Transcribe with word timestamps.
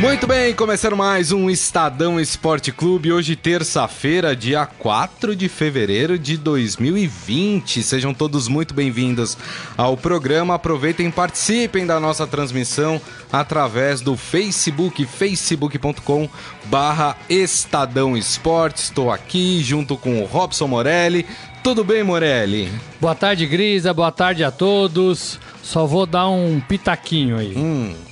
Muito 0.00 0.26
bem, 0.26 0.54
começando 0.54 0.96
mais 0.96 1.30
um 1.30 1.50
Estadão 1.50 2.18
Esporte 2.18 2.72
Clube. 2.72 3.12
Hoje, 3.12 3.36
terça-feira, 3.36 4.34
dia 4.34 4.64
4 4.64 5.36
de 5.36 5.46
fevereiro 5.46 6.18
de 6.18 6.38
2020. 6.38 7.82
Sejam 7.82 8.14
todos 8.14 8.48
muito 8.48 8.72
bem-vindos 8.72 9.36
ao 9.76 9.98
programa. 9.98 10.54
Aproveitem 10.54 11.08
e 11.08 11.12
participem 11.12 11.86
da 11.86 12.00
nossa 12.00 12.26
transmissão 12.26 12.98
através 13.30 14.00
do 14.00 14.16
Facebook, 14.16 15.04
facebook.com 15.04 16.30
barra 16.64 17.14
Estadão 17.28 18.16
Esporte. 18.16 18.78
Estou 18.78 19.10
aqui 19.10 19.62
junto 19.62 19.98
com 19.98 20.22
o 20.22 20.24
Robson 20.24 20.66
Morelli. 20.66 21.26
Tudo 21.62 21.84
bem, 21.84 22.02
Morelli? 22.02 22.72
Boa 22.98 23.14
tarde, 23.14 23.44
Grisa. 23.44 23.92
Boa 23.92 24.10
tarde 24.10 24.42
a 24.42 24.50
todos. 24.50 25.38
Só 25.62 25.84
vou 25.84 26.06
dar 26.06 26.30
um 26.30 26.58
pitaquinho 26.58 27.36
aí. 27.36 27.54
Hum. 27.54 28.09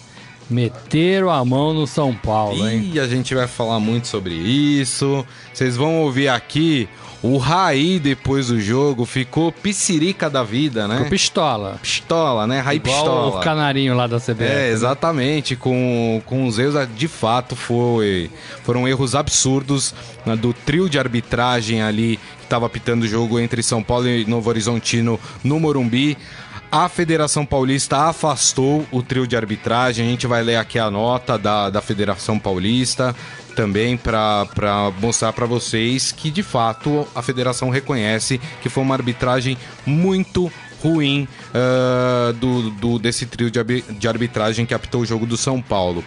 Meteram 0.49 1.31
a 1.31 1.45
mão 1.45 1.75
no 1.75 1.87
São 1.87 2.15
Paulo, 2.15 2.69
hein? 2.69 2.91
E 2.95 3.01
a 3.01 3.07
gente 3.07 3.35
vai 3.35 3.47
falar 3.47 3.79
muito 3.79 4.07
sobre 4.07 4.35
isso. 4.35 5.25
Vocês 5.53 5.77
vão 5.77 6.01
ouvir 6.01 6.29
aqui 6.29 6.89
o 7.23 7.37
Raí 7.37 7.99
depois 7.99 8.47
do 8.47 8.61
jogo 8.61 9.05
ficou 9.05 9.51
piscirica 9.51 10.31
da 10.31 10.45
vida, 10.45 10.87
né? 10.87 10.95
Ficou 10.97 11.11
pistola. 11.11 11.79
Pistola, 11.83 12.47
né? 12.47 12.61
Raí 12.61 12.77
Igual 12.77 12.97
pistola. 12.97 13.37
o 13.37 13.41
canarinho 13.41 13.95
lá 13.97 14.07
da 14.07 14.21
CBF. 14.21 14.45
É, 14.45 14.71
exatamente, 14.71 15.57
com, 15.57 16.23
com 16.25 16.47
os 16.47 16.59
erros, 16.59 16.89
de 16.97 17.09
fato, 17.09 17.57
foi, 17.57 18.31
foram 18.63 18.87
erros 18.87 19.17
absurdos 19.17 19.95
né, 20.25 20.37
do 20.37 20.53
trio 20.53 20.89
de 20.89 20.99
arbitragem 20.99 21.83
ali 21.83 22.21
que 22.39 22.45
estava 22.45 22.67
apitando 22.67 23.03
o 23.03 23.09
jogo 23.09 23.41
entre 23.41 23.65
São 23.65 23.83
Paulo 23.83 24.07
e 24.07 24.25
Novo 24.25 24.49
Horizontino 24.49 25.19
no 25.43 25.59
Morumbi. 25.59 26.17
A 26.71 26.87
Federação 26.87 27.47
Paulista 27.47 27.97
afastou 28.09 28.87
o 28.93 29.03
trio 29.03 29.27
de 29.27 29.35
arbitragem. 29.35 30.07
A 30.07 30.11
gente 30.11 30.27
vai 30.27 30.43
ler 30.43 30.57
aqui 30.57 30.79
a 30.79 30.91
nota 30.91 31.39
da, 31.39 31.71
da 31.71 31.81
Federação 31.81 32.39
Paulista 32.39 33.17
também 33.57 33.97
para 33.97 34.47
mostrar 35.01 35.33
para 35.33 35.47
vocês 35.47 36.13
que 36.13 36.31
de 36.31 36.45
fato 36.45 37.09
a 37.13 37.21
federação 37.23 37.71
reconhece 37.71 38.41
que 38.63 38.69
foi 38.69 38.85
uma 38.85 38.95
arbitragem 38.95 39.59
muito 39.85 40.53
ruim 40.81 41.27
uh, 41.51 42.33
do, 42.35 42.71
do, 42.71 42.99
desse 43.01 43.27
trio 43.27 43.51
de, 43.51 43.83
de 43.83 44.07
arbitragem 44.07 44.65
que 44.65 44.75
apitou 44.75 45.01
o 45.01 45.07
jogo 45.07 45.27
do 45.27 45.37
São 45.37 45.61
Paulo. 45.61 46.05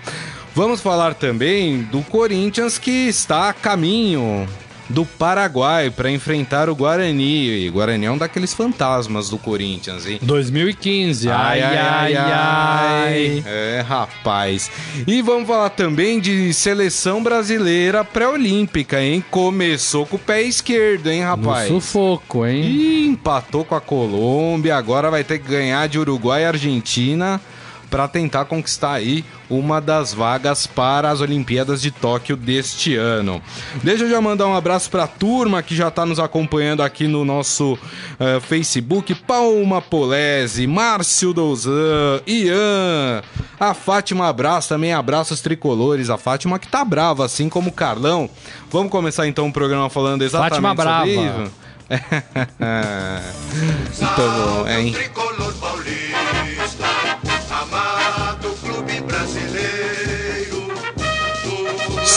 Vamos 0.55 0.79
falar 0.79 1.13
também 1.13 1.81
do 1.83 2.01
Corinthians 2.03 2.77
que 2.77 3.07
está 3.07 3.49
a 3.49 3.53
caminho 3.53 4.47
do 4.91 5.05
Paraguai 5.05 5.89
para 5.89 6.11
enfrentar 6.11 6.69
o 6.69 6.75
Guarani. 6.75 7.65
E 7.65 7.69
Guarani 7.69 8.05
é 8.05 8.11
um 8.11 8.17
daqueles 8.17 8.53
fantasmas 8.53 9.29
do 9.29 9.37
Corinthians, 9.37 10.05
hein? 10.05 10.19
2015. 10.21 11.29
Ai, 11.29 11.61
ai, 11.61 11.77
ai, 11.77 12.15
ai. 12.15 12.15
ai. 12.17 13.43
É, 13.45 13.83
rapaz. 13.87 14.69
E 15.07 15.21
vamos 15.21 15.47
falar 15.47 15.69
também 15.69 16.19
de 16.19 16.53
seleção 16.53 17.23
brasileira 17.23 18.03
pré-olímpica, 18.03 19.01
hein? 19.01 19.23
Começou 19.31 20.05
com 20.05 20.17
o 20.17 20.19
pé 20.19 20.41
esquerdo, 20.41 21.09
hein, 21.09 21.23
rapaz? 21.23 21.69
No 21.69 21.81
sufoco, 21.81 22.45
hein? 22.45 22.63
E 22.63 23.07
empatou 23.07 23.65
com 23.65 23.75
a 23.75 23.81
Colômbia, 23.81 24.75
agora 24.75 25.09
vai 25.09 25.23
ter 25.23 25.39
que 25.39 25.47
ganhar 25.47 25.87
de 25.87 25.97
Uruguai 25.97 26.43
e 26.43 26.45
Argentina 26.45 27.41
para 27.89 28.07
tentar 28.07 28.45
conquistar 28.45 28.93
aí 28.93 29.25
uma 29.51 29.81
das 29.81 30.13
vagas 30.13 30.65
para 30.65 31.09
as 31.09 31.19
Olimpíadas 31.19 31.81
de 31.81 31.91
Tóquio 31.91 32.37
deste 32.37 32.95
ano. 32.95 33.41
Deixa 33.83 34.05
eu 34.05 34.09
já 34.09 34.21
mandar 34.21 34.47
um 34.47 34.55
abraço 34.55 34.89
para 34.89 35.03
a 35.03 35.07
turma 35.07 35.61
que 35.61 35.75
já 35.75 35.89
está 35.89 36.05
nos 36.05 36.19
acompanhando 36.19 36.81
aqui 36.81 37.05
no 37.05 37.25
nosso 37.25 37.73
uh, 37.73 38.39
Facebook. 38.41 39.13
Palma 39.13 39.81
Polese, 39.81 40.65
Márcio 40.65 41.33
Douzan, 41.33 42.21
Ian, 42.25 43.21
a 43.59 43.73
Fátima 43.73 44.29
abraço 44.29 44.69
também, 44.69 44.93
abraços 44.93 45.41
tricolores. 45.41 46.09
A 46.09 46.17
Fátima 46.17 46.57
que 46.57 46.67
tá 46.67 46.85
brava, 46.85 47.25
assim 47.25 47.49
como 47.49 47.69
o 47.69 47.73
Carlão. 47.73 48.29
Vamos 48.71 48.89
começar 48.89 49.27
então 49.27 49.49
o 49.49 49.53
programa 49.53 49.89
falando 49.89 50.21
exatamente 50.21 50.61
Fátima 50.61 50.69
sobre 50.69 50.83
brava. 50.83 51.09
isso? 51.09 51.51
Muito 53.99 54.15
bom, 54.15 54.65
hein? 54.69 54.95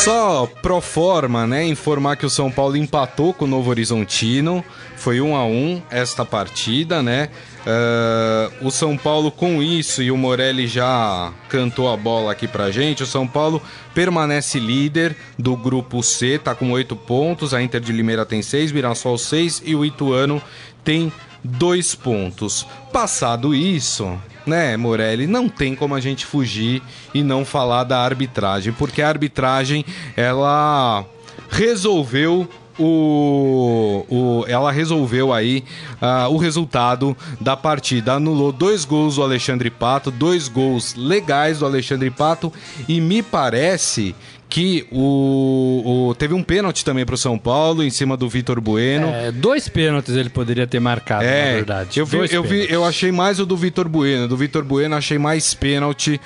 Só 0.05 0.47
pro 0.61 0.83
forma, 0.83 1.47
né? 1.47 1.67
Informar 1.67 2.17
que 2.17 2.27
o 2.27 2.31
São 2.31 2.51
Paulo 2.51 2.77
empatou 2.77 3.33
com 3.33 3.47
o 3.47 3.49
Novo 3.49 3.71
Horizontino. 3.71 4.63
Foi 4.99 5.19
um 5.19 5.35
a 5.35 5.47
um 5.47 5.81
esta 5.91 6.27
partida, 6.27 7.03
né? 7.03 7.31
Uh, 7.67 8.67
o 8.67 8.71
São 8.71 8.99
Paulo 8.99 9.31
com 9.31 9.63
isso, 9.63 10.03
e 10.03 10.11
o 10.11 10.17
Morelli 10.19 10.67
já 10.67 11.33
cantou 11.49 11.91
a 11.91 11.97
bola 11.97 12.33
aqui 12.33 12.47
pra 12.47 12.71
gente. 12.71 13.03
O 13.03 13.07
São 13.07 13.27
Paulo 13.27 13.63
permanece 13.95 14.61
líder 14.61 15.17
do 15.39 15.57
grupo 15.57 16.03
C, 16.03 16.39
tá 16.39 16.55
com 16.55 16.71
oito 16.73 16.95
pontos. 16.95 17.55
A 17.55 17.63
Inter 17.63 17.81
de 17.81 17.91
Limeira 17.91 18.27
tem 18.27 18.43
seis, 18.43 18.73
Mirassol 18.73 19.17
seis 19.17 19.63
e 19.65 19.75
o 19.75 19.87
Ituano 19.87 20.43
tem 20.85 21.11
dois 21.43 21.95
pontos. 21.95 22.67
Passado 22.93 23.55
isso, 23.55 24.21
né, 24.47 24.77
Morelli, 24.77 25.27
não 25.27 25.49
tem 25.49 25.75
como 25.75 25.95
a 25.95 26.01
gente 26.01 26.27
fugir 26.27 26.83
e 27.13 27.23
não 27.23 27.45
falar 27.45 27.85
da 27.85 28.01
arbitragem, 28.01 28.73
porque 28.73 29.03
a 29.03 29.09
arbitragem 29.09 29.85
ela 30.17 31.05
resolveu 31.51 32.49
o, 32.79 34.05
o, 34.09 34.45
ela 34.49 34.73
resolveu 34.73 35.33
aí 35.33 35.65
uh, 36.03 36.29
o 36.33 36.37
resultado 36.37 37.17
da 37.41 37.57
partida. 37.57 38.15
Anulou 38.15 38.53
dois 38.53 38.85
gols 38.85 39.17
do 39.17 39.23
Alexandre 39.23 39.71
Pato, 39.71 40.11
dois 40.11 40.49
gols 40.49 40.95
legais 40.95 41.61
do 41.61 41.67
Alexandre 41.67 42.11
Pato, 42.11 42.53
e 42.89 43.01
me 43.01 43.23
parece 43.23 44.15
que 44.55 44.87
o, 44.93 46.11
o, 46.11 46.15
teve 46.15 46.33
um 46.33 46.41
pênalti 46.41 46.85
também 46.85 47.05
para 47.05 47.17
o 47.17 47.19
São 47.19 47.37
Paulo 47.37 47.83
em 47.83 47.91
cima 47.91 48.17
do 48.17 48.29
Vitor 48.29 48.61
Bueno. 48.61 49.09
É, 49.09 49.33
dois 49.33 49.69
pênaltis 49.69 50.15
ele 50.15 50.29
poderia 50.29 50.65
ter 50.65 50.79
marcado, 50.79 51.25
é, 51.25 51.47
na 51.47 51.55
verdade. 51.57 51.99
Eu, 51.99 52.07
vi, 52.07 52.19
eu, 52.31 52.45
vi, 52.45 52.71
eu 52.71 52.85
achei 52.85 53.11
mais 53.11 53.41
o 53.41 53.47
do 53.47 53.57
Vitor 53.57 53.89
Bueno. 53.89 54.29
Do 54.29 54.37
Vitor 54.37 54.63
Bueno 54.63 54.95
achei 54.95 55.19
mais 55.19 55.55
pênalti. 55.55 56.21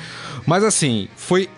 Mas 0.45 0.63
assim, 0.63 1.09
foi 1.17 1.49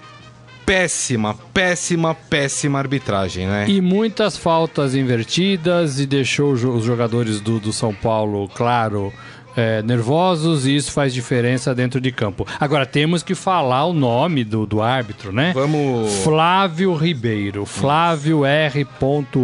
péssima, 0.64 1.34
péssima, 1.52 2.14
péssima 2.14 2.78
arbitragem, 2.78 3.48
né? 3.48 3.68
E 3.68 3.80
muitas 3.80 4.36
faltas 4.36 4.94
invertidas 4.94 5.98
e 5.98 6.06
deixou 6.06 6.52
os 6.52 6.84
jogadores 6.84 7.40
do, 7.40 7.58
do 7.58 7.72
São 7.72 7.92
Paulo, 7.92 8.48
claro, 8.54 9.12
é, 9.56 9.82
nervosos 9.82 10.66
e 10.66 10.74
isso 10.76 10.92
faz 10.92 11.12
diferença 11.12 11.74
dentro 11.74 12.00
de 12.00 12.10
campo. 12.12 12.46
Agora, 12.58 12.86
temos 12.86 13.22
que 13.22 13.34
falar 13.34 13.84
o 13.86 13.92
nome 13.92 14.44
do, 14.44 14.66
do 14.66 14.80
árbitro, 14.82 15.32
né? 15.32 15.52
Vamos. 15.54 16.12
Flávio 16.22 16.94
Ribeiro. 16.94 17.64
Flávio 17.66 18.44
R. 18.44 18.86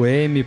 M. 0.07 0.47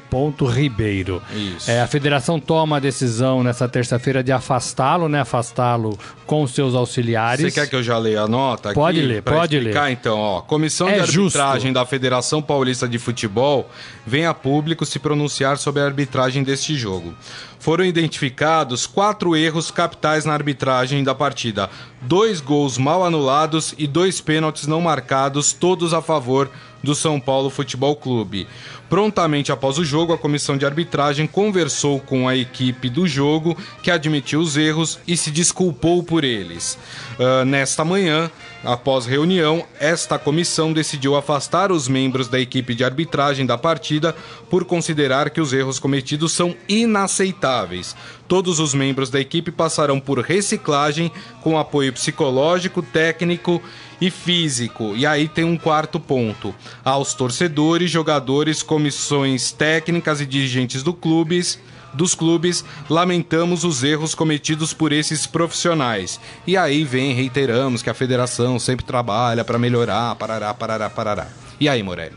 Ribeiro. 0.53 1.21
Isso. 1.33 1.69
É, 1.69 1.81
a 1.81 1.87
federação 1.87 2.39
toma 2.39 2.77
a 2.77 2.79
decisão 2.79 3.43
nessa 3.43 3.67
terça-feira 3.67 4.23
de 4.23 4.31
afastá-lo, 4.31 5.07
né? 5.09 5.21
Afastá-lo 5.21 5.97
com 6.25 6.45
seus 6.45 6.75
auxiliares. 6.75 7.41
Você 7.41 7.51
quer 7.59 7.67
que 7.67 7.75
eu 7.75 7.81
já 7.83 7.97
leia 7.97 8.21
a 8.21 8.27
nota? 8.27 8.71
Pode 8.73 9.01
ler, 9.01 9.23
pode 9.23 9.57
explicar, 9.57 9.85
ler. 9.85 9.93
então, 9.93 10.17
ó. 10.17 10.41
Comissão 10.41 10.87
É 10.87 10.93
de 10.93 10.99
arbitragem 11.01 11.61
justo. 11.61 11.73
da 11.73 11.85
Federação 11.85 12.41
Paulista 12.41 12.87
de 12.87 12.99
Futebol 12.99 13.69
vem 14.05 14.25
a 14.25 14.33
público 14.33 14.85
se 14.85 14.99
pronunciar 14.99 15.57
sobre 15.57 15.81
a 15.81 15.85
arbitragem 15.85 16.43
deste 16.43 16.75
jogo. 16.75 17.13
Foram 17.59 17.83
identificados 17.83 18.87
quatro 18.87 19.35
erros 19.35 19.48
capitais 19.71 20.25
na 20.25 20.33
arbitragem 20.33 21.03
da 21.03 21.13
partida: 21.15 21.69
dois 22.01 22.41
gols 22.41 22.77
mal 22.77 23.03
anulados 23.03 23.73
e 23.77 23.87
dois 23.87 24.21
pênaltis 24.21 24.67
não 24.67 24.81
marcados, 24.81 25.53
todos 25.53 25.93
a 25.93 26.01
favor 26.01 26.49
do 26.83 26.95
São 26.95 27.19
Paulo 27.19 27.49
Futebol 27.49 27.95
Clube. 27.95 28.47
Prontamente 28.89 29.51
após 29.51 29.77
o 29.77 29.85
jogo, 29.85 30.13
a 30.13 30.17
comissão 30.17 30.57
de 30.57 30.65
arbitragem 30.65 31.27
conversou 31.27 31.99
com 31.99 32.27
a 32.27 32.35
equipe 32.35 32.89
do 32.89 33.07
jogo, 33.07 33.55
que 33.83 33.91
admitiu 33.91 34.39
os 34.39 34.57
erros 34.57 34.99
e 35.07 35.15
se 35.15 35.29
desculpou 35.29 36.01
por 36.01 36.23
eles. 36.23 36.77
Uh, 37.19 37.45
nesta 37.45 37.85
manhã, 37.85 38.31
após 38.63 39.05
reunião, 39.05 39.65
esta 39.79 40.19
comissão 40.19 40.73
decidiu 40.73 41.15
afastar 41.15 41.71
os 41.71 41.87
membros 41.87 42.27
da 42.27 42.39
equipe 42.39 42.75
de 42.75 42.83
arbitragem 42.83 43.45
da 43.45 43.57
partida 43.57 44.15
por 44.49 44.65
considerar 44.65 45.29
que 45.29 45.41
os 45.41 45.53
erros 45.53 45.79
cometidos 45.79 46.31
são 46.31 46.55
inaceitáveis. 46.67 47.95
Todos 48.27 48.59
os 48.59 48.73
membros 48.73 49.09
da 49.09 49.19
equipe 49.19 49.51
passarão 49.51 49.99
por 49.99 50.19
reciclagem 50.19 51.11
com 51.41 51.57
apoio 51.57 51.93
psicológico, 51.93 52.81
técnico 52.81 53.61
e 53.99 54.09
físico. 54.09 54.93
E 54.95 55.05
aí 55.05 55.27
tem 55.27 55.43
um 55.43 55.57
quarto 55.57 55.99
ponto. 55.99 56.53
Aos 56.83 57.13
torcedores, 57.13 57.89
jogadores, 57.89 58.61
comissões 58.61 59.51
técnicas 59.51 60.21
e 60.21 60.25
dirigentes 60.25 60.83
do 60.83 60.93
clubes, 60.93 61.59
dos 61.93 62.15
clubes, 62.15 62.63
lamentamos 62.89 63.63
os 63.63 63.83
erros 63.83 64.13
cometidos 64.15 64.73
por 64.73 64.91
esses 64.91 65.25
profissionais. 65.25 66.19
E 66.45 66.55
aí 66.55 66.83
vem, 66.83 67.13
reiteramos 67.13 67.81
que 67.81 67.89
a 67.89 67.93
federação 67.93 68.59
sempre 68.59 68.85
trabalha 68.85 69.43
para 69.43 69.59
melhorar, 69.59 70.15
parará, 70.15 70.53
parará, 70.53 70.89
parará. 70.89 71.27
E 71.59 71.67
aí, 71.67 71.83
Morelli? 71.83 72.15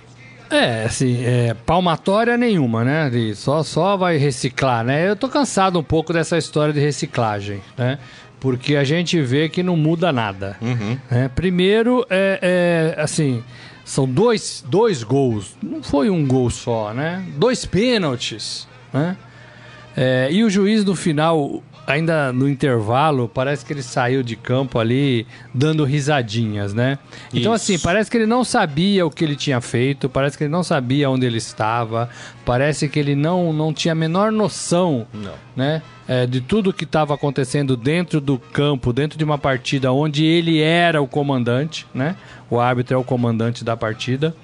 É, 0.52 0.84
assim, 0.84 1.24
é, 1.24 1.54
palmatória 1.64 2.36
nenhuma, 2.36 2.84
né? 2.84 3.06
Ele 3.06 3.34
só, 3.34 3.62
só 3.62 3.96
vai 3.96 4.18
reciclar, 4.18 4.84
né? 4.84 5.08
Eu 5.08 5.16
tô 5.16 5.26
cansado 5.26 5.78
um 5.78 5.82
pouco 5.82 6.12
dessa 6.12 6.36
história 6.36 6.74
de 6.74 6.80
reciclagem, 6.80 7.62
né? 7.76 7.98
Porque 8.38 8.76
a 8.76 8.84
gente 8.84 9.20
vê 9.22 9.48
que 9.48 9.62
não 9.62 9.76
muda 9.76 10.12
nada. 10.12 10.56
Uhum. 10.60 10.98
né? 11.10 11.30
Primeiro, 11.34 12.04
é, 12.10 12.94
é, 12.96 13.00
assim, 13.00 13.42
são 13.84 14.06
dois, 14.06 14.62
dois 14.68 15.02
gols. 15.02 15.56
Não 15.62 15.82
foi 15.82 16.10
um 16.10 16.26
gol 16.26 16.50
só, 16.50 16.92
né? 16.92 17.24
Dois 17.36 17.64
pênaltis, 17.64 18.68
né? 18.92 19.16
É, 19.96 20.28
e 20.30 20.42
o 20.42 20.50
juiz 20.50 20.84
no 20.84 20.94
final, 20.94 21.62
ainda 21.86 22.32
no 22.32 22.48
intervalo, 22.48 23.28
parece 23.28 23.64
que 23.64 23.72
ele 23.72 23.82
saiu 23.82 24.22
de 24.22 24.36
campo 24.36 24.78
ali 24.78 25.26
dando 25.52 25.84
risadinhas, 25.84 26.72
né? 26.72 26.98
Então, 27.32 27.54
Isso. 27.54 27.72
assim, 27.72 27.78
parece 27.78 28.10
que 28.10 28.16
ele 28.16 28.26
não 28.26 28.44
sabia 28.44 29.04
o 29.06 29.10
que 29.10 29.24
ele 29.24 29.36
tinha 29.36 29.60
feito, 29.60 30.08
parece 30.08 30.38
que 30.38 30.44
ele 30.44 30.52
não 30.52 30.62
sabia 30.62 31.10
onde 31.10 31.26
ele 31.26 31.38
estava, 31.38 32.08
parece 32.44 32.88
que 32.88 32.98
ele 32.98 33.14
não, 33.14 33.52
não 33.52 33.72
tinha 33.72 33.92
a 33.92 33.94
menor 33.94 34.32
noção, 34.32 35.06
Não. 35.12 35.34
né? 35.54 35.82
é, 36.06 36.26
de 36.26 36.40
tudo 36.40 36.72
que 36.72 36.84
estava 36.84 37.14
acontecendo 37.14 37.76
dentro 37.76 38.20
do 38.20 38.38
campo, 38.38 38.92
dentro 38.92 39.16
de 39.16 39.24
uma 39.24 39.38
partida 39.38 39.92
onde 39.92 40.24
ele 40.24 40.60
era 40.60 41.00
o 41.00 41.06
comandante, 41.06 41.86
né? 41.94 42.16
O 42.50 42.60
árbitro 42.60 42.94
é 42.94 42.98
o 42.98 43.04
comandante 43.04 43.64
da 43.64 43.76
partida. 43.76 44.34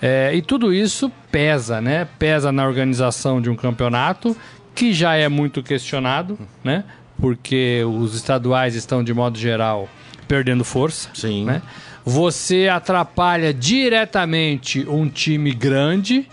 É, 0.00 0.32
e 0.34 0.42
tudo 0.42 0.72
isso 0.72 1.10
pesa, 1.32 1.80
né? 1.80 2.06
Pesa 2.18 2.52
na 2.52 2.64
organização 2.64 3.40
de 3.40 3.50
um 3.50 3.56
campeonato 3.56 4.36
que 4.76 4.92
já 4.92 5.14
é 5.14 5.28
muito 5.28 5.62
questionado, 5.62 6.38
né? 6.62 6.84
Porque 7.18 7.82
os 7.82 8.14
estaduais 8.14 8.74
estão, 8.74 9.02
de 9.02 9.12
modo 9.14 9.38
geral, 9.38 9.88
perdendo 10.28 10.62
força. 10.64 11.08
Sim. 11.14 11.46
Né? 11.46 11.62
Você 12.04 12.68
atrapalha 12.68 13.54
diretamente 13.54 14.86
um 14.86 15.08
time 15.08 15.52
grande, 15.52 16.28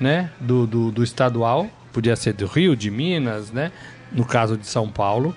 né? 0.00 0.30
Do, 0.40 0.66
do, 0.66 0.92
do 0.92 1.02
estadual. 1.02 1.68
Podia 1.92 2.14
ser 2.14 2.34
do 2.34 2.46
Rio, 2.46 2.76
de 2.76 2.88
Minas, 2.88 3.50
né? 3.50 3.72
No 4.12 4.24
caso 4.24 4.56
de 4.56 4.66
São 4.66 4.88
Paulo. 4.88 5.34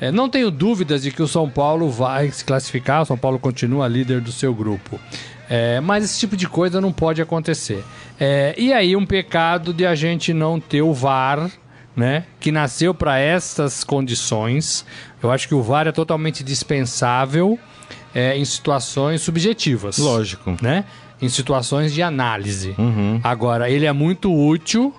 É, 0.00 0.10
não 0.10 0.28
tenho 0.28 0.50
dúvidas 0.50 1.02
de 1.02 1.12
que 1.12 1.22
o 1.22 1.28
São 1.28 1.48
Paulo 1.48 1.88
vai 1.90 2.30
se 2.30 2.44
classificar, 2.44 3.02
o 3.02 3.04
São 3.04 3.18
Paulo 3.18 3.38
continua 3.38 3.86
líder 3.86 4.20
do 4.20 4.32
seu 4.32 4.52
grupo. 4.52 4.98
É, 5.48 5.78
mas 5.80 6.04
esse 6.04 6.18
tipo 6.18 6.36
de 6.36 6.48
coisa 6.48 6.80
não 6.80 6.92
pode 6.92 7.22
acontecer. 7.22 7.84
É, 8.18 8.54
e 8.56 8.72
aí, 8.72 8.96
um 8.96 9.06
pecado 9.06 9.72
de 9.72 9.86
a 9.86 9.94
gente 9.94 10.32
não 10.32 10.58
ter 10.58 10.82
o 10.82 10.92
VAR, 10.92 11.50
né? 12.00 12.24
Que 12.40 12.50
nasceu 12.50 12.94
para 12.94 13.18
essas 13.18 13.84
condições. 13.84 14.86
Eu 15.22 15.30
acho 15.30 15.46
que 15.46 15.54
o 15.54 15.62
VAR 15.62 15.86
é 15.86 15.92
totalmente 15.92 16.42
dispensável 16.42 17.58
é, 18.14 18.36
em 18.36 18.44
situações 18.44 19.20
subjetivas. 19.20 19.98
Lógico. 19.98 20.56
Né? 20.62 20.86
Em 21.20 21.28
situações 21.28 21.92
de 21.92 22.02
análise. 22.02 22.74
Uhum. 22.78 23.20
Agora, 23.22 23.68
ele 23.68 23.84
é 23.84 23.92
muito 23.92 24.34
útil 24.34 24.94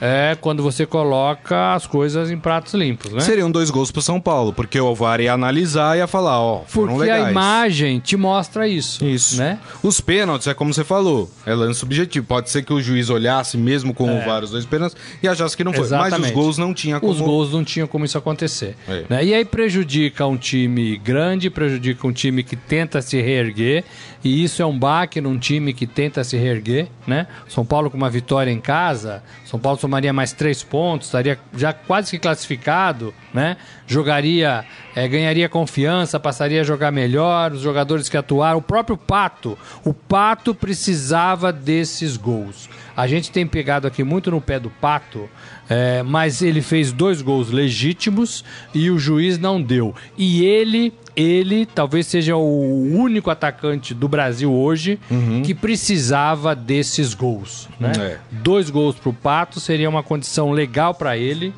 é, 0.00 0.36
quando 0.40 0.62
você 0.62 0.84
coloca 0.84 1.74
as 1.74 1.86
coisas 1.86 2.30
em 2.30 2.38
pratos 2.38 2.74
limpos, 2.74 3.12
né? 3.12 3.20
Seriam 3.20 3.50
dois 3.50 3.70
gols 3.70 3.90
pro 3.90 4.02
São 4.02 4.20
Paulo, 4.20 4.52
porque 4.52 4.78
o 4.80 4.94
VAR 4.94 5.20
ia 5.20 5.32
analisar 5.32 5.96
e 5.96 6.00
ia 6.00 6.06
falar, 6.06 6.40
ó, 6.40 6.62
foram 6.66 6.94
Porque 6.94 7.10
legais. 7.10 7.26
a 7.26 7.30
imagem 7.30 7.98
te 8.00 8.16
mostra 8.16 8.68
isso. 8.68 9.04
Isso. 9.04 9.38
Né? 9.38 9.58
Os 9.82 10.00
pênaltis, 10.00 10.46
é 10.46 10.54
como 10.54 10.72
você 10.72 10.84
falou, 10.84 11.30
é 11.44 11.54
lance 11.54 11.80
subjetivo. 11.80 12.26
Pode 12.26 12.50
ser 12.50 12.62
que 12.62 12.72
o 12.72 12.80
juiz 12.80 13.10
olhasse 13.10 13.56
mesmo 13.56 13.94
com 13.94 14.04
o 14.04 14.24
VAR 14.24 14.44
os 14.44 14.50
dois 14.50 14.66
pênaltis 14.66 14.96
e 15.22 15.28
achasse 15.28 15.56
que 15.56 15.64
não 15.64 15.72
foi. 15.72 15.80
Mas 15.80 15.90
os 15.90 15.96
Exatamente. 15.96 16.34
gols 16.34 16.58
não 16.58 16.74
tinha 16.74 17.00
como... 17.00 17.12
Os 17.12 17.20
gols 17.20 17.52
não 17.52 17.64
tinham 17.64 17.86
como 17.86 18.04
isso 18.04 18.18
acontecer. 18.18 18.76
É. 18.88 19.04
né? 19.08 19.24
E 19.24 19.34
aí 19.34 19.44
prejudica 19.44 20.26
um 20.26 20.36
time 20.36 20.96
grande, 20.98 21.48
prejudica 21.48 22.06
um 22.06 22.12
time 22.12 22.42
que 22.42 22.56
tenta 22.56 23.00
se 23.00 23.20
reerguer. 23.20 23.84
E 24.24 24.42
isso 24.42 24.60
é 24.60 24.66
um 24.66 24.76
baque 24.76 25.20
num 25.20 25.38
time 25.38 25.72
que 25.72 25.86
tenta 25.86 26.24
se 26.24 26.36
reerguer. 26.36 26.88
Né? 27.06 27.26
São 27.48 27.64
Paulo 27.64 27.90
com 27.90 27.96
uma 27.96 28.10
vitória 28.10 28.50
em 28.50 28.60
casa, 28.60 29.22
São 29.44 29.58
Paulo 29.58 29.78
somaria 29.86 30.12
mais 30.12 30.32
três 30.32 30.62
pontos, 30.62 31.06
estaria 31.06 31.38
já 31.56 31.72
quase 31.72 32.10
que 32.10 32.18
classificado, 32.18 33.14
né? 33.32 33.56
jogaria, 33.86 34.64
eh, 34.96 35.06
ganharia 35.06 35.48
confiança, 35.48 36.18
passaria 36.18 36.60
a 36.60 36.64
jogar 36.64 36.90
melhor, 36.90 37.52
os 37.52 37.60
jogadores 37.60 38.08
que 38.08 38.16
atuaram, 38.16 38.58
o 38.58 38.62
próprio 38.62 38.96
Pato. 38.96 39.56
O 39.84 39.94
Pato 39.94 40.54
precisava 40.54 41.52
desses 41.52 42.16
gols. 42.16 42.68
A 42.96 43.06
gente 43.06 43.30
tem 43.30 43.46
pegado 43.46 43.86
aqui 43.86 44.02
muito 44.02 44.30
no 44.30 44.40
pé 44.40 44.58
do 44.58 44.70
Pato, 44.70 45.28
é, 45.68 46.02
mas 46.02 46.42
ele 46.42 46.60
fez 46.60 46.90
dois 46.90 47.22
gols 47.22 47.50
legítimos 47.50 48.44
e 48.74 48.90
o 48.90 48.98
juiz 48.98 49.38
não 49.38 49.62
deu. 49.62 49.94
E 50.18 50.44
ele, 50.44 50.92
ele 51.16 51.64
talvez 51.64 52.06
seja 52.06 52.36
o 52.36 52.94
único 52.94 53.30
atacante 53.30 53.94
do 53.94 54.06
Brasil 54.06 54.52
hoje 54.52 55.00
que 55.44 55.54
precisava 55.54 56.54
desses 56.54 57.14
gols. 57.14 57.68
Né? 57.80 57.92
É. 57.98 58.18
Dois 58.30 58.68
gols 58.68 58.96
para 58.96 59.08
o 59.08 59.14
Pato 59.14 59.58
seria 59.58 59.88
uma 59.88 60.02
condição 60.02 60.52
legal 60.52 60.94
para 60.94 61.16
ele 61.16 61.54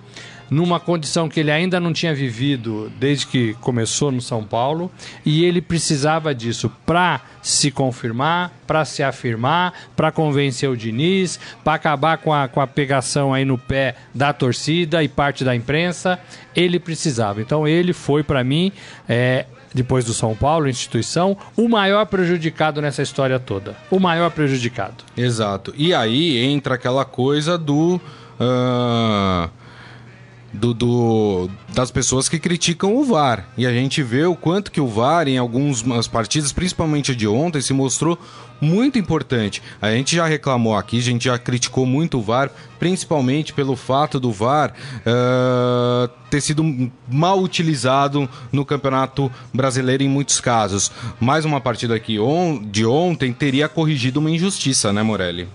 numa 0.51 0.81
condição 0.81 1.29
que 1.29 1.41
ele 1.41 1.51
ainda 1.51 1.79
não 1.79 1.93
tinha 1.93 2.15
vivido 2.15 2.91
desde 2.99 3.27
que 3.27 3.55
começou 3.55 4.11
no 4.11 4.21
São 4.21 4.45
Paulo, 4.45 4.91
e 5.25 5.45
ele 5.45 5.61
precisava 5.61 6.35
disso 6.35 6.71
para 6.87 7.21
se 7.43 7.71
confirmar, 7.71 8.53
para 8.67 8.85
se 8.85 9.03
afirmar, 9.03 9.73
para 9.97 10.11
convencer 10.13 10.69
o 10.69 10.77
Diniz, 10.77 11.39
para 11.63 11.75
acabar 11.75 12.19
com 12.19 12.33
a, 12.33 12.49
com 12.49 12.61
a 12.61 12.67
pegação 12.67 13.33
aí 13.33 13.45
no 13.45 13.59
pé 13.59 13.95
da 14.15 14.33
torcida 14.33 15.03
e 15.03 15.09
parte 15.09 15.45
da 15.45 15.55
imprensa. 15.55 16.19
Ele 16.55 16.79
precisava. 16.79 17.41
Então 17.41 17.67
ele 17.67 17.93
foi 17.93 18.23
para 18.23 18.43
mim. 18.43 18.73
é, 19.09 19.47
depois 19.73 20.05
do 20.05 20.15
São 20.15 20.35
Paulo, 20.35 20.69
instituição, 20.69 21.37
o 21.57 21.69
maior 21.69 22.07
prejudicado 22.07 22.81
nessa 22.81 23.03
história 23.03 23.39
toda. 23.39 23.77
O 23.91 24.01
maior 24.01 24.31
prejudicado. 24.31 25.05
Exato. 25.17 25.75
E 25.77 25.93
aí 25.93 26.39
entra 26.39 26.75
aquela 26.75 27.05
coisa 27.05 27.59
do. 27.59 28.01
ah, 28.41 29.51
do, 30.53 30.73
do- 30.73 31.51
das 31.75 31.91
pessoas 31.91 32.29
que 32.29 32.39
criticam 32.39 32.97
o 32.97 33.05
VAR. 33.05 33.49
E 33.57 33.67
a 33.67 33.73
gente 33.73 34.03
vê 34.03 34.25
o 34.25 34.35
quanto 34.35 34.71
que 34.73 34.81
o 34.81 34.87
VAR, 34.89 35.29
em 35.29 35.37
algumas 35.39 36.09
partidas, 36.09 36.53
principalmente 36.53 37.15
de 37.15 37.29
ontem, 37.29 37.61
se 37.61 37.73
mostrou 37.73 38.19
muito 38.61 38.99
importante. 38.99 39.63
A 39.81 39.91
gente 39.91 40.17
já 40.17 40.27
reclamou 40.27 40.75
aqui, 40.77 40.99
a 40.99 41.03
gente 41.03 41.27
já 41.27 41.39
criticou 41.39 41.87
muito 41.87 42.19
o 42.19 42.23
VAR, 42.23 42.51
principalmente 42.79 43.53
pelo 43.53 43.77
fato 43.77 44.19
do 44.19 44.33
VAR 44.33 44.73
ah, 45.07 46.09
ter 46.31 46.41
sido 46.41 46.91
mal 47.09 47.41
utilizado 47.41 48.29
no 48.51 48.65
Campeonato 48.65 49.31
Brasileiro 49.55 50.03
em 50.03 50.09
muitos 50.09 50.41
casos. 50.41 50.91
Mais 51.21 51.45
uma 51.45 51.61
partida 51.61 51.95
aqui 51.95 52.19
on- 52.19 52.61
de 52.63 52.85
ontem 52.87 53.33
teria 53.33 53.69
corrigido 53.69 54.19
uma 54.19 54.31
injustiça, 54.31 54.93
né, 54.93 55.03
Morelli? 55.03 55.47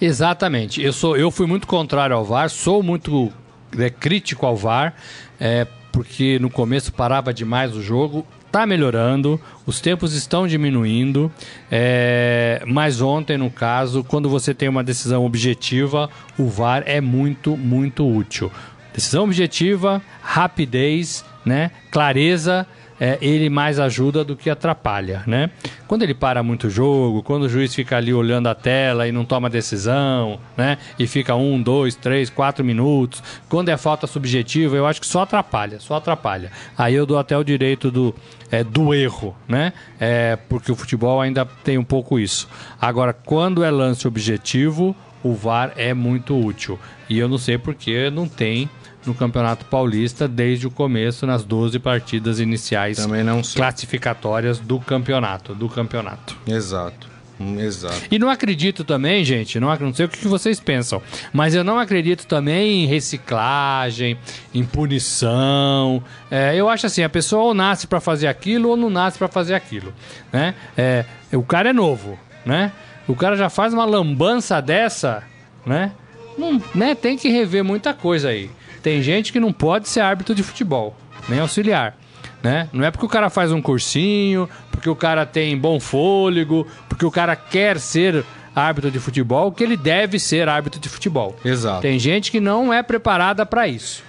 Exatamente. 0.00 0.82
Eu, 0.82 0.92
sou, 0.92 1.16
eu 1.16 1.30
fui 1.30 1.46
muito 1.46 1.66
contrário 1.66 2.16
ao 2.16 2.24
VAR, 2.24 2.48
sou 2.50 2.82
muito 2.82 3.30
é, 3.78 3.90
crítico 3.90 4.46
ao 4.46 4.56
VAR, 4.56 4.94
é, 5.38 5.66
porque 5.92 6.38
no 6.38 6.50
começo 6.50 6.92
parava 6.92 7.32
demais 7.32 7.74
o 7.74 7.82
jogo. 7.82 8.26
Tá 8.50 8.66
melhorando, 8.66 9.40
os 9.64 9.80
tempos 9.80 10.12
estão 10.12 10.44
diminuindo, 10.44 11.30
é, 11.70 12.60
mas 12.66 13.00
ontem, 13.00 13.38
no 13.38 13.48
caso, 13.48 14.02
quando 14.02 14.28
você 14.28 14.52
tem 14.52 14.68
uma 14.68 14.82
decisão 14.82 15.24
objetiva, 15.24 16.10
o 16.36 16.48
VAR 16.48 16.82
é 16.84 17.00
muito, 17.00 17.56
muito 17.56 18.04
útil. 18.04 18.50
Decisão 18.92 19.22
objetiva, 19.22 20.02
rapidez, 20.20 21.24
né, 21.44 21.70
clareza, 21.92 22.66
é, 23.00 23.18
ele 23.22 23.48
mais 23.48 23.80
ajuda 23.80 24.22
do 24.22 24.36
que 24.36 24.50
atrapalha, 24.50 25.24
né? 25.26 25.50
Quando 25.88 26.02
ele 26.02 26.12
para 26.12 26.42
muito 26.42 26.66
o 26.66 26.70
jogo, 26.70 27.22
quando 27.22 27.44
o 27.44 27.48
juiz 27.48 27.74
fica 27.74 27.96
ali 27.96 28.12
olhando 28.12 28.48
a 28.48 28.54
tela 28.54 29.08
e 29.08 29.12
não 29.12 29.24
toma 29.24 29.48
decisão, 29.48 30.38
né? 30.54 30.76
E 30.98 31.06
fica 31.06 31.34
um, 31.34 31.60
dois, 31.60 31.96
três, 31.96 32.28
quatro 32.28 32.62
minutos. 32.62 33.22
Quando 33.48 33.70
é 33.70 33.76
falta 33.78 34.06
subjetiva, 34.06 34.76
eu 34.76 34.86
acho 34.86 35.00
que 35.00 35.06
só 35.06 35.22
atrapalha, 35.22 35.80
só 35.80 35.94
atrapalha. 35.96 36.52
Aí 36.76 36.94
eu 36.94 37.06
dou 37.06 37.18
até 37.18 37.36
o 37.38 37.42
direito 37.42 37.90
do, 37.90 38.14
é, 38.50 38.62
do 38.62 38.92
erro, 38.92 39.34
né? 39.48 39.72
É, 39.98 40.36
porque 40.48 40.70
o 40.70 40.76
futebol 40.76 41.22
ainda 41.22 41.46
tem 41.64 41.78
um 41.78 41.84
pouco 41.84 42.18
isso. 42.18 42.46
Agora, 42.78 43.14
quando 43.14 43.64
é 43.64 43.70
lance 43.70 44.06
objetivo, 44.06 44.94
o 45.22 45.34
VAR 45.34 45.72
é 45.76 45.92
muito 45.94 46.38
útil. 46.38 46.78
E 47.08 47.18
eu 47.18 47.28
não 47.28 47.38
sei 47.38 47.58
porque 47.58 48.10
não 48.10 48.28
tem 48.28 48.68
no 49.06 49.14
Campeonato 49.14 49.64
Paulista 49.64 50.28
desde 50.28 50.66
o 50.66 50.70
começo 50.70 51.26
nas 51.26 51.42
12 51.44 51.78
partidas 51.78 52.38
iniciais 52.38 52.98
Também 52.98 53.24
não 53.24 53.42
sei. 53.42 53.56
classificatórias 53.60 54.58
do 54.58 54.78
campeonato, 54.78 55.54
do 55.54 55.68
campeonato. 55.68 56.36
Exato. 56.46 57.08
Hum, 57.40 57.58
Exato. 57.58 58.02
E 58.10 58.18
não 58.18 58.28
acredito 58.28 58.84
também, 58.84 59.24
gente, 59.24 59.58
não, 59.58 59.74
não 59.76 59.94
sei 59.94 60.04
o 60.04 60.08
que 60.10 60.28
vocês 60.28 60.60
pensam, 60.60 61.00
mas 61.32 61.54
eu 61.54 61.64
não 61.64 61.78
acredito 61.78 62.26
também 62.26 62.84
em 62.84 62.86
reciclagem, 62.86 64.18
em 64.52 64.62
punição. 64.62 66.02
É, 66.30 66.54
eu 66.54 66.68
acho 66.68 66.86
assim, 66.86 67.02
a 67.02 67.08
pessoa 67.08 67.44
ou 67.44 67.54
nasce 67.54 67.86
pra 67.86 67.98
fazer 67.98 68.26
aquilo 68.26 68.68
ou 68.68 68.76
não 68.76 68.90
nasce 68.90 69.16
pra 69.16 69.28
fazer 69.28 69.54
aquilo, 69.54 69.94
né? 70.30 70.54
É, 70.76 71.06
o 71.32 71.42
cara 71.42 71.70
é 71.70 71.72
novo, 71.72 72.18
né? 72.44 72.72
O 73.10 73.16
cara 73.16 73.36
já 73.36 73.50
faz 73.50 73.74
uma 73.74 73.84
lambança 73.84 74.60
dessa, 74.62 75.22
né? 75.66 75.92
Não, 76.38 76.62
né? 76.74 76.94
Tem 76.94 77.16
que 77.16 77.28
rever 77.28 77.64
muita 77.64 77.92
coisa 77.92 78.28
aí. 78.28 78.50
Tem 78.82 79.02
gente 79.02 79.32
que 79.32 79.40
não 79.40 79.52
pode 79.52 79.88
ser 79.88 80.00
árbitro 80.00 80.34
de 80.34 80.42
futebol, 80.42 80.96
nem 81.28 81.40
auxiliar. 81.40 81.96
Né? 82.42 82.68
Não 82.72 82.84
é 82.84 82.90
porque 82.90 83.04
o 83.04 83.08
cara 83.08 83.28
faz 83.28 83.52
um 83.52 83.60
cursinho, 83.60 84.48
porque 84.70 84.88
o 84.88 84.96
cara 84.96 85.26
tem 85.26 85.58
bom 85.58 85.78
fôlego, 85.78 86.66
porque 86.88 87.04
o 87.04 87.10
cara 87.10 87.36
quer 87.36 87.78
ser 87.78 88.24
árbitro 88.54 88.90
de 88.90 88.98
futebol 88.98 89.52
que 89.52 89.62
ele 89.62 89.76
deve 89.76 90.18
ser 90.18 90.48
árbitro 90.48 90.80
de 90.80 90.88
futebol. 90.88 91.36
Exato. 91.44 91.82
Tem 91.82 91.98
gente 91.98 92.30
que 92.30 92.40
não 92.40 92.72
é 92.72 92.82
preparada 92.82 93.44
para 93.44 93.68
isso. 93.68 94.02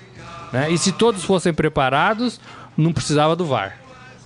Né? 0.53 0.71
E 0.71 0.77
se 0.77 0.91
todos 0.91 1.23
fossem 1.23 1.53
preparados, 1.53 2.39
não 2.77 2.93
precisava 2.93 3.35
do 3.35 3.45
VAR. 3.45 3.77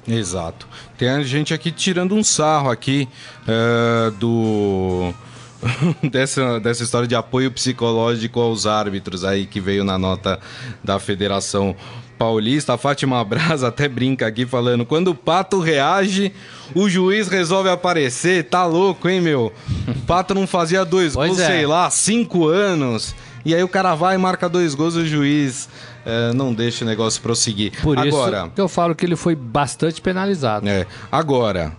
Exato. 0.08 0.68
Tem 0.98 1.24
gente 1.24 1.54
aqui 1.54 1.72
tirando 1.72 2.16
um 2.16 2.24
sarro 2.24 2.70
aqui 2.70 3.08
uh, 3.48 4.12
do 4.12 5.14
dessa, 6.10 6.60
dessa 6.60 6.84
história 6.84 7.08
de 7.08 7.16
apoio 7.16 7.52
psicológico 7.52 8.40
aos 8.40 8.68
árbitros 8.68 9.24
aí 9.24 9.46
que 9.46 9.60
veio 9.60 9.84
na 9.84 9.98
nota 9.98 10.40
da 10.84 11.00
Federação 11.00 11.76
Paulista. 12.18 12.74
A 12.74 12.78
Fátima 12.78 13.24
Braz 13.24 13.62
até 13.64 13.88
brinca 13.88 14.28
aqui 14.28 14.46
falando: 14.46 14.86
quando 14.86 15.10
o 15.10 15.16
pato 15.16 15.60
reage, 15.60 16.32
o 16.74 16.88
juiz 16.90 17.28
resolve 17.28 17.70
aparecer. 17.70 18.44
Tá 18.46 18.66
louco, 18.66 19.10
hein, 19.10 19.22
meu? 19.22 19.52
O 19.88 20.02
pato 20.06 20.34
não 20.34 20.46
fazia 20.46 20.86
dois 20.86 21.14
pois 21.14 21.30
gols, 21.30 21.42
é. 21.42 21.48
sei 21.48 21.66
lá, 21.66 21.90
cinco 21.90 22.48
anos. 22.48 23.16
E 23.44 23.54
aí 23.54 23.64
o 23.64 23.68
cara 23.68 23.94
vai 23.94 24.16
e 24.16 24.18
marca 24.18 24.50
dois 24.50 24.74
gols 24.74 24.96
e 24.96 25.00
o 25.00 25.06
juiz 25.06 25.70
é, 26.06 26.32
não 26.34 26.54
deixa 26.54 26.86
o 26.86 26.88
negócio 26.88 27.22
prosseguir. 27.22 27.82
Por 27.82 27.98
agora, 27.98 28.44
isso 28.44 28.52
que 28.52 28.62
eu 28.62 28.68
falo 28.68 28.94
que 28.94 29.06
ele 29.06 29.16
foi 29.16 29.36
bastante 29.36 30.00
penalizado. 30.02 30.68
É, 30.70 30.86
agora, 31.12 31.76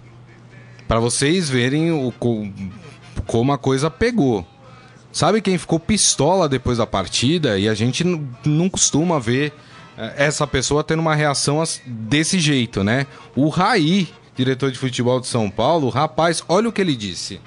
para 0.89 0.99
vocês 0.99 1.49
verem 1.49 1.93
o, 1.93 2.13
como 3.27 3.53
a 3.53 3.59
coisa 3.59 3.91
pegou. 3.91 4.47
Sabe 5.13 5.41
quem 5.41 5.57
ficou 5.57 5.81
pistola 5.81 6.49
depois 6.49 6.79
da 6.79 6.87
partida? 6.87 7.59
E 7.59 7.69
a 7.69 7.75
gente 7.75 8.05
não 8.45 8.69
costuma 8.69 9.19
ver 9.19 9.53
é, 9.97 10.27
essa 10.27 10.47
pessoa 10.47 10.85
tendo 10.85 11.01
uma 11.01 11.15
reação 11.15 11.63
desse 11.87 12.39
jeito, 12.39 12.85
né? 12.85 13.07
O 13.35 13.49
Raí, 13.49 14.09
diretor 14.35 14.71
de 14.71 14.79
futebol 14.79 15.21
de 15.21 15.27
São 15.27 15.49
Paulo, 15.49 15.89
rapaz, 15.89 16.43
olha 16.49 16.69
o 16.69 16.73
que 16.73 16.81
ele 16.81 16.95
disse. 16.95 17.41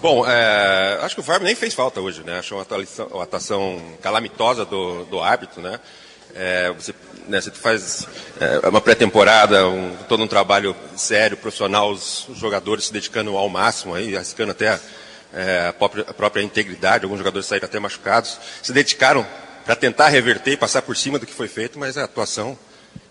Bom, 0.00 0.24
é, 0.26 0.98
acho 1.02 1.14
que 1.14 1.20
o 1.20 1.24
VAR 1.24 1.42
nem 1.42 1.54
fez 1.54 1.74
falta 1.74 2.00
hoje, 2.00 2.22
né? 2.24 2.38
Achou 2.38 2.56
uma 2.56 2.62
atuação, 2.62 3.06
uma 3.08 3.22
atuação 3.22 3.82
calamitosa 4.00 4.64
do, 4.64 5.04
do 5.04 5.20
árbitro, 5.20 5.60
né? 5.60 5.78
É, 6.34 6.70
você, 6.70 6.94
né, 7.26 7.40
você 7.40 7.50
faz 7.50 8.06
é, 8.40 8.68
uma 8.68 8.80
pré-temporada, 8.80 9.68
um, 9.68 9.96
todo 10.08 10.22
um 10.22 10.28
trabalho 10.28 10.74
sério, 10.96 11.36
profissional, 11.36 11.90
os, 11.90 12.26
jogadores 12.34 12.86
se 12.86 12.92
dedicando 12.92 13.36
ao 13.36 13.48
máximo, 13.48 13.94
aí, 13.94 14.16
arriscando 14.16 14.52
até 14.52 14.78
é, 15.32 15.68
a, 15.68 15.72
própria, 15.72 16.04
a 16.08 16.14
própria 16.14 16.42
integridade, 16.42 17.04
alguns 17.04 17.18
jogadores 17.18 17.46
saíram 17.46 17.66
até 17.66 17.78
machucados, 17.78 18.38
se 18.62 18.72
dedicaram 18.72 19.26
para 19.64 19.76
tentar 19.76 20.08
reverter 20.08 20.52
e 20.52 20.56
passar 20.56 20.82
por 20.82 20.96
cima 20.96 21.18
do 21.18 21.26
que 21.26 21.32
foi 21.32 21.48
feito, 21.48 21.78
mas 21.78 21.96
a 21.96 22.04
atuação 22.04 22.58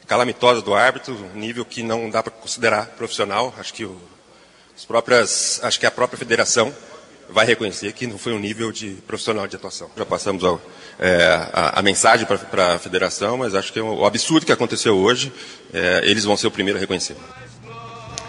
calamitosa 0.08 0.62
do 0.62 0.74
árbitro, 0.74 1.16
nível 1.36 1.64
que 1.64 1.84
não 1.84 2.10
dá 2.10 2.24
para 2.24 2.32
considerar 2.32 2.88
profissional. 2.98 3.54
Acho 3.60 3.74
que, 3.74 3.86
o, 3.86 3.96
as 4.76 4.84
próprias, 4.84 5.60
acho 5.64 5.80
que 5.80 5.86
a 5.86 5.92
própria 5.92 6.18
federação 6.18 6.74
vai 7.32 7.46
reconhecer 7.46 7.92
que 7.94 8.08
não 8.08 8.18
foi 8.18 8.34
um 8.34 8.40
nível 8.40 8.72
de 8.72 8.92
profissional 9.08 9.48
de 9.48 9.56
atuação. 9.56 9.90
Já 9.96 10.06
passamos 10.06 10.44
ao, 10.44 10.62
é, 11.00 11.50
a, 11.54 11.80
a, 11.80 11.82
mensagem 11.82 12.26
para 12.26 12.76
a 12.76 12.80
federação, 12.80 13.38
mas 13.38 13.56
acho 13.56 13.72
que 13.72 13.80
é 13.80 13.82
o, 13.82 14.00
o 14.00 14.06
absurdo 14.06 14.46
que 14.46 14.52
aconteceu 14.52 14.98
hoje, 14.98 15.32
é, 15.74 16.02
eles 16.04 16.26
vão 16.26 16.36
ser 16.36 16.48
o 16.48 16.52
primeiro 16.52 16.78
a 16.78 16.82
reconhecer. 16.82 17.16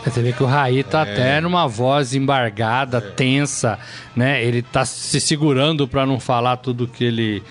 Você 0.04 0.22
vê 0.22 0.32
que 0.32 0.42
o 0.42 0.46
Raí 0.46 0.82
tá 0.82 1.06
é. 1.06 1.12
até 1.12 1.40
numa 1.40 1.66
voz 1.66 2.14
embargada, 2.14 2.98
é. 2.98 3.00
tensa, 3.00 3.78
né? 4.16 4.42
Ele 4.42 4.62
tá 4.62 4.84
se 4.84 5.20
segurando 5.20 5.86
para 5.86 6.06
não 6.06 6.18
falar 6.18 6.56
tudo 6.56 6.88
que 6.88 7.04
ele 7.04 7.42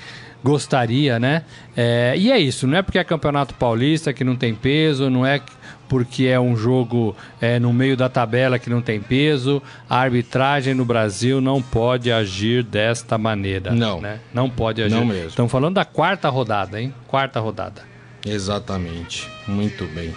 gostaria, 0.44 1.20
né? 1.20 1.44
É, 1.76 2.16
e 2.18 2.32
é 2.32 2.40
isso, 2.40 2.66
não 2.66 2.78
é 2.78 2.82
porque 2.82 2.98
é 2.98 3.04
campeonato 3.04 3.54
paulista 3.54 4.14
que 4.14 4.24
não 4.24 4.36
tem 4.36 4.56
peso, 4.56 5.10
não 5.10 5.26
é 5.26 5.42
porque 5.90 6.26
é 6.26 6.40
um 6.40 6.56
jogo 6.56 7.16
é, 7.42 7.60
no 7.60 7.74
meio 7.74 7.98
da 7.98 8.08
tabela 8.08 8.60
que 8.60 8.70
não 8.70 8.82
tem 8.82 9.02
peso. 9.02 9.62
A 9.90 9.98
arbitragem 9.98 10.76
no 10.76 10.86
Brasil 10.86 11.42
não 11.42 11.62
pode 11.62 12.12
agir 12.12 12.64
desta 12.64 13.18
maneira. 13.18 13.72
Não. 13.72 14.00
Né? 14.00 14.20
Não 14.32 14.50
pode 14.50 14.82
agir. 14.82 14.96
Não 14.96 15.04
mesmo. 15.04 15.30
Estamos 15.30 15.52
falando 15.52 15.76
da 15.76 15.84
quarta 15.84 16.30
rodada, 16.30 16.80
hein? 16.80 16.94
Quarta 17.08 17.40
rodada. 17.40 17.82
Exatamente. 18.26 19.28
Muito 19.48 19.86
bem. 19.86 20.14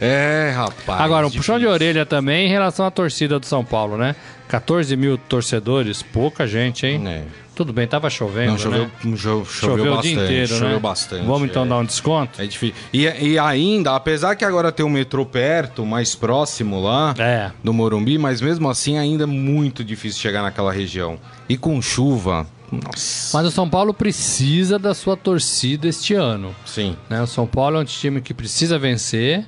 É, 0.00 0.52
rapaz. 0.54 1.00
Agora, 1.00 1.26
um 1.26 1.30
difícil. 1.30 1.54
puxão 1.54 1.58
de 1.58 1.66
orelha 1.66 2.06
também 2.06 2.46
em 2.46 2.50
relação 2.50 2.86
à 2.86 2.90
torcida 2.90 3.38
do 3.38 3.46
São 3.46 3.64
Paulo, 3.64 3.98
né? 3.98 4.16
14 4.48 4.96
mil 4.96 5.18
torcedores, 5.18 6.02
pouca 6.02 6.46
gente, 6.46 6.86
hein? 6.86 7.06
É. 7.06 7.22
Tudo 7.58 7.72
bem, 7.72 7.88
tava 7.88 8.08
chovendo, 8.08 8.52
Não, 8.52 8.58
choveu, 8.58 8.84
né? 8.84 8.90
choveu, 9.16 9.44
choveu, 9.44 9.94
bastante, 9.96 9.98
o 9.98 10.16
dia 10.16 10.24
inteiro, 10.24 10.46
choveu 10.46 10.68
né? 10.68 10.78
bastante. 10.78 11.26
Vamos 11.26 11.50
então 11.50 11.64
é. 11.64 11.66
dar 11.66 11.78
um 11.78 11.84
desconto? 11.84 12.40
É 12.40 12.46
difícil. 12.46 12.76
E, 12.92 13.04
e, 13.04 13.36
ainda, 13.36 13.96
apesar 13.96 14.36
que 14.36 14.44
agora 14.44 14.70
tem 14.70 14.86
um 14.86 14.88
metrô 14.88 15.26
perto, 15.26 15.84
mais 15.84 16.14
próximo 16.14 16.80
lá, 16.80 17.16
é. 17.18 17.50
do 17.64 17.72
Morumbi, 17.72 18.16
mas 18.16 18.40
mesmo 18.40 18.70
assim 18.70 18.96
ainda 18.96 19.24
é 19.24 19.26
muito 19.26 19.82
difícil 19.82 20.20
chegar 20.20 20.40
naquela 20.40 20.70
região. 20.70 21.18
E 21.48 21.56
com 21.56 21.82
chuva, 21.82 22.46
nossa. 22.70 23.36
Mas 23.36 23.48
o 23.48 23.50
São 23.50 23.68
Paulo 23.68 23.92
precisa 23.92 24.78
da 24.78 24.94
sua 24.94 25.16
torcida 25.16 25.88
este 25.88 26.14
ano. 26.14 26.54
Sim. 26.64 26.96
Né? 27.10 27.20
O 27.20 27.26
São 27.26 27.44
Paulo 27.44 27.76
é 27.78 27.80
um 27.80 27.84
time 27.84 28.20
que 28.20 28.32
precisa 28.32 28.78
vencer 28.78 29.44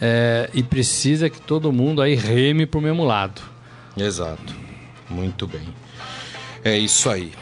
é, 0.00 0.50
e 0.52 0.64
precisa 0.64 1.30
que 1.30 1.40
todo 1.40 1.70
mundo 1.70 2.02
aí 2.02 2.16
reme 2.16 2.66
pro 2.66 2.80
mesmo 2.80 3.04
lado. 3.04 3.40
Exato. 3.96 4.52
Muito 5.08 5.46
bem. 5.46 5.68
É 6.64 6.76
isso 6.76 7.08
aí. 7.08 7.32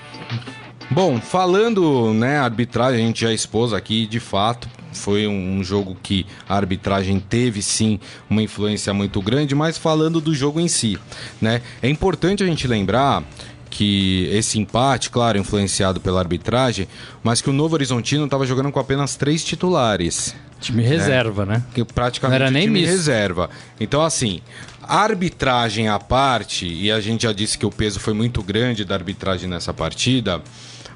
Bom, 0.90 1.20
falando, 1.20 2.12
né, 2.12 2.38
arbitragem, 2.38 3.04
a 3.04 3.06
gente 3.06 3.20
já 3.20 3.32
expôs 3.32 3.72
aqui, 3.72 4.06
de 4.06 4.18
fato, 4.18 4.68
foi 4.92 5.26
um 5.26 5.62
jogo 5.62 5.96
que 6.02 6.26
a 6.48 6.56
arbitragem 6.56 7.20
teve 7.20 7.62
sim 7.62 8.00
uma 8.28 8.42
influência 8.42 8.92
muito 8.92 9.22
grande, 9.22 9.54
mas 9.54 9.78
falando 9.78 10.20
do 10.20 10.34
jogo 10.34 10.58
em 10.58 10.66
si, 10.66 10.98
né? 11.40 11.62
É 11.80 11.88
importante 11.88 12.42
a 12.42 12.46
gente 12.46 12.66
lembrar 12.66 13.22
que 13.70 14.28
esse 14.32 14.58
empate, 14.58 15.10
claro, 15.10 15.38
influenciado 15.38 16.00
pela 16.00 16.18
arbitragem, 16.18 16.88
mas 17.22 17.40
que 17.40 17.48
o 17.48 17.52
Novo 17.52 17.74
Horizontino 17.74 18.24
estava 18.24 18.44
jogando 18.44 18.72
com 18.72 18.80
apenas 18.80 19.14
três 19.14 19.44
titulares. 19.44 20.34
Time 20.60 20.82
reserva, 20.82 21.46
né? 21.46 21.54
né? 21.54 21.64
Que 21.72 21.84
praticamente 21.84 22.38
Não 22.38 22.46
era 22.46 22.50
nem 22.50 22.64
time 22.64 22.80
misto. 22.80 22.90
reserva. 22.90 23.48
Então, 23.78 24.02
assim, 24.02 24.42
arbitragem 24.90 25.86
à 25.86 26.00
parte, 26.00 26.66
e 26.66 26.90
a 26.90 27.00
gente 27.00 27.22
já 27.22 27.32
disse 27.32 27.56
que 27.56 27.64
o 27.64 27.70
peso 27.70 28.00
foi 28.00 28.12
muito 28.12 28.42
grande 28.42 28.84
da 28.84 28.96
arbitragem 28.96 29.48
nessa 29.48 29.72
partida. 29.72 30.42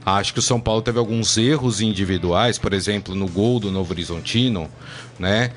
Acho 0.05 0.33
que 0.33 0.41
o 0.41 0.43
São 0.43 0.61
Paulo 0.61 0.83
teve 0.83 0.99
alguns 0.99 1.39
erros 1.39 1.81
individuais, 1.81 2.59
por 2.59 2.73
exemplo, 2.73 3.15
no 3.15 3.29
gol 3.29 3.61
do 3.61 3.71
Novo 3.71 3.93
Horizontino, 3.93 4.69
né? 5.17 5.53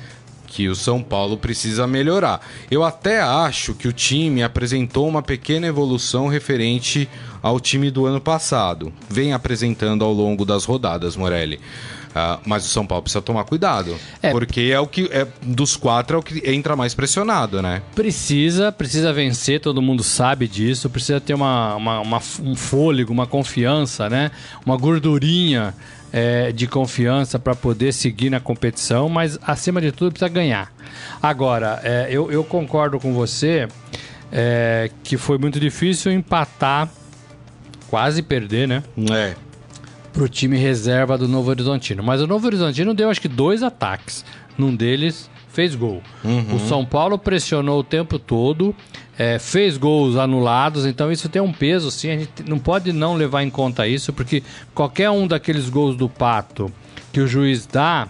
Que 0.45 0.69
o 0.69 0.75
São 0.75 1.01
Paulo 1.01 1.37
precisa 1.37 1.87
melhorar. 1.87 2.39
Eu 2.69 2.83
até 2.83 3.21
acho 3.21 3.73
que 3.73 3.87
o 3.87 3.91
time 3.91 4.43
apresentou 4.43 5.07
uma 5.07 5.23
pequena 5.23 5.65
evolução 5.65 6.27
referente 6.27 7.09
ao 7.41 7.59
time 7.59 7.89
do 7.89 8.05
ano 8.05 8.21
passado. 8.21 8.93
Vem 9.09 9.33
apresentando 9.33 10.05
ao 10.05 10.13
longo 10.13 10.45
das 10.45 10.63
rodadas, 10.63 11.15
Morelli. 11.15 11.59
Uh, 12.17 12.39
mas 12.45 12.65
o 12.65 12.69
São 12.69 12.85
Paulo 12.85 13.03
precisa 13.03 13.21
tomar 13.21 13.43
cuidado. 13.43 13.95
É. 14.21 14.31
Porque 14.31 14.71
é 14.73 14.79
o 14.79 14.87
que 14.87 15.07
é 15.11 15.27
dos 15.43 15.75
quatro 15.75 16.17
é 16.17 16.19
o 16.19 16.23
que 16.23 16.41
entra 16.49 16.75
mais 16.75 16.95
pressionado, 16.95 17.61
né? 17.61 17.83
Precisa, 17.93 18.71
precisa 18.71 19.13
vencer, 19.13 19.59
todo 19.59 19.81
mundo 19.81 20.03
sabe 20.03 20.47
disso. 20.47 20.89
Precisa 20.89 21.21
ter 21.21 21.35
uma, 21.35 21.75
uma, 21.75 21.99
uma 21.99 22.21
um 22.41 22.55
fôlego, 22.55 23.13
uma 23.13 23.27
confiança, 23.27 24.09
né? 24.09 24.31
Uma 24.65 24.75
gordurinha 24.77 25.75
é, 26.11 26.51
de 26.51 26.65
confiança 26.65 27.37
para 27.37 27.53
poder 27.53 27.93
seguir 27.93 28.29
na 28.29 28.39
competição, 28.39 29.07
mas 29.09 29.37
acima 29.45 29.79
de 29.79 29.91
tudo 29.91 30.11
precisa 30.11 30.29
ganhar. 30.29 30.71
Agora, 31.21 31.79
é, 31.83 32.07
eu, 32.09 32.31
eu 32.31 32.43
concordo 32.43 32.99
com 32.99 33.13
você 33.13 33.67
é, 34.31 34.89
que 35.03 35.17
foi 35.17 35.37
muito 35.37 35.59
difícil 35.59 36.11
empatar, 36.11 36.89
quase 37.89 38.23
perder, 38.23 38.67
né? 38.67 38.83
É 39.11 39.46
para 40.17 40.25
o 40.25 40.27
time 40.27 40.57
reserva 40.57 41.15
do 41.15 41.27
Novo 41.27 41.51
Horizontino. 41.51 42.01
Mas 42.01 42.19
o 42.21 42.25
Novo 42.25 42.47
Horizontino 42.47 42.91
deu 42.91 43.07
acho 43.07 43.21
que 43.21 43.27
dois 43.27 43.61
ataques. 43.61 44.25
Num 44.57 44.75
deles 44.75 45.29
fez 45.49 45.75
gol. 45.75 46.01
Uhum. 46.23 46.55
O 46.55 46.59
São 46.59 46.83
Paulo 46.83 47.19
pressionou 47.19 47.81
o 47.81 47.83
tempo 47.83 48.17
todo, 48.17 48.75
é, 49.15 49.37
fez 49.37 49.77
gols 49.77 50.15
anulados, 50.15 50.87
então 50.87 51.11
isso 51.11 51.29
tem 51.29 51.39
um 51.39 51.53
peso, 51.53 51.91
sim. 51.91 52.09
A 52.09 52.17
gente 52.17 52.43
não 52.47 52.57
pode 52.57 52.91
não 52.91 53.13
levar 53.13 53.43
em 53.43 53.49
conta 53.51 53.87
isso, 53.87 54.11
porque 54.11 54.41
qualquer 54.73 55.11
um 55.11 55.27
daqueles 55.27 55.69
gols 55.69 55.95
do 55.95 56.09
Pato 56.09 56.71
que 57.13 57.19
o 57.19 57.27
juiz 57.27 57.67
dá. 57.67 58.07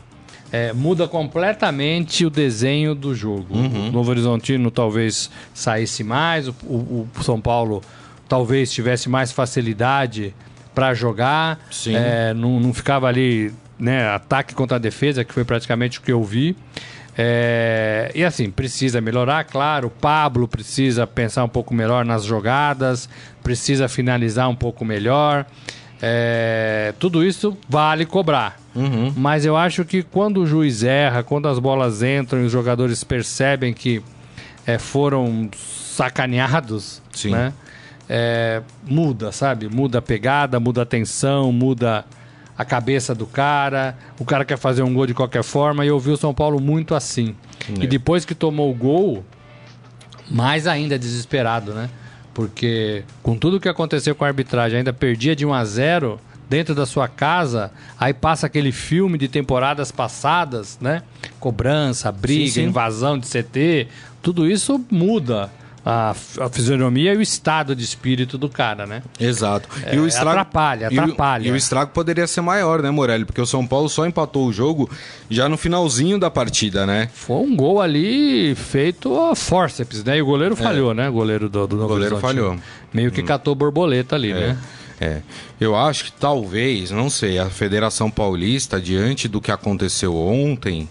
É, 0.49 0.71
muda 0.71 1.09
completamente 1.09 2.25
o 2.25 2.29
desenho 2.29 2.95
do 2.95 3.13
jogo. 3.13 3.53
Uhum. 3.53 3.89
O 3.89 3.91
Novo 3.91 4.11
Horizontino 4.11 4.71
talvez 4.71 5.29
saísse 5.53 6.05
mais, 6.05 6.47
o, 6.47 6.53
o, 6.63 7.07
o 7.19 7.21
São 7.21 7.41
Paulo 7.41 7.83
talvez 8.29 8.71
tivesse 8.71 9.09
mais 9.09 9.29
facilidade 9.29 10.33
para 10.77 10.93
jogar. 10.93 11.59
É, 11.95 12.35
não, 12.35 12.59
não 12.59 12.71
ficava 12.71 13.07
ali 13.07 13.51
né, 13.79 14.07
ataque 14.09 14.53
contra 14.53 14.77
a 14.77 14.79
defesa, 14.79 15.23
que 15.23 15.33
foi 15.33 15.43
praticamente 15.43 15.97
o 15.97 16.03
que 16.03 16.11
eu 16.11 16.23
vi. 16.23 16.55
É, 17.17 18.11
e 18.13 18.23
assim, 18.23 18.51
precisa 18.51 19.01
melhorar, 19.01 19.43
claro. 19.45 19.87
O 19.87 19.89
Pablo 19.89 20.47
precisa 20.47 21.07
pensar 21.07 21.43
um 21.43 21.49
pouco 21.49 21.73
melhor 21.73 22.05
nas 22.05 22.23
jogadas, 22.23 23.09
precisa 23.41 23.87
finalizar 23.87 24.47
um 24.49 24.55
pouco 24.55 24.85
melhor. 24.85 25.47
É, 25.99 26.93
tudo 26.99 27.25
isso 27.25 27.57
vale 27.67 28.05
cobrar. 28.05 28.59
Uhum. 28.75 29.11
Mas 29.17 29.45
eu 29.45 29.57
acho 29.57 29.83
que 29.83 30.03
quando 30.03 30.43
o 30.43 30.45
juiz 30.45 30.83
erra, 30.83 31.23
quando 31.23 31.47
as 31.47 31.57
bolas 31.57 32.03
entram 32.03 32.43
e 32.43 32.45
os 32.45 32.51
jogadores 32.51 33.03
percebem 33.03 33.73
que 33.73 33.99
é, 34.67 34.77
foram 34.77 35.49
sacaneados, 35.55 37.01
Sim. 37.11 37.31
né? 37.31 37.51
É, 38.09 38.61
muda, 38.83 39.31
sabe? 39.31 39.67
Muda 39.67 39.99
a 39.99 40.01
pegada, 40.01 40.59
muda 40.59 40.83
a 40.83 40.85
tensão, 40.85 41.51
muda 41.51 42.05
a 42.57 42.65
cabeça 42.65 43.13
do 43.13 43.25
cara. 43.25 43.97
O 44.19 44.25
cara 44.25 44.43
quer 44.43 44.57
fazer 44.57 44.81
um 44.81 44.93
gol 44.93 45.05
de 45.05 45.13
qualquer 45.13 45.43
forma 45.43 45.85
e 45.85 45.89
eu 45.89 45.99
vi 45.99 46.11
o 46.11 46.17
São 46.17 46.33
Paulo 46.33 46.59
muito 46.59 46.95
assim. 46.95 47.35
É. 47.69 47.83
E 47.83 47.87
depois 47.87 48.25
que 48.25 48.33
tomou 48.33 48.71
o 48.71 48.73
gol, 48.73 49.23
mais 50.29 50.67
ainda 50.67 50.97
desesperado, 50.97 51.73
né? 51.73 51.89
Porque 52.33 53.03
com 53.23 53.37
tudo 53.37 53.59
que 53.59 53.67
aconteceu 53.69 54.15
com 54.15 54.23
a 54.23 54.27
arbitragem, 54.27 54.79
ainda 54.79 54.93
perdia 54.93 55.35
de 55.35 55.45
1 55.45 55.53
a 55.53 55.65
0 55.65 56.19
dentro 56.49 56.73
da 56.73 56.85
sua 56.85 57.07
casa, 57.07 57.71
aí 57.99 58.13
passa 58.13 58.45
aquele 58.47 58.71
filme 58.71 59.17
de 59.17 59.27
temporadas 59.27 59.91
passadas, 59.91 60.77
né? 60.79 61.03
Cobrança, 61.39 62.11
briga, 62.11 62.45
Sim, 62.47 62.51
sim. 62.51 62.63
invasão 62.63 63.17
de 63.17 63.27
CT, 63.27 63.87
tudo 64.21 64.49
isso 64.49 64.79
muda 64.89 65.51
a, 65.89 66.09
a 66.41 66.49
fisionomia 66.49 67.13
e 67.13 67.17
o 67.17 67.21
estado 67.21 67.73
de 67.73 67.81
espírito 67.81 68.37
do 68.37 68.49
cara, 68.49 68.85
né? 68.85 69.01
Exato. 69.17 69.69
É, 69.85 69.95
atrapalha, 70.19 70.89
e 70.91 70.97
o- 70.97 71.01
atrapalha. 71.01 71.47
E 71.47 71.51
o, 71.51 71.55
estrago 71.55 71.91
poderia 71.91 72.27
ser 72.27 72.41
maior, 72.41 72.81
né, 72.81 72.91
Morelli? 72.91 73.23
Porque 73.23 73.39
o 73.39 73.45
São 73.45 73.65
Paulo 73.65 73.87
só 73.87 74.05
empatou 74.05 74.47
o 74.47 74.51
jogo 74.51 74.89
já 75.29 75.47
no 75.47 75.55
finalzinho 75.55 76.19
da 76.19 76.29
partida, 76.29 76.85
né? 76.85 77.09
Foi 77.13 77.37
um 77.37 77.55
gol 77.55 77.79
ali 77.81 78.53
feito 78.55 79.17
a 79.17 79.33
forceps, 79.33 80.03
né? 80.03 80.17
E 80.17 80.21
o 80.21 80.25
goleiro 80.25 80.57
falhou, 80.57 80.93
né? 80.93 81.07
O 81.07 81.13
goleiro 81.13 81.47
do, 81.47 81.65
do 81.65 81.75
É. 81.83 81.87
goleiro 81.87 82.15
Horizonte. 82.15 82.21
falhou. 82.21 82.53
Hum. 82.53 82.59
Meio 82.93 83.09
que 83.09 83.23
catou 83.23 83.55
borboleta 83.55 84.15
ali, 84.15 84.33
né? 84.33 84.57
É. 84.99 85.21
Eu 85.61 85.75
acho 85.75 86.05
que 86.05 86.11
talvez, 86.11 86.89
não 86.91 87.09
sei, 87.09 87.37
a 87.39 87.49
Federação 87.49 88.09
Paulista, 88.11 88.81
diante 88.81 89.27
do 89.27 89.39
que 89.39 89.51
aconteceu 89.51 90.15
ontem, 90.17 90.89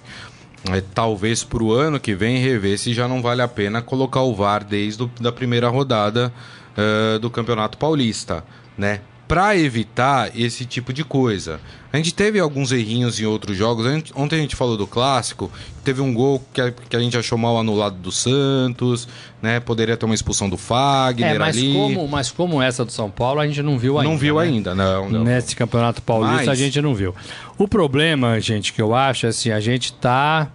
é, 0.73 0.81
talvez 0.81 1.45
para 1.45 1.63
o 1.63 1.73
ano 1.73 2.01
que 2.01 2.15
vem 2.15 2.39
rever 2.39 2.79
se 2.79 2.93
já 2.93 3.07
não 3.07 3.23
vale 3.23 3.43
a 3.43 3.49
pena 3.49 3.83
colocar 3.83 4.23
o 4.23 4.35
VAR 4.35 4.65
desde 4.65 5.05
a 5.05 5.09
da 5.21 5.33
primeira 5.33 5.69
rodada 5.69 6.33
eh, 6.77 7.19
do 7.19 7.31
Campeonato 7.31 7.79
Paulista, 7.79 8.45
né? 8.77 9.01
Para 9.28 9.56
evitar 9.56 10.30
esse 10.38 10.64
tipo 10.64 10.92
de 10.92 11.02
coisa. 11.04 11.61
A 11.92 11.97
gente 11.97 12.14
teve 12.14 12.38
alguns 12.38 12.71
errinhos 12.71 13.18
em 13.18 13.25
outros 13.25 13.56
jogos. 13.56 13.87
Gente- 13.87 14.12
ontem 14.14 14.37
a 14.37 14.38
gente 14.38 14.54
falou 14.54 14.76
do 14.76 14.87
clássico. 14.87 15.50
Teve 15.83 16.00
um 16.00 16.12
gol 16.14 16.40
que 16.52 16.61
a, 16.61 16.71
que 16.71 16.95
a 16.95 17.00
gente 17.00 17.16
achou 17.16 17.37
mal 17.37 17.59
anulado 17.59 17.97
do 17.97 18.12
Santos, 18.12 19.09
né? 19.42 19.59
Poderia 19.59 19.97
ter 19.97 20.04
uma 20.04 20.14
expulsão 20.14 20.49
do 20.49 20.56
Fagner 20.56 21.35
É, 21.35 21.38
mas 21.38 21.56
ali. 21.56 21.73
como, 21.73 22.06
mas 22.06 22.30
como 22.30 22.61
essa 22.62 22.85
do 22.85 22.92
São 22.92 23.11
Paulo, 23.11 23.40
a 23.40 23.47
gente 23.47 23.62
não 23.62 23.78
viu 23.78 23.99
ainda. 23.99 24.11
Não 24.11 24.18
viu 24.18 24.37
né? 24.37 24.42
ainda, 24.42 24.75
não. 24.75 25.09
não. 25.09 25.25
Nesse 25.25 25.56
campeonato 25.56 26.02
paulista 26.02 26.37
Mas- 26.37 26.49
a 26.49 26.54
gente 26.54 26.80
não 26.80 26.95
viu. 26.95 27.14
O 27.59 27.66
problema, 27.66 28.38
gente, 28.40 28.73
que 28.73 28.80
eu 28.83 28.95
acho 28.95 29.26
é 29.26 29.30
assim, 29.30 29.50
a 29.50 29.59
gente 29.61 29.92
tá. 29.95 30.49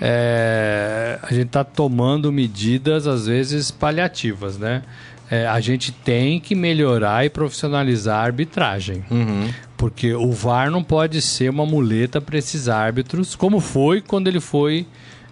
é, 0.00 1.18
a 1.22 1.32
gente 1.32 1.48
tá 1.48 1.62
tomando 1.62 2.32
medidas, 2.32 3.06
às 3.06 3.26
vezes, 3.26 3.70
paliativas, 3.70 4.58
né? 4.58 4.82
É, 5.30 5.46
a 5.46 5.60
gente 5.60 5.92
tem 5.92 6.40
que 6.40 6.54
melhorar 6.56 7.24
e 7.24 7.30
profissionalizar 7.30 8.18
a 8.18 8.24
arbitragem. 8.24 9.04
Uhum. 9.10 9.48
Porque 9.76 10.12
o 10.12 10.32
VAR 10.32 10.70
não 10.70 10.82
pode 10.82 11.22
ser 11.22 11.48
uma 11.50 11.64
muleta 11.64 12.20
para 12.20 12.36
esses 12.36 12.68
árbitros, 12.68 13.36
como 13.36 13.60
foi 13.60 14.00
quando 14.00 14.26
ele 14.28 14.40
foi 14.40 14.86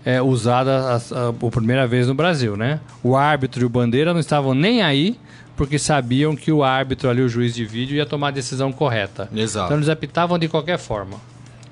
é, 0.05 0.23
usado 0.23 0.69
a, 0.71 0.97
a- 0.97 1.47
a 1.47 1.50
primeira 1.50 1.87
vez 1.87 2.07
no 2.07 2.14
Brasil, 2.14 2.57
né? 2.57 2.81
O 3.02 3.17
árbitro 3.17 3.62
e 3.62 3.64
o 3.64 3.69
bandeira 3.69 4.12
não 4.12 4.21
estavam 4.21 4.55
nem 4.55 4.83
aí 4.83 5.19
porque 5.57 5.76
sabiam 5.78 6.37
que 6.37 6.52
o 6.52 6.62
árbitro 6.62 7.11
ali, 7.11 7.21
o 7.21 7.28
juiz 7.28 7.52
de 7.52 7.64
vídeo, 7.64 7.97
ia 7.97 8.07
tomar 8.07 8.28
a 8.28 8.31
decisão 8.31 8.71
correta. 8.73 9.28
Exato. 9.35 9.67
Então 9.67 9.76
eles 9.78 9.88
apitavam 9.88 10.38
de 10.38 10.47
qualquer 10.49 10.78
forma. 10.78 11.17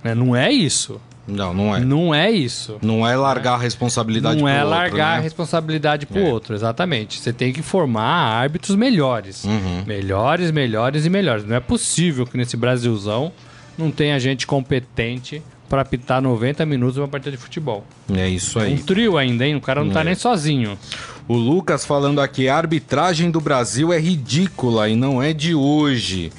né? 0.03 0.13
Não 0.17 0.35
é 0.35 0.51
isso. 0.51 1.01
Não, 1.27 1.53
não 1.53 1.75
é. 1.77 1.81
Não 1.81 2.15
é 2.15 2.31
isso. 2.31 2.77
Não 2.83 3.07
é 3.07 3.17
largar 3.17 3.55
a 3.55 3.59
responsabilidade 3.59 4.41
Não 4.41 4.49
é 4.49 4.59
outro, 4.63 4.71
largar 4.71 5.15
a 5.15 5.17
né? 5.17 5.23
responsabilidade 5.23 6.07
pro 6.07 6.21
É. 6.21 6.25
outro, 6.31 6.55
exatamente. 6.55 7.19
Você 7.21 7.33
tem 7.33 7.53
que 7.53 7.63
formar 7.63 8.05
árbitros 8.05 8.77
melhores. 8.77 9.45
Uhum. 9.45 9.83
Melhores, 9.87 10.51
melhores 10.51 11.05
e 11.05 11.11
melhores. 11.11 11.45
Não 11.45 11.57
é 11.57 11.61
possível 11.61 12.25
que 12.27 12.37
nesse 12.37 12.57
Brasilzão 12.57 13.33
não 13.77 13.91
tenha 13.91 14.19
gente 14.21 14.47
competente 14.47 15.43
para 15.69 15.83
apitar 15.83 16.23
90 16.23 16.65
minutos 16.65 16.97
uma 16.97 17.09
partida 17.09 17.33
de 17.33 17.43
futebol. 17.43 17.85
É 18.15 18.29
isso 18.29 18.61
Um 18.61 18.63
aí. 18.63 18.79
trio 18.79 19.19
ainda, 19.19 19.45
hein? 19.45 19.57
O 19.57 19.61
cara 19.61 19.83
não 19.85 19.91
tá 19.93 20.03
É. 20.03 20.05
nem 20.05 20.15
sozinho. 20.15 20.79
O 21.27 21.35
Lucas 21.35 21.85
falando 21.85 22.21
aqui, 22.21 22.49
a 22.49 22.57
arbitragem 22.57 23.33
do 23.33 23.41
Brasil 23.41 23.93
é 23.93 23.99
ridícula 23.99 24.89
e 24.89 24.95
não 24.95 25.21
é 25.21 25.33
de 25.33 25.57
hoje. 25.57 26.31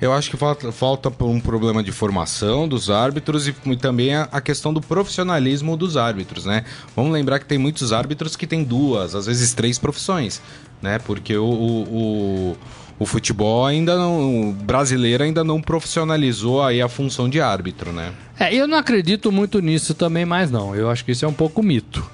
Eu 0.00 0.12
acho 0.12 0.30
que 0.30 0.36
falta, 0.36 0.70
falta 0.70 1.12
um 1.24 1.40
problema 1.40 1.82
de 1.82 1.90
formação 1.90 2.68
dos 2.68 2.90
árbitros 2.90 3.48
e, 3.48 3.54
e 3.64 3.76
também 3.76 4.14
a, 4.14 4.28
a 4.30 4.40
questão 4.40 4.72
do 4.72 4.80
profissionalismo 4.80 5.76
dos 5.76 5.96
árbitros, 5.96 6.44
né? 6.44 6.64
Vamos 6.94 7.12
lembrar 7.12 7.38
que 7.38 7.46
tem 7.46 7.56
muitos 7.56 7.92
árbitros 7.92 8.36
que 8.36 8.46
têm 8.46 8.62
duas, 8.62 9.14
às 9.14 9.24
vezes 9.24 9.54
três 9.54 9.78
profissões, 9.78 10.42
né? 10.82 10.98
Porque 10.98 11.34
o, 11.36 11.46
o, 11.46 12.56
o, 12.98 13.06
futebol 13.06 13.64
ainda 13.64 13.96
não. 13.96 14.52
Brasileiro 14.52 15.24
ainda 15.24 15.42
não 15.42 15.62
profissionalizou 15.62 16.62
aí 16.62 16.82
a 16.82 16.88
função 16.88 17.26
de 17.26 17.40
árbitro, 17.40 17.90
né? 17.90 18.12
É, 18.38 18.54
eu 18.54 18.68
não 18.68 18.76
acredito 18.76 19.32
muito 19.32 19.60
nisso 19.60 19.94
também 19.94 20.26
mais 20.26 20.50
não. 20.50 20.74
Eu 20.74 20.90
acho 20.90 21.06
que 21.06 21.12
isso 21.12 21.24
é 21.24 21.28
um 21.28 21.32
pouco 21.32 21.62
mito. 21.62 22.04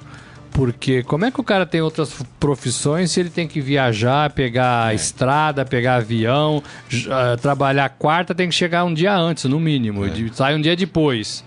Porque 0.53 1.01
como 1.03 1.25
é 1.25 1.31
que 1.31 1.41
o 1.41 1.43
cara 1.43 1.65
tem 1.65 1.81
outras 1.81 2.13
profissões 2.39 3.09
se 3.11 3.19
ele 3.19 3.29
tem 3.31 3.47
que 3.47 3.59
viajar, 3.59 4.29
pegar 4.31 4.91
É. 4.91 4.95
estrada, 4.95 5.65
pegar 5.65 5.95
avião, 5.95 6.61
ah, 7.09 7.35
trabalhar 7.41 7.89
quarta, 7.89 8.35
tem 8.35 8.47
que 8.49 8.55
chegar 8.55 8.83
um 8.83 8.93
dia 8.93 9.15
antes, 9.15 9.45
no 9.45 9.59
mínimo, 9.59 10.05
É. 10.05 10.11
sai 10.33 10.55
um 10.55 10.61
dia 10.61 10.75
depois. 10.75 11.43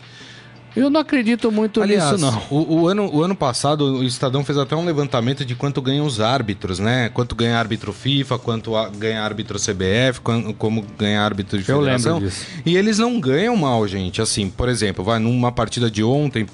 Eu 0.76 0.90
não 0.90 1.00
acredito 1.00 1.50
muito 1.50 1.82
nisso, 1.84 2.18
não. 2.18 2.42
O, 2.50 2.80
o 2.82 2.88
ano, 2.88 3.10
o 3.10 3.22
ano 3.22 3.34
passado 3.34 3.80
o 3.96 4.04
Estadão 4.04 4.44
fez 4.44 4.58
até 4.58 4.76
um 4.76 4.84
levantamento 4.84 5.42
de 5.42 5.54
quanto 5.54 5.80
ganham 5.80 6.04
os 6.04 6.20
árbitros, 6.20 6.78
né? 6.78 7.08
Quanto 7.08 7.34
ganha 7.34 7.58
árbitro 7.58 7.94
FIFA, 7.94 8.38
quanto 8.38 8.76
a- 8.76 8.90
ganha 8.90 9.22
árbitro 9.22 9.58
CBF, 9.58 10.20
como 10.58 10.82
ganha 10.98 11.22
árbitro 11.22 11.58
de 11.58 11.66
Eu 11.66 11.78
federação. 11.78 12.14
lembro 12.16 12.28
disso. 12.28 12.44
E 12.66 12.76
eles 12.76 12.98
não 12.98 13.18
ganham 13.18 13.56
mal, 13.56 13.88
gente. 13.88 14.20
Assim, 14.20 14.50
por 14.50 14.68
exemplo, 14.68 15.02
vai 15.02 15.18
numa 15.18 15.50
partida 15.50 15.90
de 15.90 16.04
ontem, 16.04 16.46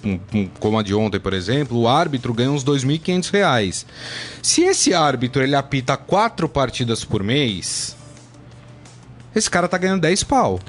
como 0.61 0.79
a 0.79 0.83
de 0.85 0.95
ontem, 0.95 1.19
por 1.19 1.33
exemplo, 1.33 1.77
o 1.81 1.89
árbitro 1.89 2.33
ganha 2.33 2.53
uns 2.53 2.63
2.500 2.65 3.29
reais. 3.33 3.85
Se 4.41 4.63
esse 4.63 4.95
árbitro 4.95 5.43
ele 5.43 5.57
apita 5.57 5.97
quatro 5.97 6.49
partidas 6.49 7.05
por 7.05 7.25
mês, 7.25 7.97
esse 9.35 9.51
cara 9.51 9.67
tá 9.67 9.79
ganhando 9.79 10.03
10 10.03 10.23
pau. 10.23 10.61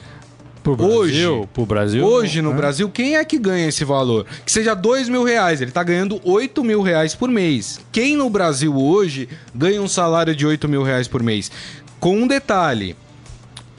Pro 0.63 0.81
Hoje- 0.81 1.11
Brasil, 1.21 1.49
pro 1.53 1.65
Brasil 1.65 2.05
Hoje 2.05 2.41
no 2.41 2.51
né? 2.51 2.55
Brasil, 2.55 2.89
quem 2.89 3.17
é 3.17 3.25
que 3.25 3.37
ganha 3.37 3.67
esse 3.67 3.83
valor? 3.83 4.25
Que 4.45 4.51
seja 4.51 4.73
dois 4.73 5.09
mil 5.09 5.23
reais, 5.23 5.61
ele 5.61 5.71
tá 5.71 5.83
ganhando 5.83 6.21
8 6.23 6.63
mil 6.63 6.81
reais 6.81 7.13
por 7.13 7.29
mês. 7.29 7.81
Quem 7.91 8.15
no 8.15 8.29
Brasil 8.29 8.73
hoje 8.75 9.27
ganha 9.53 9.81
um 9.81 9.87
salário 9.89 10.33
de 10.33 10.45
8 10.45 10.69
mil 10.69 10.81
reais 10.81 11.07
por 11.07 11.21
mês? 11.21 11.51
Com 11.99 12.17
um 12.21 12.27
detalhe: 12.27 12.95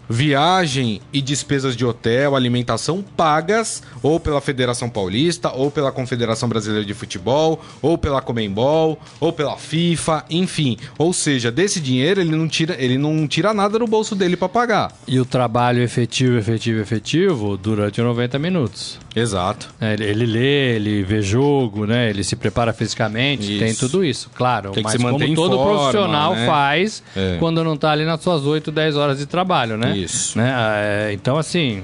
viagem 0.08 1.00
e 1.12 1.20
despesas 1.20 1.76
de 1.76 1.84
hotel, 1.84 2.36
alimentação 2.36 3.04
pagas 3.16 3.82
ou 4.02 4.20
pela 4.20 4.40
Federação 4.40 4.88
Paulista, 4.88 5.50
ou 5.52 5.70
pela 5.70 5.90
Confederação 5.92 6.48
Brasileira 6.48 6.84
de 6.84 6.94
Futebol, 6.94 7.62
ou 7.80 7.96
pela 7.96 8.20
Comembol, 8.20 8.98
ou 9.20 9.32
pela 9.32 9.56
FIFA, 9.56 10.24
enfim. 10.30 10.76
Ou 10.98 11.12
seja, 11.12 11.50
desse 11.50 11.80
dinheiro 11.80 12.20
ele 12.20 12.34
não 12.36 12.48
tira, 12.48 12.76
ele 12.78 12.98
não 12.98 13.26
tira 13.26 13.54
nada 13.54 13.78
do 13.78 13.86
bolso 13.86 14.14
dele 14.14 14.36
para 14.36 14.48
pagar. 14.48 14.92
E 15.06 15.18
o 15.18 15.24
trabalho 15.24 15.82
efetivo, 15.82 16.36
efetivo, 16.36 16.80
efetivo 16.80 17.56
durante 17.56 18.00
90 18.00 18.38
minutos. 18.38 18.98
Exato. 19.14 19.68
É, 19.80 19.94
ele, 19.94 20.04
ele 20.04 20.26
lê, 20.26 20.76
ele 20.76 21.02
vê 21.02 21.22
jogo, 21.22 21.86
né? 21.86 22.10
Ele 22.10 22.24
se 22.24 22.34
prepara 22.34 22.72
fisicamente, 22.72 23.52
Isso. 23.52 23.64
tem 23.64 23.74
tudo 23.74 24.04
isso, 24.04 24.30
claro. 24.34 24.72
Tem 24.72 24.82
mas 24.82 24.96
como 24.96 25.34
todo 25.34 25.56
forma, 25.56 25.78
profissional 25.78 26.34
né? 26.34 26.46
faz 26.46 27.02
É. 27.14 27.36
quando 27.38 27.62
não 27.62 27.76
tá 27.76 27.92
ali 27.92 28.04
nas 28.04 28.20
suas 28.20 28.44
8, 28.44 28.72
10 28.72 28.96
horas 28.96 29.18
de 29.18 29.26
trabalho, 29.26 29.76
né? 29.76 29.93
Isso. 29.96 30.36
Né? 30.38 30.52
É, 30.56 31.12
então, 31.12 31.36
assim, 31.38 31.82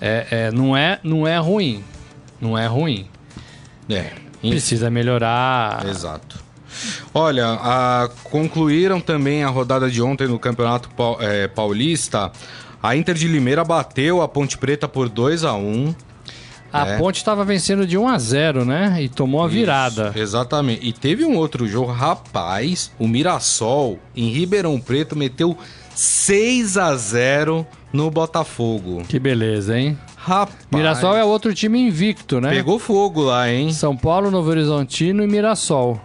é, 0.00 0.26
é, 0.30 0.50
não, 0.50 0.76
é, 0.76 0.98
não 1.02 1.26
é 1.26 1.36
ruim. 1.38 1.82
Não 2.40 2.56
é 2.58 2.66
ruim. 2.66 3.06
É. 3.88 4.10
Precisa 4.40 4.90
melhorar. 4.90 5.86
Exato. 5.88 6.42
Olha, 7.14 7.46
a- 7.60 8.10
concluíram 8.24 9.00
também 9.00 9.44
a 9.44 9.48
rodada 9.48 9.90
de 9.90 10.02
ontem 10.02 10.26
no 10.26 10.38
Campeonato 10.38 10.90
eh, 11.20 11.48
Paulista. 11.48 12.30
A 12.82 12.96
Inter 12.96 13.14
de 13.14 13.26
Limeira 13.28 13.64
bateu 13.64 14.20
a 14.20 14.28
Ponte 14.28 14.58
Preta 14.58 14.86
por 14.88 15.08
2 15.08 15.44
a 15.44 15.54
1 15.54 15.94
A 16.72 16.86
É. 16.88 16.98
Ponte 16.98 17.16
estava 17.18 17.44
vencendo 17.44 17.86
de 17.86 17.96
1 17.96 18.08
a 18.08 18.18
0 18.18 18.64
né? 18.64 18.96
E 19.00 19.08
tomou 19.08 19.42
a 19.42 19.48
virada. 19.48 20.08
Isso, 20.10 20.18
exatamente. 20.18 20.84
E 20.86 20.92
teve 20.92 21.24
um 21.24 21.36
outro 21.36 21.66
jogo, 21.68 21.92
rapaz, 21.92 22.90
o 22.98 23.06
Mirassol 23.06 23.98
em 24.14 24.28
Ribeirão 24.30 24.78
Preto 24.80 25.14
meteu 25.16 25.56
6 25.94 26.76
a 26.76 26.96
0 26.96 27.66
no 27.92 28.10
Botafogo. 28.10 29.02
Que 29.08 29.18
beleza, 29.18 29.78
hein? 29.78 29.98
Rapaz. 30.16 30.56
Mirassol 30.72 31.16
é 31.16 31.24
outro 31.24 31.54
time 31.54 31.78
invicto, 31.80 32.40
né? 32.40 32.50
Pegou 32.50 32.78
fogo 32.78 33.22
lá, 33.22 33.50
hein? 33.50 33.72
São 33.72 33.96
Paulo, 33.96 34.30
Novo 34.30 34.50
Horizontino 34.50 35.22
e 35.22 35.26
Mirassol. 35.26 36.00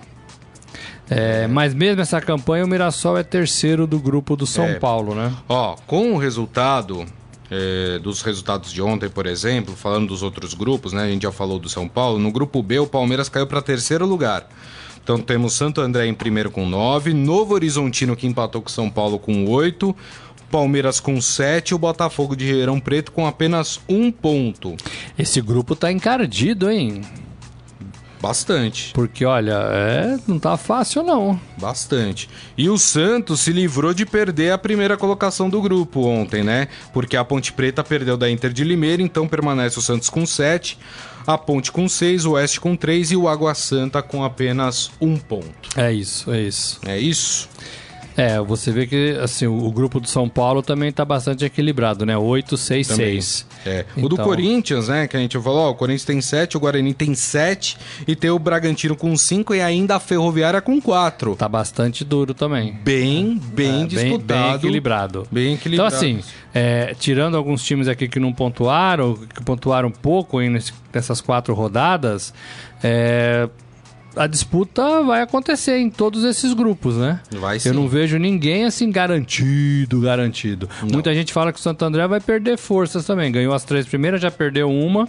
É, 1.09 1.47
mas 1.47 1.73
mesmo 1.73 2.01
essa 2.01 2.21
campanha, 2.21 2.63
o 2.63 2.67
Mirassol 2.67 3.17
é 3.17 3.23
terceiro 3.23 3.87
do 3.87 3.99
grupo 3.99 4.35
do 4.35 4.45
São 4.45 4.65
É. 4.65 4.75
Paulo, 4.75 5.15
né? 5.15 5.33
Ó, 5.47 5.75
com 5.87 6.13
o 6.13 6.17
resultado 6.17 7.03
é, 7.49 7.97
dos 7.97 8.21
resultados 8.21 8.71
de 8.71 8.79
ontem, 8.81 9.09
por 9.09 9.25
exemplo, 9.25 9.75
falando 9.75 10.09
dos 10.09 10.21
outros 10.21 10.53
grupos, 10.53 10.93
né? 10.93 11.03
A 11.05 11.07
gente 11.07 11.23
já 11.23 11.31
falou 11.31 11.57
do 11.57 11.67
São 11.67 11.87
Paulo. 11.87 12.19
No 12.19 12.31
grupo 12.31 12.61
B, 12.61 12.77
o 12.77 12.85
Palmeiras 12.85 13.27
caiu 13.27 13.47
para 13.47 13.59
terceiro 13.61 14.05
lugar. 14.05 14.47
Então 15.09 15.19
temos 15.19 15.53
Santo 15.53 15.81
André 15.81 16.05
em 16.05 16.13
primeiro 16.13 16.51
com 16.51 16.69
9, 16.69 17.15
Novo 17.15 17.55
Horizontino 17.55 18.15
que 18.15 18.27
empatou 18.27 18.61
com 18.61 18.69
São 18.69 18.91
Paulo 18.91 19.17
com 19.17 19.49
8, 19.49 19.95
Palmeiras 20.51 20.99
com 20.99 21.19
7 21.19 21.69
e 21.71 21.73
o 21.73 21.79
Botafogo 21.79 22.35
de 22.35 22.45
Ribeirão 22.45 22.79
Preto 22.79 23.11
com 23.11 23.25
apenas 23.25 23.79
um 23.89 24.11
ponto. 24.11 24.77
Esse 25.17 25.41
grupo 25.41 25.75
tá 25.75 25.91
encardido, 25.91 26.69
hein? 26.69 27.01
Bastante. 28.21 28.91
Porque, 28.93 29.23
olha, 29.23 29.57
é, 29.71 30.17
não 30.27 30.37
tá 30.37 30.57
fácil 30.57 31.03
não. 31.03 31.39
Bastante. 31.57 32.29
E 32.57 32.69
o 32.69 32.77
Santos 32.77 33.41
se 33.41 33.51
livrou 33.51 33.93
de 33.93 34.05
perder 34.05 34.51
a 34.51 34.57
primeira 34.57 34.97
colocação 34.97 35.49
do 35.49 35.61
grupo 35.61 36.05
ontem, 36.05 36.43
né? 36.43 36.67
Porque 36.91 37.15
a 37.15 37.23
Ponte 37.23 37.53
Preta 37.53 37.83
perdeu 37.83 38.17
da 38.17 38.29
Inter 38.29 38.51
de 38.51 38.63
Limeira, 38.63 39.01
então 39.01 39.27
permanece 39.27 39.79
o 39.79 39.81
Santos 39.81 40.09
com 40.09 40.25
7, 40.25 40.77
a 41.25 41.37
Ponte 41.37 41.71
com 41.71 41.87
6, 41.87 42.25
o 42.25 42.31
Oeste 42.31 42.59
com 42.59 42.75
3 42.75 43.11
e 43.11 43.15
o 43.15 43.27
Água 43.27 43.53
Santa 43.53 44.01
com 44.01 44.23
apenas 44.23 44.91
um 44.99 45.15
ponto. 45.17 45.69
É 45.77 45.91
isso, 45.93 46.31
é 46.31 46.41
isso. 46.41 46.79
É 46.85 46.97
isso? 46.97 47.47
É, 48.19 48.39
você 48.41 48.71
vê 48.71 48.85
que 48.85 49.17
assim, 49.21 49.47
o, 49.47 49.71
grupo 49.71 49.99
do 49.99 50.07
São 50.07 50.27
Paulo 50.27 50.61
também 50.61 50.91
tá 50.91 51.05
bastante 51.05 51.45
equilibrado, 51.45 52.05
né? 52.05 52.17
8, 52.17 52.57
6, 52.57 52.87
Também. 52.87 53.05
6. 53.21 53.45
É. 53.65 53.85
O 53.97 54.07
do 54.09 54.15
Então- 54.15 54.25
Corinthians, 54.25 54.87
né? 54.87 55.07
Que 55.07 55.15
a 55.17 55.19
gente 55.19 55.39
falou, 55.39 55.59
ó, 55.67 55.69
o 55.71 55.75
Corinthians 55.75 56.05
tem 56.05 56.21
7, 56.21 56.57
o 56.57 56.59
Guarani 56.59 56.93
tem 56.93 57.15
7 57.15 57.77
e 58.07 58.15
tem 58.15 58.29
o 58.29 58.37
Bragantino 58.39 58.95
com 58.95 59.15
5 59.15 59.53
e 59.55 59.61
ainda 59.61 59.95
a 59.95 59.99
Ferroviária 59.99 60.61
com 60.61 60.81
4. 60.81 61.35
Tá 61.35 61.47
bastante 61.47 62.03
duro 62.03 62.33
também. 62.33 62.73
Bem, 62.83 63.39
bem 63.53 63.83
É, 63.83 63.85
disputado. 63.87 64.43
Bem 64.49 64.55
equilibrado. 64.55 65.27
Bem 65.31 65.53
equilibrado. 65.53 65.95
Então, 65.95 65.97
assim, 65.97 66.19
é, 66.53 66.93
tirando 66.99 67.37
alguns 67.37 67.63
times 67.63 67.87
aqui 67.87 68.07
que 68.07 68.19
não 68.19 68.33
pontuaram, 68.33 69.15
que 69.15 69.43
pontuaram 69.43 69.89
pouco 69.91 70.39
aí 70.39 70.49
nesse- 70.49 70.73
nessas 70.93 71.21
quatro 71.21 71.53
rodadas, 71.53 72.33
é, 72.83 73.47
a 74.15 74.27
disputa 74.27 75.03
vai 75.03 75.21
acontecer 75.21 75.77
em 75.77 75.89
todos 75.89 76.23
esses 76.23 76.53
grupos, 76.53 76.97
né? 76.97 77.19
Vai 77.31 77.59
sim. 77.59 77.69
Eu 77.69 77.75
não 77.75 77.87
vejo 77.87 78.17
ninguém 78.17 78.65
assim 78.65 78.91
garantido, 78.91 80.01
garantido. 80.01 80.69
Muita 80.91 81.13
gente 81.13 81.31
fala 81.31 81.53
que 81.53 81.59
o 81.59 81.61
Santo 81.61 81.83
André 81.85 82.07
vai 82.07 82.19
perder 82.19 82.57
forças 82.57 83.05
também. 83.05 83.31
Ganhou 83.31 83.53
as 83.53 83.63
três 83.63 83.85
primeiras, 83.85 84.21
já 84.21 84.31
perdeu 84.31 84.69
uma, 84.69 85.07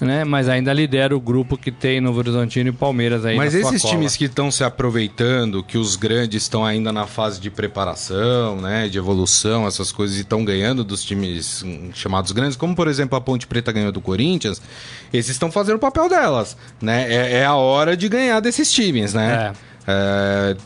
né? 0.00 0.24
Mas 0.24 0.48
ainda 0.48 0.72
lidera 0.72 1.16
o 1.16 1.20
grupo 1.20 1.56
que 1.56 1.70
tem 1.70 2.00
Novo 2.00 2.18
Horizontino 2.18 2.70
e 2.70 2.72
Palmeiras 2.72 3.24
aí 3.24 3.36
Mas 3.36 3.54
esses 3.54 3.82
cola. 3.82 3.94
times 3.94 4.16
que 4.16 4.24
estão 4.24 4.50
se 4.50 4.62
aproveitando, 4.62 5.62
que 5.62 5.76
os 5.76 5.96
grandes 5.96 6.42
estão 6.42 6.64
ainda 6.64 6.92
na 6.92 7.06
fase 7.06 7.40
de 7.40 7.50
preparação, 7.50 8.60
né, 8.60 8.88
de 8.88 8.98
evolução, 8.98 9.66
essas 9.66 9.90
coisas, 9.92 10.16
e 10.16 10.20
estão 10.20 10.44
ganhando 10.44 10.84
dos 10.84 11.04
times 11.04 11.62
hum, 11.62 11.90
chamados 11.92 12.32
grandes, 12.32 12.56
como 12.56 12.74
por 12.74 12.88
exemplo 12.88 13.16
a 13.16 13.20
Ponte 13.20 13.46
Preta 13.46 13.72
ganhou 13.72 13.92
do 13.92 14.00
Corinthians, 14.00 14.60
esses 15.12 15.32
estão 15.32 15.50
fazendo 15.50 15.76
o 15.76 15.80
papel 15.80 16.08
delas, 16.08 16.56
né? 16.80 17.12
É, 17.12 17.38
é 17.38 17.44
a 17.44 17.54
hora 17.54 17.96
de 17.96 18.08
ganhar 18.08 18.40
desses 18.40 18.70
times, 18.70 19.14
né? 19.14 19.52
É, 19.54 19.67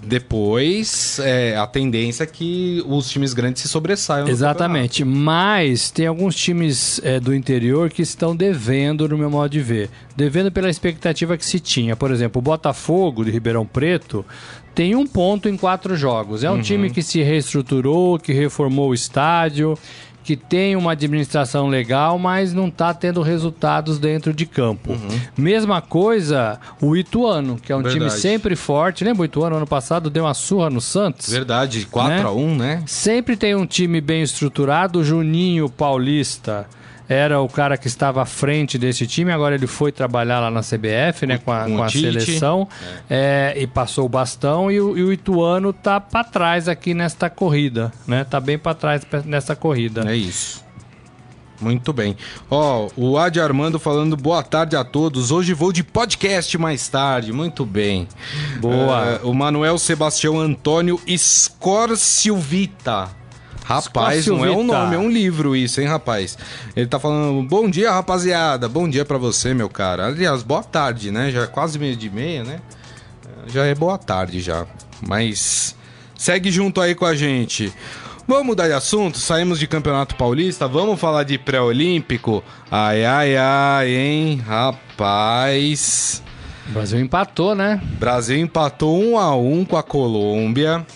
depois, 0.02 1.20
é, 1.20 1.56
a 1.56 1.66
tendência 1.66 2.24
é 2.24 2.26
que 2.26 2.82
os 2.87 3.08
times 3.08 3.32
grandes 3.32 3.62
se 3.62 3.68
sobressaiam. 3.68 4.26
Exatamente, 4.26 5.04
mas 5.04 5.90
tem 5.90 6.06
alguns 6.06 6.35
times 6.35 7.00
é, 7.04 7.20
do 7.20 7.32
interior 7.32 7.88
que 7.88 8.02
estão 8.02 8.35
devendo, 8.35 9.08
no 9.08 9.16
meu 9.16 9.30
modo 9.30 9.50
de 9.50 9.61
ver. 9.61 9.90
Devendo 10.16 10.50
pela 10.50 10.68
expectativa 10.68 11.37
que 11.37 11.46
se 11.46 11.61
tinha. 11.61 11.94
Por 11.94 12.11
exemplo, 12.11 12.40
o 12.40 12.42
Botafogo 12.42 13.24
de 13.24 13.30
Ribeirão 13.30 13.64
Preto 13.64 14.24
tem 14.74 14.94
um 14.96 15.06
ponto 15.06 15.48
em 15.48 15.56
quatro 15.56 15.96
jogos. 15.96 16.42
É 16.42 16.50
um 16.50 16.61
time 16.61 16.90
que 16.90 17.02
se 17.02 17.22
reestruturou, 17.22 18.18
que 18.18 18.32
reformou 18.32 18.90
o 18.90 18.94
estádio, 18.94 19.78
que 20.24 20.37
tem 20.37 20.76
uma 20.76 20.92
administração 20.92 21.68
legal, 21.68 22.18
mas 22.18 22.52
não 22.54 22.68
está 22.68 22.94
tendo 22.94 23.22
resultados 23.22 23.98
dentro 23.98 24.32
de 24.32 24.46
campo. 24.46 24.96
Mesma 25.37 25.80
coisa 25.80 26.58
o 26.80 26.96
Ituano, 26.96 27.56
que 27.56 27.72
é 27.72 27.76
um 27.76 27.82
time 27.82 28.00
Verdade. 28.00 28.20
sempre 28.20 28.56
forte. 28.56 29.04
Lembra 29.04 29.22
o 29.22 29.24
Ituano 29.24 29.56
ano 29.56 29.66
passado 29.66 30.08
deu 30.08 30.24
uma 30.24 30.35
surra 30.35 30.70
no 30.70 30.80
Santos? 30.80 31.28
Verdade, 31.28 31.87
4 31.87 32.08
Né? 32.16 32.22
a 32.22 32.30
1 32.30 32.54
né? 32.56 32.82
Sempre 32.87 33.37
tem 33.37 33.54
um 33.54 33.66
time 33.66 34.00
bem 34.00 34.22
estruturado. 34.22 35.00
O 35.00 35.04
Juninho 35.04 35.68
Paulista 35.68 36.66
era 37.12 37.40
o 37.40 37.48
cara 37.48 37.77
que 37.77 37.87
estava 37.87 38.22
à 38.22 38.27
frente 38.27 38.79
desse 38.79 39.07
time. 39.07 39.31
Agora 39.33 39.55
ele 39.55 39.66
foi 39.66 39.92
trabalhar 39.92 40.40
lá 40.40 40.51
na 40.51 40.61
CBF, 40.61 41.27
né, 41.27 41.38
com 41.38 41.53
a, 41.53 41.64
Com 41.64 41.83
a 41.83 41.88
seleção 41.88 42.68
é, 43.09 43.55
e 43.57 43.66
passou 43.66 44.07
o 44.07 44.09
bastão. 44.09 44.70
E 44.70 44.81
o, 44.81 44.96
e 44.96 45.03
o 45.03 45.12
Ituano 45.12 45.72
tá 45.72 46.01
para 46.01 46.25
trás 46.25 46.68
aqui 46.68 46.94
nesta 46.94 47.29
corrida, 47.31 47.92
né? 48.07 48.25
Tá 48.25 48.40
bem 48.40 48.59
para 48.59 48.75
trás 48.75 49.07
nessa 49.25 49.55
corrida. 49.55 50.11
É 50.11 50.16
isso. 50.16 50.62
Muito 51.62 51.92
bem. 51.92 52.16
Ó, 52.51 52.88
o 52.96 53.16
Adi 53.16 53.40
Armando 53.40 53.79
falando 53.79 54.16
boa 54.16 54.42
tarde 54.42 54.75
a 54.75 54.83
todos. 54.83 55.31
Hoje 55.31 55.55
vou 55.55 55.72
de 55.72 55.85
podcast 55.85 56.59
mais 56.59 56.88
tarde. 56.88 57.33
Muito 57.33 57.64
bem. 57.64 58.09
Boa. 58.61 59.05
É, 59.07 59.20
o 59.22 59.33
Manuel 59.33 59.79
Sebastião 59.79 60.40
Antônio 60.40 61.01
Scorsilvita. 61.16 62.03
Rapaz, 63.64 64.27
não 64.27 64.44
é 64.44 64.51
um 64.51 64.64
nome, 64.64 64.96
é 64.96 64.98
um 64.98 65.09
livro 65.09 65.55
isso, 65.55 65.81
hein, 65.81 65.87
rapaz? 65.87 66.37
Ele 66.75 66.87
tá 66.87 66.98
falando, 66.98 67.42
bom 67.48 67.70
dia, 67.70 67.92
rapaziada. 67.92 68.68
Bom 68.68 68.88
dia 68.88 69.05
pra 69.05 69.18
você, 69.18 69.55
meu 69.55 69.68
cara. 69.68 70.07
Aliás, 70.07 70.42
boa 70.42 70.62
tarde, 70.62 71.11
né? 71.11 71.31
Já 71.31 71.42
é 71.42 71.46
quase 71.46 71.79
meio 71.79 71.96
de 71.96 72.11
meia, 72.11 72.44
né? 72.44 72.61
Já 73.46 73.64
é 73.64 73.75
boa 73.75 73.98
tarde 73.98 74.40
já. 74.40 74.66
Mas 75.07 75.77
segue 76.16 76.51
junto 76.51 76.81
aí 76.81 76.94
com 76.94 77.05
a 77.05 77.14
gente. 77.14 77.72
Vamos 78.27 78.46
mudar 78.46 78.68
de 78.68 78.72
assunto? 78.72 79.18
Saímos 79.18 79.59
de 79.59 79.66
Campeonato 79.66 80.14
Paulista, 80.14 80.68
vamos 80.68 81.01
falar 81.01 81.25
de 81.25 81.38
pré-olímpico? 81.38 82.42
Ai, 82.70 83.05
ai, 83.05 83.37
ai, 83.37 83.94
hein? 83.94 84.42
Rapaz. 84.46 86.22
O 86.68 86.72
Brasil 86.72 87.01
empatou, 87.01 87.55
né? 87.55 87.81
Brasil 87.98 88.38
empatou 88.38 89.03
1 89.03 89.18
a 89.18 89.35
1 89.35 89.64
com 89.64 89.77
a 89.77 89.83
Colômbia. 89.83 90.87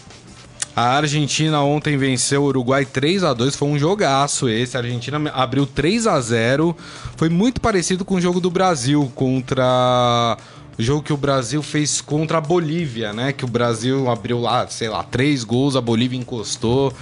A 0.77 0.99
Argentina 0.99 1.63
ontem 1.63 1.97
venceu 1.97 2.43
o 2.43 2.49
Uruguai 2.49 2.85
3 2.85 3.25
a 3.25 3.33
2 3.33 3.57
foi 3.57 3.67
um 3.67 3.79
jogaço 3.79 4.47
esse. 4.47 4.77
A 4.77 4.81
Argentina 4.81 5.19
abriu 5.31 5.67
3 5.67 6.07
a 6.07 6.21
0 6.21 6.77
Foi 7.17 7.31
muito 7.31 7.63
parecido 7.63 8.05
com 8.05 8.17
o 8.17 8.21
jogo 8.21 8.41
do 8.41 8.51
Brasil 8.51 9.11
contra. 9.15 10.37
O 10.79 10.83
jogo 10.83 11.03
que 11.03 11.13
o 11.13 11.17
Brasil 11.17 11.63
fez 11.63 12.01
contra 12.01 12.39
a 12.39 12.41
Bolívia, 12.41 13.13
né? 13.13 13.33
Que 13.33 13.45
o 13.45 13.49
Brasil 13.49 14.11
abriu 14.11 14.39
lá, 14.41 14.67
sei 14.69 14.89
lá, 14.89 15.03
três 15.03 15.43
gols, 15.43 15.75
a 15.75 15.81
Bolívia 15.81 16.19
encostou. 16.19 16.93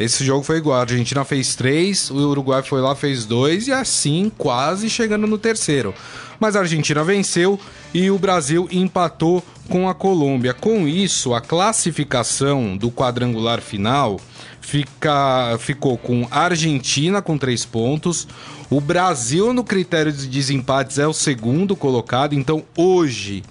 Esse 0.00 0.24
jogo 0.24 0.42
foi 0.42 0.56
igual. 0.56 0.78
A 0.78 0.80
Argentina 0.80 1.24
fez 1.24 1.54
três, 1.54 2.10
o 2.10 2.16
Uruguai 2.16 2.62
foi 2.62 2.80
lá, 2.80 2.96
fez 2.96 3.24
dois, 3.26 3.68
e 3.68 3.72
assim 3.72 4.32
quase 4.36 4.90
chegando 4.90 5.26
no 5.26 5.38
terceiro. 5.38 5.94
Mas 6.40 6.56
a 6.56 6.60
Argentina 6.60 7.04
venceu 7.04 7.60
e 7.92 8.10
o 8.10 8.18
Brasil 8.18 8.66
empatou 8.72 9.44
com 9.68 9.88
a 9.88 9.94
Colômbia. 9.94 10.54
Com 10.54 10.88
isso, 10.88 11.34
a 11.34 11.40
classificação 11.40 12.76
do 12.76 12.90
quadrangular 12.90 13.60
final 13.60 14.18
fica, 14.60 15.56
ficou 15.58 15.98
com 15.98 16.26
a 16.30 16.40
Argentina 16.40 17.20
com 17.20 17.36
três 17.36 17.64
pontos. 17.64 18.26
O 18.70 18.80
Brasil, 18.80 19.52
no 19.52 19.64
critério 19.64 20.12
de 20.12 20.28
desempates, 20.28 20.98
é 20.98 21.06
o 21.06 21.12
segundo 21.12 21.74
colocado. 21.74 22.34
Então, 22.34 22.62
hoje, 22.76 23.42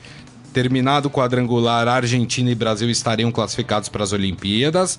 terminado 0.53 1.10
o 1.10 1.12
quadrangular, 1.12 1.88
Argentina 1.89 2.49
e 2.49 2.55
Brasil 2.55 2.89
estariam 2.89 3.29
classificados 3.32 3.89
para 3.89 4.03
as 4.03 4.13
Olimpíadas. 4.13 4.97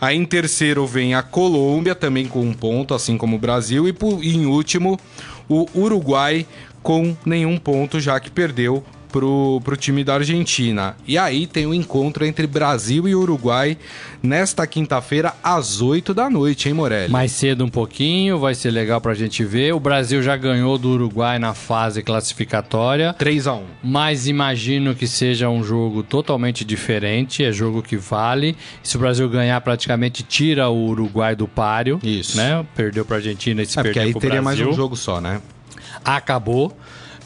Aí 0.00 0.16
em 0.16 0.24
terceiro 0.24 0.84
vem 0.84 1.14
a 1.14 1.22
Colômbia, 1.22 1.94
também 1.94 2.26
com 2.26 2.40
um 2.42 2.52
ponto, 2.52 2.92
assim 2.92 3.16
como 3.16 3.36
o 3.36 3.38
Brasil. 3.38 3.86
E 3.86 3.92
por- 3.92 4.22
em 4.24 4.46
último, 4.46 4.98
o 5.48 5.68
Uruguai 5.74 6.44
com 6.82 7.16
nenhum 7.24 7.56
ponto, 7.56 8.00
já 8.00 8.18
que 8.18 8.30
perdeu 8.30 8.82
pro, 9.12 9.60
pro 9.62 9.76
time 9.76 10.02
da 10.02 10.14
Argentina. 10.14 10.96
E 11.06 11.18
aí 11.18 11.46
tem 11.46 11.66
o 11.66 11.74
encontro 11.74 12.24
entre 12.24 12.46
Brasil 12.46 13.06
e 13.06 13.14
Uruguai 13.14 13.76
nesta 14.22 14.66
quinta-feira, 14.66 15.34
às 15.42 15.80
8 15.82 16.14
da 16.14 16.30
noite, 16.30 16.68
hein, 16.68 16.74
Morelli? 16.74 17.12
Mais 17.12 17.32
cedo 17.32 17.64
um 17.64 17.68
pouquinho, 17.68 18.38
vai 18.38 18.54
ser 18.54 18.70
legal 18.70 19.00
pra 19.00 19.14
gente 19.14 19.44
ver. 19.44 19.74
O 19.74 19.80
Brasil 19.80 20.22
já 20.22 20.36
ganhou 20.36 20.78
do 20.78 20.90
Uruguai 20.90 21.38
na 21.38 21.52
fase 21.54 22.02
classificatória. 22.02 23.12
3 23.12 23.46
a 23.46 23.54
1 23.54 23.62
Mas 23.84 24.26
imagino 24.26 24.94
que 24.94 25.06
seja 25.06 25.48
um 25.48 25.62
jogo 25.62 26.02
totalmente 26.02 26.64
diferente, 26.64 27.44
é 27.44 27.52
jogo 27.52 27.82
que 27.82 27.96
vale. 27.96 28.56
Se 28.82 28.96
o 28.96 29.00
Brasil 29.00 29.28
ganhar, 29.28 29.60
praticamente 29.60 30.22
tira 30.22 30.68
o 30.68 30.86
Uruguai 30.86 31.36
do 31.36 31.46
páreo. 31.46 32.00
Isso. 32.02 32.36
Né? 32.38 32.64
Perdeu 32.74 33.04
para 33.04 33.16
a 33.16 33.18
Argentina 33.18 33.60
e 33.62 33.66
se 33.66 33.78
É, 33.78 33.82
porque 33.82 33.94
perdeu 33.98 34.06
aí 34.06 34.12
pro 34.12 34.20
teria 34.20 34.40
mais 34.42 34.56
Brasil. 34.56 34.72
um 34.72 34.76
jogo 34.76 34.96
só, 34.96 35.20
né? 35.20 35.40
Acabou. 36.04 36.76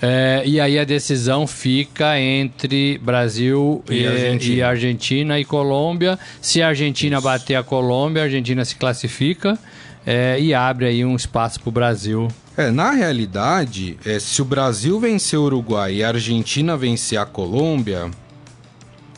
É, 0.03 0.43
e 0.45 0.61
aí 0.61 0.79
a 0.79 0.85
decisão 0.85 1.47
fica 1.47 2.19
entre 2.21 2.99
Brasil 2.99 3.83
E 3.89 4.03
e, 4.03 4.07
Argentina. 4.07 4.55
e 4.57 4.63
Argentina 4.63 5.41
e 5.41 5.45
Colômbia. 5.45 6.19
Se 6.41 6.61
a 6.63 6.69
Argentina 6.69 7.21
bater 7.21 7.55
a 7.55 7.63
Colômbia, 7.63 8.23
a 8.23 8.25
Argentina 8.27 8.65
se 8.65 8.77
classifica 8.77 9.59
é, 10.07 10.39
e 10.39 10.53
abre 10.53 10.87
aí 10.87 11.05
um 11.05 11.17
espaço 11.17 11.61
para 11.61 11.69
o 11.69 11.73
Brasil. 11.73 12.29
É, 12.57 12.71
na 12.71 12.91
realidade, 12.91 13.99
é, 14.05 14.19
se 14.19 14.41
o 14.41 14.45
Brasil 14.45 14.99
vencer 14.99 15.39
o 15.39 15.43
Uruguai 15.45 15.97
e 15.97 16.05
a 16.05 16.09
Argentina 16.09 16.77
vencer 16.77 17.19
a 17.19 17.27
Colômbia, 17.27 18.11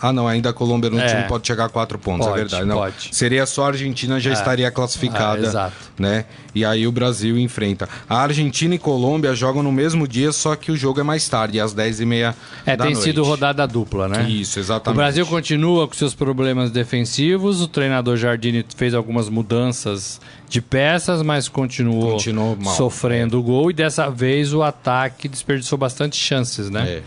Ah, 0.00 0.12
não, 0.12 0.28
ainda 0.28 0.50
a 0.50 0.52
Colômbia 0.52 0.88
no 0.90 0.98
É. 1.00 1.06
time 1.06 1.24
pode 1.24 1.46
chegar 1.46 1.64
a 1.64 1.68
quatro 1.68 1.98
pontos, 1.98 2.26
Pode, 2.26 2.38
é 2.38 2.42
verdade. 2.44 2.64
Não, 2.64 2.76
pode. 2.76 3.08
Seria 3.12 3.44
só 3.46 3.64
a 3.64 3.68
Argentina 3.68 4.20
já 4.20 4.32
estaria 4.32 4.70
classificada, 4.70 5.40
Ah, 5.46 5.48
exato. 5.48 5.76
né? 5.98 6.24
E 6.54 6.64
aí 6.64 6.86
o 6.86 6.92
Brasil 6.92 7.38
enfrenta. 7.38 7.88
A 8.08 8.18
Argentina 8.22 8.74
e 8.74 8.78
Colômbia 8.78 9.34
jogam 9.34 9.62
no 9.62 9.70
mesmo 9.72 10.06
dia, 10.06 10.30
só 10.32 10.54
que 10.56 10.70
o 10.72 10.76
jogo 10.76 11.00
é 11.00 11.02
mais 11.02 11.28
tarde, 11.28 11.58
às 11.60 11.74
10h30 11.74 12.34
É, 12.64 12.76
da 12.76 12.84
tem 12.84 12.94
noite. 12.94 13.04
sido 13.04 13.22
rodada 13.24 13.66
dupla, 13.66 14.08
né? 14.08 14.22
Isso, 14.28 14.58
O 14.58 14.62
exatamente. 14.62 14.96
Brasil 14.96 15.26
continua 15.26 15.86
com 15.88 15.94
seus 15.94 16.14
problemas 16.14 16.70
defensivos. 16.70 17.60
O 17.60 17.68
treinador 17.68 18.16
Jardine 18.16 18.64
fez 18.76 18.94
algumas 18.94 19.28
mudanças 19.28 20.20
de 20.48 20.60
peças, 20.62 21.22
mas 21.22 21.48
continuou, 21.48 22.12
Continuou 22.12 22.56
sofrendo 22.76 23.38
o 23.38 23.42
gol. 23.42 23.70
E 23.70 23.74
dessa 23.74 24.08
vez 24.10 24.54
o 24.54 24.62
ataque 24.62 25.28
desperdiçou 25.28 25.76
bastante 25.78 26.16
chances, 26.16 26.70
né? 26.70 26.88
É, 26.88 27.02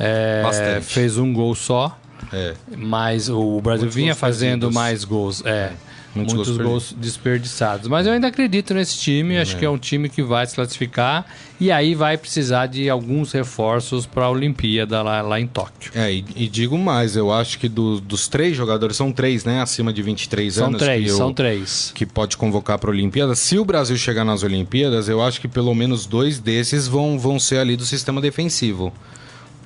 É, 0.00 0.42
Bastante. 0.44 0.86
Fez 0.86 1.18
um 1.18 1.32
gol 1.32 1.54
só, 1.56 1.98
é. 2.32 2.54
mas 2.76 3.28
o 3.28 3.60
Brasil 3.60 3.82
Muitos 3.84 3.94
vinha 3.94 4.14
fazendo 4.14 4.60
perdidos. 4.62 4.74
mais 4.74 5.04
gols. 5.04 5.42
É. 5.44 5.72
Muitos 6.14 6.34
Muitos, 6.34 6.56
gols 6.56 6.68
gols, 6.68 6.94
desperdiçados. 6.98 7.86
Mas 7.86 8.06
eu 8.06 8.12
ainda 8.12 8.26
acredito 8.26 8.72
nesse 8.74 8.96
time. 8.98 9.36
Acho 9.38 9.56
que 9.56 9.64
é 9.64 9.70
um 9.70 9.78
time 9.78 10.08
que 10.08 10.22
vai 10.22 10.44
se 10.46 10.54
classificar. 10.54 11.24
E 11.60 11.70
aí 11.70 11.94
vai 11.94 12.16
precisar 12.16 12.66
de 12.66 12.88
alguns 12.88 13.30
reforços 13.30 14.06
para 14.06 14.24
a 14.24 14.30
Olimpíada 14.30 15.02
lá, 15.02 15.20
lá 15.20 15.38
em 15.38 15.46
Tóquio. 15.46 15.92
É, 15.94 16.10
e, 16.10 16.24
e 16.34 16.48
digo 16.48 16.76
mais, 16.78 17.14
eu 17.14 17.30
acho 17.30 17.58
que 17.58 17.68
do- 17.68 18.00
dos 18.00 18.26
três 18.26 18.56
jogadores, 18.56 18.96
são 18.96 19.12
três, 19.12 19.44
né? 19.44 19.60
Acima 19.60 19.92
de 19.92 20.02
23 20.02 20.54
São 20.54 20.68
anos. 20.68 20.80
três, 20.82 21.04
que 21.04 21.10
eu- 21.10 21.16
são 21.16 21.32
três. 21.32 21.92
que 21.94 22.06
pode 22.06 22.36
convocar 22.36 22.78
para 22.78 22.90
a 22.90 22.92
Olimpíada. 22.92 23.34
Se 23.36 23.58
o 23.58 23.64
Brasil 23.64 23.96
chegar 23.96 24.24
nas 24.24 24.42
Olimpíadas, 24.42 25.08
eu 25.08 25.22
acho 25.22 25.40
que 25.40 25.46
pelo 25.46 25.74
menos 25.74 26.06
dois 26.06 26.38
desses 26.40 26.88
vão, 26.88 27.18
vão 27.18 27.38
ser 27.38 27.58
ali 27.58 27.76
do 27.76 27.84
sistema 27.84 28.20
defensivo. 28.20 28.92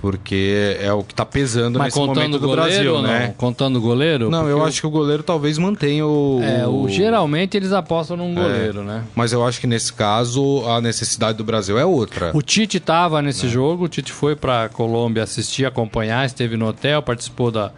Porque 0.02 0.76
é 0.80 0.92
o 0.92 1.04
que 1.04 1.12
está 1.12 1.24
pesando 1.24 1.78
Mas 1.78 1.94
nesse 1.94 1.98
momento 2.06 2.32
do 2.32 2.40
goleiro 2.40 2.62
Brasil, 2.72 2.94
não? 2.94 3.02
né? 3.02 3.34
Contando 3.38 3.76
o 3.76 3.80
goleiro? 3.80 4.28
Não, 4.28 4.48
eu 4.48 4.64
acho 4.64 4.80
que 4.80 4.86
o 4.88 4.90
goleiro 4.90 5.22
talvez 5.22 5.56
mantenha 5.58 6.04
o. 6.04 6.40
É, 6.42 6.66
o, 6.66 6.88
geralmente 6.88 7.56
eles 7.56 7.70
apostam 7.72 8.16
num 8.16 8.34
goleiro, 8.34 8.82
né? 8.82 9.04
Mas 9.14 9.32
eu 9.32 9.46
acho 9.46 9.60
que 9.60 9.66
nesse 9.68 9.92
caso 9.92 10.64
a 10.68 10.80
necessidade 10.80 11.38
do 11.38 11.44
Brasil 11.44 11.78
é 11.78 11.84
outra. 11.84 12.32
O 12.34 12.42
Tite 12.42 12.78
estava 12.78 13.20
É. 13.20 13.22
nesse 13.22 13.48
jogo, 13.48 13.84
o 13.84 13.88
Tite 13.88 14.10
foi 14.10 14.34
para 14.34 14.68
Colômbia 14.70 15.22
assistir, 15.22 15.64
acompanhar, 15.66 16.26
esteve 16.26 16.56
no 16.56 16.66
hotel, 16.66 17.00
participou 17.00 17.52
da, 17.52 17.70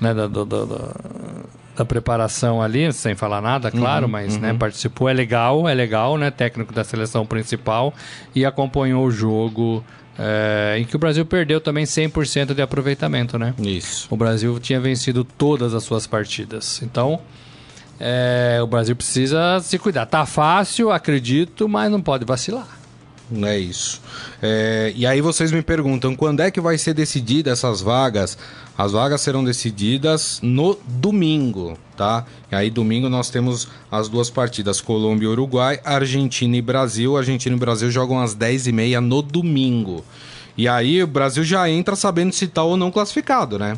né, 0.00 0.14
da, 0.14 0.28
da, 0.28 0.44
da- 0.44 0.64
da- 1.76 1.84
preparação 1.84 2.62
ali, 2.62 2.92
sem 2.92 3.16
falar 3.16 3.40
nada, 3.42 3.68
Uhum, 3.74 3.80
claro, 3.80 4.08
mas 4.08 4.36
né, 4.38 4.54
participou, 4.54 5.08
é 5.08 5.12
legal, 5.12 5.68
é 5.68 5.74
legal, 5.74 6.16
né? 6.16 6.30
Técnico 6.30 6.72
da 6.72 6.84
seleção 6.84 7.26
principal 7.26 7.92
e 8.32 8.44
acompanhou 8.46 9.04
o 9.04 9.10
jogo 9.10 9.84
é, 10.18 10.76
em 10.78 10.84
que 10.84 10.96
o 10.96 10.98
Brasil 10.98 11.24
perdeu 11.26 11.60
também 11.60 11.84
100% 11.84 12.54
de 12.54 12.62
aproveitamento, 12.62 13.38
né? 13.38 13.54
Isso. 13.58 14.06
O 14.10 14.16
Brasil 14.16 14.58
tinha 14.60 14.80
vencido 14.80 15.24
todas 15.24 15.74
as 15.74 15.82
suas 15.82 16.06
partidas. 16.06 16.80
Então, 16.82 17.20
é, 17.98 18.60
o 18.62 18.66
Brasil 18.66 18.94
precisa 18.94 19.60
se 19.60 19.78
cuidar. 19.78 20.06
Tá 20.06 20.26
fácil, 20.26 20.90
acredito, 20.90 21.68
mas 21.68 21.90
não 21.90 22.00
pode 22.00 22.24
vacilar. 22.24 22.84
É 23.42 23.58
isso. 23.58 24.00
É, 24.42 24.92
e 24.94 25.06
aí 25.06 25.20
vocês 25.20 25.50
me 25.50 25.62
perguntam 25.62 26.14
quando 26.14 26.40
é 26.40 26.50
que 26.50 26.60
vai 26.60 26.76
ser 26.76 26.94
decidida 26.94 27.50
essas 27.50 27.80
vagas? 27.80 28.36
As 28.76 28.92
vagas 28.92 29.20
serão 29.20 29.42
decididas 29.42 30.40
no 30.42 30.78
domingo, 30.86 31.78
tá? 31.96 32.24
E 32.50 32.54
aí 32.54 32.70
domingo 32.70 33.08
nós 33.08 33.30
temos 33.30 33.68
as 33.90 34.08
duas 34.08 34.30
partidas, 34.30 34.80
Colômbia 34.80 35.26
e 35.26 35.28
Uruguai, 35.28 35.80
Argentina 35.84 36.56
e 36.56 36.62
Brasil. 36.62 37.16
Argentina 37.16 37.54
e 37.56 37.58
Brasil 37.58 37.90
jogam 37.90 38.20
às 38.20 38.34
10h30 38.34 39.00
no 39.00 39.22
domingo. 39.22 40.04
E 40.56 40.68
aí 40.68 41.02
o 41.02 41.06
Brasil 41.06 41.42
já 41.44 41.68
entra 41.68 41.96
sabendo 41.96 42.32
se 42.32 42.46
tá 42.46 42.62
ou 42.62 42.76
não 42.76 42.90
classificado, 42.90 43.58
né? 43.58 43.76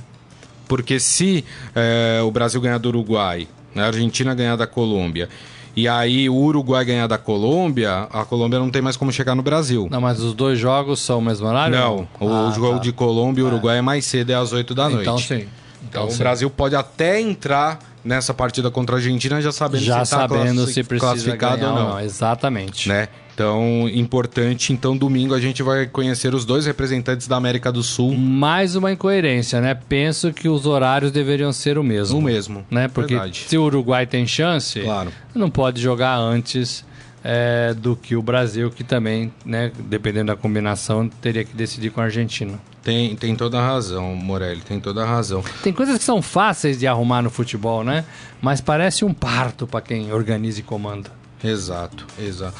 Porque 0.68 0.98
se 0.98 1.44
é, 1.74 2.20
o 2.22 2.30
Brasil 2.30 2.60
ganhar 2.60 2.78
do 2.78 2.88
Uruguai, 2.88 3.46
a 3.74 3.82
Argentina 3.84 4.34
ganhar 4.34 4.56
da 4.56 4.66
Colômbia, 4.66 5.28
e 5.76 5.86
aí 5.86 6.28
o 6.28 6.34
Uruguai 6.34 6.84
ganhar 6.84 7.06
da 7.06 7.18
Colômbia, 7.18 8.08
a 8.10 8.24
Colômbia 8.24 8.58
não 8.58 8.70
tem 8.70 8.80
mais 8.82 8.96
como 8.96 9.12
chegar 9.12 9.34
no 9.34 9.42
Brasil. 9.42 9.88
Não, 9.90 10.00
mas 10.00 10.20
os 10.20 10.32
dois 10.34 10.58
jogos 10.58 11.00
são 11.00 11.18
o 11.18 11.22
mesmo 11.22 11.46
horário? 11.46 11.76
Não, 11.76 12.08
o 12.18 12.28
Ah, 12.48 12.52
jogo 12.54 12.76
tá. 12.78 12.82
de 12.82 12.92
Colômbia 12.92 13.42
e 13.42 13.44
Uruguai 13.44 13.78
é 13.78 13.82
mais 13.82 14.04
cedo, 14.06 14.30
é 14.30 14.34
às 14.34 14.52
8 14.52 14.74
da 14.74 14.88
noite. 14.88 15.02
Então 15.02 15.18
sim. 15.18 15.46
Então, 15.88 16.06
o 16.06 16.10
sim. 16.10 16.18
Brasil 16.18 16.50
pode 16.50 16.74
até 16.74 17.20
entrar 17.20 17.78
nessa 18.06 18.32
partida 18.32 18.70
contra 18.70 18.96
a 18.96 18.98
Argentina 18.98 19.40
já 19.42 19.50
sabendo 19.52 19.82
já 19.84 20.04
se 20.04 20.10
tá 20.12 20.20
sabendo 20.28 20.62
classi- 20.64 20.84
classificado 20.84 21.66
ou 21.66 21.72
não. 21.74 21.88
não. 21.90 22.00
Exatamente. 22.00 22.88
Né? 22.88 23.08
Então, 23.34 23.86
importante. 23.92 24.72
Então, 24.72 24.96
domingo 24.96 25.34
a 25.34 25.40
gente 25.40 25.62
vai 25.62 25.86
conhecer 25.86 26.34
os 26.34 26.46
dois 26.46 26.64
representantes 26.64 27.26
da 27.28 27.36
América 27.36 27.70
do 27.70 27.82
Sul. 27.82 28.16
Mais 28.16 28.74
uma 28.76 28.90
incoerência, 28.90 29.60
né? 29.60 29.74
Penso 29.74 30.32
que 30.32 30.48
os 30.48 30.64
horários 30.64 31.12
deveriam 31.12 31.52
ser 31.52 31.76
o 31.76 31.84
mesmo. 31.84 32.18
O 32.18 32.22
mesmo. 32.22 32.64
Né? 32.70 32.88
Porque 32.88 33.12
Verdade. 33.14 33.44
se 33.46 33.58
o 33.58 33.64
Uruguai 33.64 34.06
tem 34.06 34.26
chance, 34.26 34.80
Claro. 34.80 35.12
não 35.34 35.50
pode 35.50 35.82
jogar 35.82 36.16
antes 36.16 36.82
é, 37.28 37.74
do 37.74 37.96
que 37.96 38.14
o 38.14 38.22
Brasil, 38.22 38.70
que 38.70 38.84
também, 38.84 39.32
né, 39.44 39.72
dependendo 39.76 40.26
da 40.28 40.36
combinação, 40.36 41.08
teria 41.08 41.44
que 41.44 41.56
decidir 41.56 41.90
com 41.90 42.00
a 42.00 42.04
Argentina. 42.04 42.56
Tem, 42.84 43.16
tem 43.16 43.34
toda 43.34 43.58
a 43.58 43.66
razão, 43.66 44.14
Morelli, 44.14 44.60
tem 44.60 44.78
toda 44.78 45.02
a 45.02 45.06
razão. 45.06 45.42
Tem 45.60 45.72
coisas 45.72 45.98
que 45.98 46.04
são 46.04 46.22
fáceis 46.22 46.78
de 46.78 46.86
arrumar 46.86 47.22
no 47.22 47.30
futebol, 47.30 47.82
né? 47.82 48.04
Mas 48.40 48.60
parece 48.60 49.04
um 49.04 49.12
parto 49.12 49.66
para 49.66 49.80
quem 49.80 50.12
organiza 50.12 50.60
e 50.60 50.62
comanda. 50.62 51.10
Exato, 51.42 52.06
exato. 52.16 52.54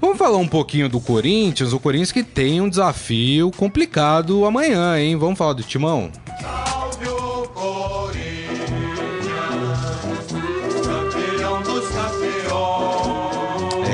Vamos 0.00 0.18
falar 0.18 0.38
um 0.38 0.48
pouquinho 0.48 0.88
do 0.88 1.00
Corinthians. 1.00 1.72
O 1.72 1.78
Corinthians 1.78 2.10
que 2.10 2.24
tem 2.24 2.60
um 2.60 2.68
desafio 2.68 3.52
complicado 3.52 4.44
amanhã, 4.44 4.98
hein? 4.98 5.14
Vamos 5.14 5.38
falar 5.38 5.52
do 5.52 5.62
Timão? 5.62 6.10
Salve 6.40 7.06
o 7.06 7.48
Corinthians, 7.48 8.27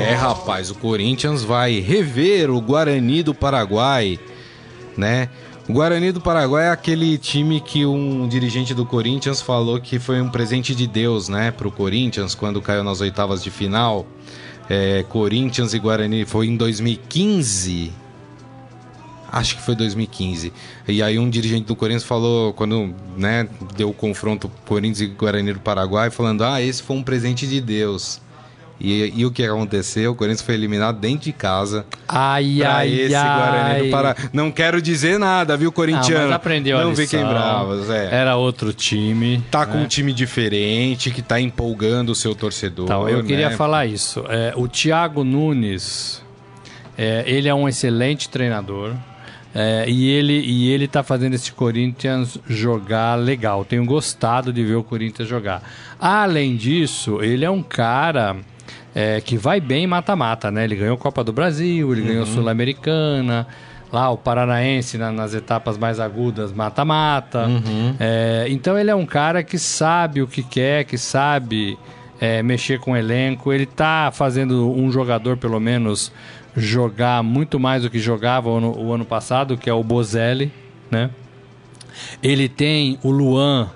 É, 0.05 0.13
rapaz, 0.13 0.69
o 0.69 0.75
Corinthians 0.75 1.43
vai 1.43 1.79
rever 1.79 2.51
o 2.51 2.61
Guarani 2.61 3.23
do 3.23 3.33
Paraguai, 3.33 4.19
né? 4.95 5.29
O 5.67 5.73
Guarani 5.73 6.11
do 6.11 6.21
Paraguai 6.21 6.65
é 6.65 6.69
aquele 6.69 7.17
time 7.17 7.59
que 7.59 7.87
um 7.87 8.27
dirigente 8.27 8.71
do 8.75 8.85
Corinthians 8.85 9.41
falou 9.41 9.81
que 9.81 9.97
foi 9.97 10.21
um 10.21 10.29
presente 10.29 10.75
de 10.75 10.85
Deus, 10.85 11.27
né, 11.27 11.49
pro 11.49 11.71
Corinthians 11.71 12.35
quando 12.35 12.61
caiu 12.61 12.83
nas 12.83 13.01
oitavas 13.01 13.43
de 13.43 13.49
final. 13.49 14.05
É, 14.69 15.03
Corinthians 15.09 15.73
e 15.73 15.79
Guarani 15.79 16.23
foi 16.23 16.45
em 16.45 16.55
2015. 16.55 17.91
Acho 19.31 19.55
que 19.55 19.63
foi 19.63 19.75
2015. 19.75 20.53
E 20.87 21.01
aí 21.01 21.17
um 21.17 21.27
dirigente 21.27 21.65
do 21.65 21.75
Corinthians 21.75 22.03
falou, 22.03 22.53
quando 22.53 22.93
né, 23.17 23.47
deu 23.75 23.89
o 23.89 23.93
confronto 23.93 24.51
Corinthians 24.67 25.01
e 25.01 25.07
Guarani 25.07 25.51
do 25.51 25.59
Paraguai, 25.61 26.11
falando, 26.11 26.43
ah, 26.43 26.61
esse 26.61 26.83
foi 26.83 26.95
um 26.95 27.03
presente 27.03 27.47
de 27.47 27.59
Deus. 27.59 28.21
E, 28.79 29.13
e 29.15 29.25
o 29.25 29.31
que 29.31 29.43
aconteceu? 29.43 30.11
O 30.11 30.15
Corinthians 30.15 30.41
foi 30.41 30.53
eliminado 30.55 30.99
dentro 30.99 31.25
de 31.25 31.31
casa 31.31 31.85
Ai, 32.07 32.57
pra 32.59 32.75
ai, 32.75 32.93
esse 32.93 33.15
ai. 33.15 33.39
Guarani 33.39 33.83
do 33.85 33.89
Paraguai. 33.91 34.29
Não 34.33 34.51
quero 34.51 34.81
dizer 34.81 35.17
nada, 35.17 35.55
viu, 35.55 35.71
corintiano? 35.71 36.25
mas 36.25 36.35
aprendeu 36.35 36.77
Não 36.83 36.95
fiquem 36.95 37.25
bravos, 37.25 37.89
é. 37.89 38.13
Era 38.13 38.35
outro 38.35 38.73
time. 38.73 39.41
Tá 39.49 39.65
com 39.65 39.77
um 39.77 39.87
time 39.87 40.11
diferente, 40.11 41.09
que 41.09 41.21
tá 41.21 41.39
empolgando 41.39 42.11
o 42.11 42.15
seu 42.15 42.35
torcedor. 42.35 42.85
Então, 42.85 43.07
eu 43.07 43.23
queria 43.23 43.49
né? 43.49 43.55
falar 43.55 43.85
isso. 43.85 44.25
É, 44.27 44.53
o 44.57 44.67
Thiago 44.67 45.23
Nunes, 45.23 46.21
é, 46.97 47.23
ele 47.25 47.47
é 47.47 47.53
um 47.55 47.69
excelente 47.69 48.27
treinador. 48.29 48.93
é, 49.53 49.85
e 49.87 50.09
ele 50.09 50.33
e 50.33 50.69
ele 50.69 50.85
tá 50.85 51.01
fazendo 51.01 51.33
esse 51.33 51.49
Corinthians 51.53 52.37
jogar 52.45 53.15
legal. 53.15 53.63
Tenho 53.63 53.85
gostado 53.85 54.51
de 54.51 54.65
ver 54.65 54.75
o 54.75 54.83
Corinthians 54.83 55.29
jogar. 55.29 55.63
Além 55.97 56.57
disso, 56.57 57.23
ele 57.23 57.45
é 57.45 57.49
um 57.49 57.63
cara 57.63 58.35
é, 58.95 59.19
que 59.21 59.37
vai 59.37 59.59
bem 59.59 59.83
em 59.83 59.87
mata-mata, 59.87 60.49
né? 60.49 60.63
Ele 60.63 60.75
ganhou 60.77 60.97
Copa 60.97 61.23
do 61.23 61.33
Brasil, 61.33 61.91
ele 61.91 62.01
Uhum. 62.01 62.07
ganhou 62.07 62.25
Sul-Americana. 62.25 63.45
Lá, 63.91 64.09
o 64.09 64.17
Paranaense 64.17 64.97
na- 64.97 65.11
nas 65.11 65.33
etapas 65.33 65.77
mais 65.77 65.99
agudas, 65.99 66.51
mata-mata. 66.51 67.45
Uhum. 67.45 67.95
É, 67.99 68.45
então, 68.49 68.77
ele 68.77 68.89
é 68.89 68.95
um 68.95 69.05
cara 69.05 69.43
que 69.43 69.59
sabe 69.59 70.21
o 70.21 70.27
que 70.27 70.41
quer, 70.43 70.85
que 70.85 70.97
sabe 70.97 71.77
é, 72.19 72.41
mexer 72.41 72.79
com 72.79 72.93
o 72.93 72.95
elenco. 72.97 73.51
Ele 73.53 73.65
tá 73.65 74.09
fazendo 74.13 74.71
um 74.71 74.89
jogador, 74.91 75.35
pelo 75.37 75.59
menos, 75.59 76.11
jogar 76.55 77.21
muito 77.21 77.59
mais 77.59 77.83
do 77.83 77.89
que 77.89 77.99
jogava 77.99 78.49
o 78.49 78.55
ano, 78.57 78.73
o 78.77 78.93
ano 78.93 79.03
passado, 79.05 79.57
que 79.57 79.69
é 79.69 79.73
o 79.73 79.83
Bozelli, 79.83 80.49
né? 80.89 81.09
Ele 82.23 82.47
tem 82.49 82.97
o 83.03 83.11
Luan 83.11 83.69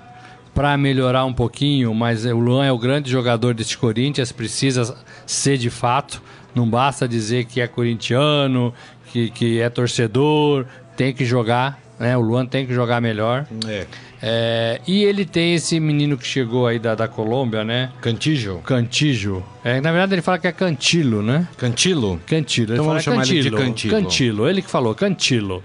para 0.54 0.76
melhorar 0.76 1.24
um 1.24 1.32
pouquinho, 1.32 1.94
mas 1.94 2.24
o 2.24 2.36
Luan 2.38 2.64
é 2.66 2.72
o 2.72 2.78
grande 2.78 3.10
jogador 3.10 3.54
deste 3.54 3.78
Corinthians, 3.78 4.32
precisa 4.32 4.96
ser 5.30 5.56
de 5.56 5.70
fato. 5.70 6.22
Não 6.54 6.68
basta 6.68 7.06
dizer 7.06 7.44
que 7.44 7.60
é 7.60 7.66
corintiano, 7.66 8.74
que, 9.12 9.30
que 9.30 9.60
é 9.60 9.68
torcedor, 9.68 10.66
tem 10.96 11.12
que 11.12 11.24
jogar, 11.24 11.80
né? 11.98 12.16
O 12.16 12.20
Luan 12.20 12.46
tem 12.46 12.66
que 12.66 12.74
jogar 12.74 13.00
melhor. 13.00 13.46
É. 13.66 13.86
É, 14.22 14.80
e 14.86 15.02
ele 15.02 15.24
tem 15.24 15.54
esse 15.54 15.80
menino 15.80 16.18
que 16.18 16.26
chegou 16.26 16.66
aí 16.66 16.78
da, 16.78 16.94
da 16.94 17.08
Colômbia, 17.08 17.64
né? 17.64 17.90
Cantijo? 18.02 18.58
Cantijo. 18.58 19.42
É, 19.64 19.80
na 19.80 19.90
verdade 19.90 20.14
ele 20.14 20.22
fala 20.22 20.38
que 20.38 20.46
é 20.46 20.52
Cantilo, 20.52 21.22
né? 21.22 21.48
Cantilo? 21.56 22.20
Cantilo. 22.26 22.74
Então 22.74 22.84
ele 22.84 22.88
vamos 22.88 23.04
fala 23.04 23.16
chamar 23.16 23.34
ele 23.34 23.42
de 23.42 23.50
Cantilo. 23.50 23.64
Cantilo. 23.66 24.02
Cantilo. 24.02 24.48
Ele 24.48 24.62
que 24.62 24.70
falou, 24.70 24.94
Cantilo. 24.94 25.64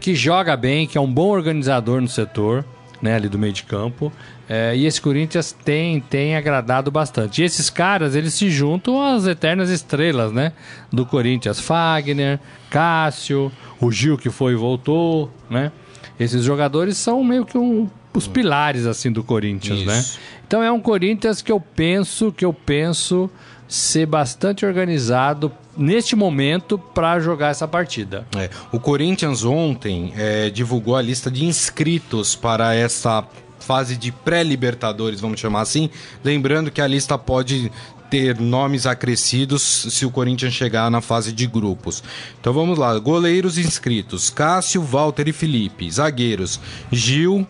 Que 0.00 0.14
joga 0.14 0.54
bem, 0.54 0.86
que 0.86 0.98
é 0.98 1.00
um 1.00 1.10
bom 1.10 1.28
organizador 1.28 2.00
no 2.00 2.08
setor. 2.08 2.62
Né, 3.00 3.14
ali 3.14 3.28
do 3.28 3.38
meio 3.38 3.52
de 3.52 3.62
campo. 3.62 4.12
É, 4.48 4.76
e 4.76 4.86
esse 4.86 5.00
Corinthians 5.00 5.52
tem, 5.52 6.00
tem 6.00 6.36
agradado 6.36 6.90
bastante. 6.90 7.40
E 7.40 7.44
esses 7.44 7.70
caras, 7.70 8.14
eles 8.14 8.34
se 8.34 8.50
juntam 8.50 9.00
às 9.02 9.26
eternas 9.26 9.70
estrelas, 9.70 10.32
né? 10.32 10.52
Do 10.92 11.06
Corinthians. 11.06 11.58
Fagner, 11.60 12.38
Cássio, 12.68 13.50
o 13.80 13.90
Gil 13.90 14.18
que 14.18 14.30
foi 14.30 14.52
e 14.52 14.56
voltou, 14.56 15.30
né? 15.48 15.72
Esses 16.18 16.44
jogadores 16.44 16.96
são 16.96 17.24
meio 17.24 17.44
que 17.44 17.58
um, 17.58 17.88
os 18.12 18.28
pilares, 18.28 18.86
assim, 18.86 19.10
do 19.10 19.24
Corinthians, 19.24 19.80
Isso. 19.80 19.86
né? 19.86 20.04
Então 20.46 20.62
é 20.62 20.70
um 20.70 20.80
Corinthians 20.80 21.42
que 21.42 21.50
eu 21.50 21.58
penso, 21.58 22.30
que 22.30 22.44
eu 22.44 22.52
penso 22.52 23.30
ser 23.74 24.06
bastante 24.06 24.64
organizado 24.64 25.50
neste 25.76 26.14
momento 26.14 26.78
para 26.78 27.18
jogar 27.18 27.48
essa 27.48 27.66
partida. 27.66 28.26
É, 28.36 28.48
o 28.70 28.78
Corinthians 28.78 29.44
ontem 29.44 30.12
é, 30.16 30.48
divulgou 30.48 30.96
a 30.96 31.02
lista 31.02 31.30
de 31.30 31.44
inscritos 31.44 32.36
para 32.36 32.74
essa 32.74 33.26
fase 33.58 33.96
de 33.96 34.12
pré-libertadores, 34.12 35.20
vamos 35.20 35.40
chamar 35.40 35.62
assim. 35.62 35.90
Lembrando 36.22 36.70
que 36.70 36.80
a 36.80 36.86
lista 36.86 37.18
pode 37.18 37.72
ter 38.08 38.38
nomes 38.38 38.86
acrescidos 38.86 39.62
se 39.62 40.06
o 40.06 40.10
Corinthians 40.10 40.52
chegar 40.52 40.88
na 40.88 41.00
fase 41.00 41.32
de 41.32 41.46
grupos. 41.46 42.04
Então 42.40 42.52
vamos 42.52 42.78
lá: 42.78 42.96
goleiros 42.98 43.58
inscritos: 43.58 44.30
Cássio, 44.30 44.82
Walter 44.82 45.26
e 45.26 45.32
Felipe. 45.32 45.90
Zagueiros: 45.90 46.60
Gil, 46.92 47.44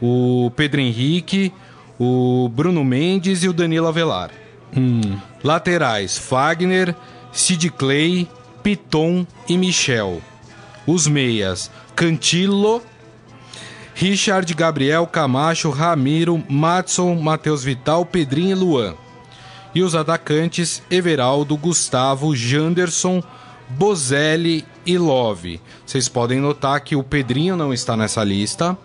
o 0.00 0.52
Pedro 0.54 0.80
Henrique, 0.80 1.52
o 1.98 2.48
Bruno 2.48 2.84
Mendes 2.84 3.42
e 3.42 3.48
o 3.48 3.52
Danilo 3.52 3.88
Avelar. 3.88 4.43
Laterais: 5.42 6.18
Fagner, 6.18 6.94
Sid 7.32 7.70
Clay, 7.70 8.28
Piton 8.62 9.26
e 9.48 9.56
Michel. 9.56 10.20
Os 10.86 11.06
meias: 11.06 11.70
Cantilo, 11.94 12.82
Richard, 13.94 14.52
Gabriel, 14.54 15.06
Camacho, 15.06 15.70
Ramiro, 15.70 16.42
Matson, 16.48 17.14
Matheus 17.16 17.62
Vital, 17.62 18.04
Pedrinho 18.04 18.50
e 18.50 18.54
Luan. 18.54 18.94
E 19.74 19.82
os 19.82 19.94
atacantes: 19.94 20.82
Everaldo, 20.90 21.56
Gustavo, 21.56 22.34
Janderson, 22.34 23.22
Bozelli 23.68 24.64
e 24.84 24.98
Love. 24.98 25.60
Vocês 25.86 26.08
podem 26.08 26.40
notar 26.40 26.80
que 26.80 26.96
o 26.96 27.02
Pedrinho 27.02 27.56
não 27.56 27.72
está 27.72 27.96
nessa 27.96 28.22
lista 28.22 28.76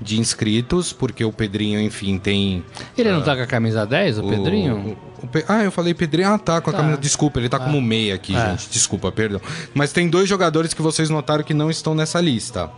de 0.00 0.18
inscritos, 0.18 0.92
porque 0.92 1.24
o 1.24 1.30
Pedrinho, 1.32 1.80
enfim, 1.80 2.18
tem 2.18 2.64
Ele 2.96 3.10
não 3.12 3.20
tá 3.22 3.36
com 3.36 3.42
a 3.42 3.46
camisa 3.46 3.84
10, 3.86 4.18
o, 4.18 4.22
Pedrinho? 4.22 4.96
o- 5.20 5.24
o 5.24 5.28
Pe- 5.28 5.44
ah, 5.46 5.62
eu 5.62 5.70
falei 5.70 5.92
Pedrinho. 5.92 6.28
Ah, 6.32 6.38
tá, 6.38 6.60
com 6.60 6.70
a 6.70 6.72
Tá. 6.72 6.78
camisa. 6.78 6.98
Desculpa, 6.98 7.38
ele 7.38 7.48
tá 7.50 7.58
como 7.58 7.80
meia 7.82 8.14
aqui, 8.14 8.34
É. 8.34 8.50
gente. 8.50 8.70
Desculpa, 8.70 9.12
perdão. 9.12 9.40
Mas 9.74 9.92
tem 9.92 10.08
dois 10.08 10.28
jogadores 10.28 10.72
que 10.72 10.80
vocês 10.80 11.10
notaram 11.10 11.44
que 11.44 11.52
não 11.52 11.70
estão 11.70 11.94
nessa 11.94 12.20
lista. 12.20 12.70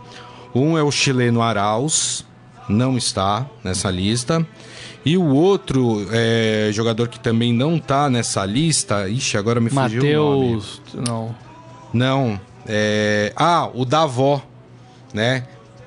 Um 0.53 0.77
é 0.77 0.83
o 0.83 0.91
chileno 0.91 1.41
Arauz, 1.41 2.25
não 2.67 2.97
está 2.97 3.45
nessa 3.63 3.89
lista. 3.89 4.45
E 5.05 5.17
o 5.17 5.25
outro 5.33 6.07
é, 6.11 6.69
jogador 6.71 7.07
que 7.07 7.19
também 7.19 7.51
não 7.53 7.79
tá 7.79 8.09
nessa 8.09 8.45
lista. 8.45 9.07
Ixi, 9.09 9.37
agora 9.37 9.59
me 9.59 9.69
fugiu 9.69 10.01
o 10.01 10.05
nome. 10.05 10.45
Matheus. 10.55 10.81
Não. 10.93 11.35
Não. 11.93 12.39
É... 12.67 13.33
Ah, 13.35 13.69
o 13.73 13.83
Davó, 13.85 14.41
né? 15.13 15.43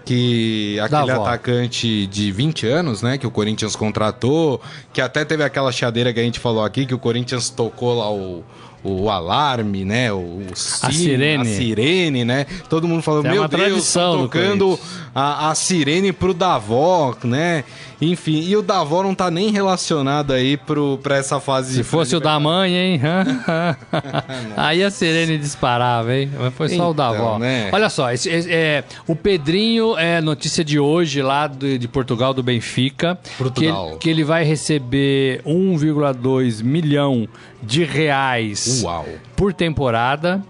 Que 0.07 0.79
aquele 0.81 1.11
atacante 1.11 2.07
de 2.07 2.31
20 2.31 2.67
anos, 2.69 3.03
né? 3.03 3.19
Que 3.19 3.27
o 3.27 3.31
Corinthians 3.31 3.75
contratou, 3.75 4.61
que 4.93 5.01
até 5.01 5.25
teve 5.25 5.43
aquela 5.43 5.73
chadeira 5.73 6.13
que 6.13 6.21
a 6.21 6.23
gente 6.23 6.39
falou 6.39 6.65
aqui, 6.65 6.87
que 6.87 6.95
o 6.95 6.99
Corinthians 6.99 7.51
tocou 7.51 7.99
lá 7.99 8.11
o, 8.11 8.45
o 8.85 9.11
alarme, 9.11 9.85
né? 9.85 10.13
O, 10.13 10.19
o 10.19 10.47
sino, 10.55 10.93
sirene. 10.93 11.43
A 11.43 11.45
sirene, 11.45 12.25
né? 12.25 12.47
Todo 12.69 12.87
mundo 12.87 13.03
falou, 13.03 13.27
é 13.27 13.31
meu 13.33 13.49
Deus, 13.49 13.93
tocando 13.93 14.79
a, 15.13 15.51
a 15.51 15.55
sirene 15.57 16.13
pro 16.13 16.33
Davó, 16.33 17.17
né? 17.25 17.65
Enfim, 18.01 18.41
e 18.47 18.55
o 18.55 18.61
Davó 18.63 19.03
não 19.03 19.15
tá 19.15 19.31
nem 19.31 19.51
relacionado 19.51 20.33
aí 20.33 20.57
pro, 20.59 20.99
pra 21.03 21.17
essa 21.17 21.41
fase 21.41 21.75
Se 21.75 21.83
fosse 21.83 22.15
o 22.15 22.21
da 22.21 22.39
mãe, 22.39 22.75
hein? 22.75 23.01
Aí 24.57 24.83
a 24.85 24.91
Sirene 24.91 25.39
disparava, 25.39 26.15
hein? 26.15 26.31
Mas 26.39 26.53
foi 26.55 26.69
só 26.69 26.91
o 26.91 26.95
da 26.95 27.09
Então, 27.11 27.27
avó. 27.29 27.39
né? 27.39 27.71
Olha 27.73 27.89
só, 27.89 28.13
esse- 28.13 28.29
esse- 28.29 28.53
é, 28.53 28.85
o 29.07 29.17
Pedrinho 29.17 29.97
é 29.97 30.21
notícia 30.21 30.63
de 30.65 30.79
hoje 30.79 31.23
lá 31.23 31.47
do- 31.47 31.79
de 31.79 31.89
Portugal, 31.89 32.35
do 32.35 32.43
Benfica. 32.43 33.19
Portugal. 33.39 33.85
Que, 33.87 33.91
ele- 33.93 33.99
que 33.99 34.11
ele 34.11 34.25
vai 34.25 34.45
receber 34.45 35.41
1,2 35.47 36.61
milhão 36.63 37.27
de 37.63 37.83
reais 37.85 38.83
Uau. 38.83 39.07
por 39.35 39.53
temporada. 39.55 40.43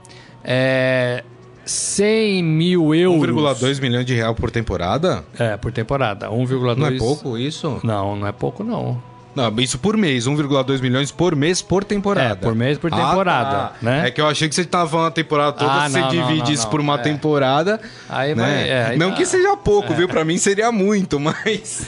É, 0.44 1.22
100 1.66 2.42
mil 2.42 2.94
euros. 2.94 3.28
1,2 3.60 3.80
milhões 3.80 4.06
de 4.06 4.14
real 4.14 4.34
por 4.34 4.50
temporada? 4.50 5.24
É, 5.38 5.56
por 5.56 5.72
temporada. 5.72 6.28
1,2. 6.30 6.76
Não 6.76 6.86
é 6.86 6.92
pouco 6.96 7.36
isso? 7.36 7.80
Não, 7.82 8.14
não 8.16 8.26
é 8.26 8.32
pouco, 8.32 8.62
não. 8.64 9.02
Não, 9.34 9.52
isso 9.58 9.78
por 9.78 9.98
mês, 9.98 10.26
1,2 10.26 10.80
milhões 10.80 11.10
por 11.10 11.36
mês 11.36 11.60
por 11.60 11.84
temporada. 11.84 12.30
É, 12.32 12.34
por 12.34 12.54
mês 12.54 12.78
por 12.78 12.90
Ah, 12.90 12.96
temporada, 12.96 13.50
tá. 13.50 13.72
né? 13.82 14.08
É 14.08 14.10
que 14.10 14.18
eu 14.18 14.26
achei 14.26 14.48
que 14.48 14.54
você 14.54 14.62
estava 14.62 14.88
falando 14.88 15.08
a 15.08 15.10
temporada 15.10 15.52
toda, 15.52 15.70
Ah, 15.70 15.90
você 15.90 15.98
não, 16.00 16.06
não, 16.06 16.10
divide 16.26 16.44
não, 16.44 16.52
isso 16.52 16.66
por 16.70 16.80
uma 16.80 16.94
É. 16.94 16.98
temporada. 17.02 17.78
Aí 18.08 18.34
né? 18.34 18.42
vai- 18.42 18.68
é, 18.70 18.86
aí 18.86 18.98
não 18.98 19.10
tá. 19.10 19.16
que 19.16 19.26
seja 19.26 19.54
pouco, 19.58 19.92
viu? 19.92 20.08
Pra 20.08 20.24
mim 20.24 20.38
seria 20.38 20.72
muito, 20.72 21.20
mas. 21.20 21.86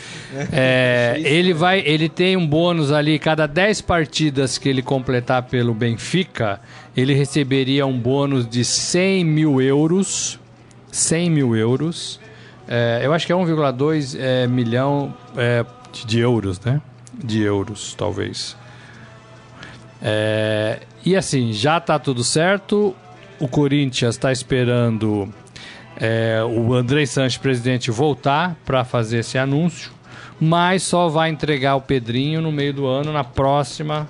É, 0.53 1.21
ele 1.25 1.53
vai, 1.55 1.81
ele 1.81 2.09
tem 2.09 2.37
um 2.37 2.47
bônus 2.47 2.93
ali, 2.93 3.19
cada 3.19 3.47
10 3.47 3.81
partidas 3.81 4.59
que 4.59 4.69
ele 4.69 4.83
completar 4.83 5.45
pelo 5.45 5.73
Benfica, 5.73 6.61
ele 6.97 7.15
receberia 7.15 7.87
um 7.87 7.99
bônus 7.99 8.47
de 8.49 8.65
100 8.65 9.25
mil 9.25 9.61
euros. 9.61 10.39
100 10.93 11.31
mil 11.31 11.57
euros. 11.57 12.21
É, 12.67 13.01
eu 13.03 13.13
acho 13.15 13.27
que 13.27 13.33
é 13.33 13.37
1,2 13.37 14.17
é, 14.21 14.47
milhão 14.47 15.15
é, 15.37 15.65
de- 16.05 16.19
euros, 16.19 16.61
né? 16.61 16.81
De 17.15 17.41
euros, 17.41 17.95
talvez. 17.95 18.57
É, 20.03 20.81
e 21.05 21.17
assim, 21.17 21.53
já 21.53 21.81
tá 21.81 21.99
tudo 21.99 22.23
certo. 22.23 22.95
O 23.41 23.49
Corinthians 23.49 24.17
está 24.17 24.31
esperando 24.33 25.33
é, 25.97 26.41
o 26.45 26.75
André 26.75 27.07
Sanches, 27.07 27.39
presidente, 27.39 27.91
voltar 27.91 28.57
para 28.65 28.85
fazer 28.85 29.19
esse 29.19 29.39
anúncio, 29.39 29.91
mas 30.41 30.83
só 30.83 31.09
vai 31.09 31.31
entregar 31.31 31.77
o 31.77 31.81
Pedrinho 31.81 32.41
no 32.41 32.53
meio 32.53 32.73
do 32.73 32.87
ano, 32.87 33.13
na 33.13 33.25
próxima 33.25 34.09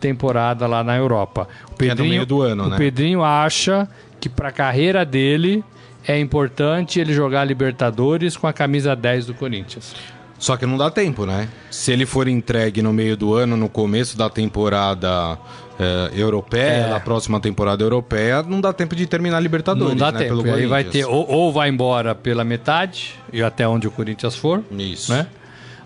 temporada 0.00 0.66
lá 0.66 0.82
na 0.82 0.96
Europa. 0.96 1.48
O 1.78 1.84
é 1.84 1.94
no 1.94 2.04
meio 2.04 2.26
do 2.26 2.42
ano, 2.42 2.64
o 2.64 2.68
né? 2.70 2.76
Pedrinho 2.76 3.22
acha 3.22 3.88
que 4.18 4.28
para 4.28 4.48
a 4.48 4.52
carreira 4.52 5.04
dele 5.04 5.64
é 6.06 6.18
importante 6.18 6.98
ele 6.98 7.12
jogar 7.12 7.44
Libertadores 7.44 8.36
com 8.36 8.46
a 8.46 8.52
camisa 8.52 8.96
10 8.96 9.26
do 9.26 9.34
Corinthians. 9.34 9.94
Só 10.38 10.56
que 10.56 10.64
não 10.64 10.78
dá 10.78 10.90
tempo, 10.90 11.26
né? 11.26 11.48
Se 11.70 11.92
ele 11.92 12.06
for 12.06 12.26
entregue 12.26 12.80
no 12.80 12.94
meio 12.94 13.14
do 13.14 13.34
ano, 13.34 13.58
no 13.58 13.68
começo 13.68 14.16
da 14.16 14.30
temporada 14.30 15.38
eh, 15.78 16.10
europeia, 16.14 16.86
É. 16.86 16.88
da 16.88 16.98
próxima 16.98 17.38
temporada 17.40 17.82
europeia, 17.84 18.42
não 18.42 18.58
dá 18.58 18.72
tempo 18.72 18.96
de 18.96 19.06
terminar 19.06 19.36
a 19.36 19.40
Libertadores. 19.40 19.90
Não 19.90 19.96
dá 19.98 20.10
né, 20.10 20.20
tempo. 20.20 20.42
Pelo 20.42 20.54
Aí 20.54 20.66
vai 20.66 20.84
ter 20.84 21.04
ou, 21.04 21.30
ou 21.30 21.52
vai 21.52 21.68
embora 21.68 22.14
pela 22.14 22.42
metade 22.42 23.14
e 23.30 23.42
até 23.42 23.68
onde 23.68 23.86
o 23.86 23.90
Corinthians 23.90 24.34
for, 24.34 24.62
Isso. 24.70 25.12
né? 25.12 25.26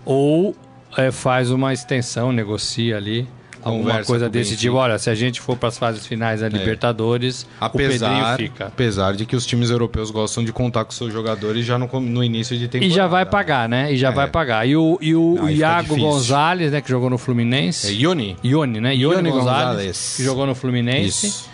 Ou 0.05 0.55
é, 0.97 1.11
faz 1.11 1.51
uma 1.51 1.73
extensão, 1.73 2.33
negocia 2.33 2.97
ali. 2.97 3.27
Alguma 3.63 4.05
coisa 4.05 4.27
o 4.27 4.29
desse 4.29 4.59
tipo. 4.59 4.75
Olha, 4.77 4.99
se 4.99 5.09
a 5.09 5.15
gente 5.15 5.41
for 5.41 5.57
para 5.57 5.71
as 5.71 5.79
fases 5.79 6.07
finais 6.07 6.43
da 6.43 6.49
Libertadores, 6.51 7.45
o 7.59 7.65
Apesar, 7.65 8.11
Pedrinho 8.11 8.37
fica. 8.37 8.67
apesar 8.67 9.15
de 9.15 9.25
que 9.25 9.35
os 9.35 9.47
times 9.47 9.71
europeus 9.71 10.11
gostam 10.11 10.45
de 10.45 10.53
contar 10.53 10.85
com 10.85 10.91
seus 10.93 11.11
jogadores 11.11 11.65
já 11.65 11.79
no, 11.79 11.87
no 11.99 12.23
início 12.23 12.59
de 12.59 12.65
E 12.65 12.69
temporada. 12.69 12.95
já 12.95 13.07
vai 13.07 13.25
pagar, 13.25 13.67
né? 13.67 13.91
E 13.91 13.97
já 13.97 14.11
É. 14.11 14.13
vai 14.13 14.29
pagar. 14.29 14.69
E 14.69 14.77
o, 14.77 14.99
e 15.01 15.15
o 15.15 15.37
fica 15.39 15.51
Iago. 15.53 15.97
Gonzalez, 15.97 16.73
né, 16.73 16.83
que 16.83 16.91
jogou 16.91 17.09
no 17.09 17.17
Fluminense. 17.17 17.89
É 17.89 17.93
Ioni? 17.93 18.37
Ione, 18.45 18.81
né? 18.83 18.95
Ione, 18.95 19.15
Ione 19.17 19.31
Gonzalez, 19.31 19.67
Gonzalez. 19.69 20.15
que 20.19 20.23
jogou 20.23 20.45
no 20.47 20.55
Fluminense. 20.55 21.27
Isso. 21.29 21.54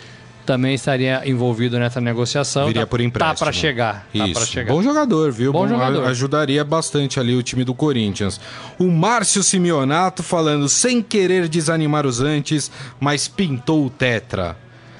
Também 0.50 0.74
estaria 0.74 1.22
envolvido 1.28 1.78
nessa 1.78 2.00
negociação. 2.00 2.66
Viria 2.66 2.82
Tá- 2.82 2.86
por 2.88 3.00
empréstimo. 3.00 3.38
Tá 3.38 3.44
para 3.44 3.52
chegar. 3.52 4.06
Tá 4.12 4.24
Isso. 4.26 4.32
para 4.34 4.46
chegar. 4.46 4.72
Bom 4.74 4.82
jogador, 4.82 5.30
viu? 5.30 5.52
Bom 5.52 5.68
jogador. 5.68 6.04
Ajudaria 6.08 6.64
bastante 6.64 7.20
ali 7.20 7.36
o 7.36 7.42
time 7.42 7.62
do 7.62 7.72
Corinthians. 7.72 8.40
O 8.76 8.90
Márcio 8.90 9.44
Simeonato 9.44 10.24
falando, 10.24 10.68
sem 10.68 11.00
querer 11.02 11.46
desanimar 11.46 12.04
os 12.04 12.20
antes, 12.20 12.68
mas 12.98 13.28
pintou 13.28 13.86
o 13.86 13.90
Tetra. 13.90 14.56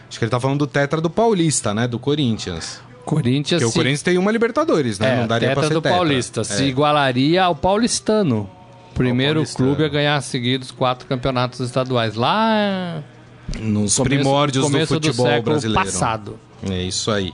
Acho 0.08 0.20
que 0.20 0.24
ele 0.24 0.30
tá 0.30 0.38
falando 0.38 0.60
do 0.60 0.66
Tetra 0.68 1.00
do 1.00 1.10
Paulista, 1.10 1.74
né? 1.74 1.88
Do 1.88 1.98
Corinthians. 1.98 2.80
Corinthians 3.04 3.60
Porque 3.60 3.64
o 3.64 3.72
se- 3.72 3.76
Corinthians 3.78 4.02
tem 4.02 4.18
uma 4.18 4.30
Libertadores, 4.30 5.00
né? 5.00 5.14
É, 5.14 5.16
Não 5.20 5.26
daria 5.26 5.48
tetra 5.48 5.60
pra 5.62 5.68
ser 5.68 5.74
do 5.74 5.82
tetra. 5.82 5.98
Paulista. 5.98 6.40
É. 6.42 6.44
Se 6.44 6.62
igualaria 6.62 7.42
ao 7.42 7.56
paulistano. 7.56 8.48
Primeiro 8.94 9.34
paulistano. 9.40 9.68
clube 9.70 9.84
a 9.84 9.88
ganhar 9.88 10.20
seguidos 10.22 10.70
quatro 10.70 11.08
campeonatos 11.08 11.58
estaduais. 11.58 12.14
Lá 12.14 13.02
Nos 13.58 13.96
começo- 13.96 14.02
primórdios 14.04 14.64
começo 14.64 14.94
do 14.98 15.06
futebol 15.06 15.26
século 15.26 15.42
brasileiro. 15.52 15.84
passado. 15.84 16.36
É 16.70 16.82
isso 16.82 17.10
aí. 17.10 17.32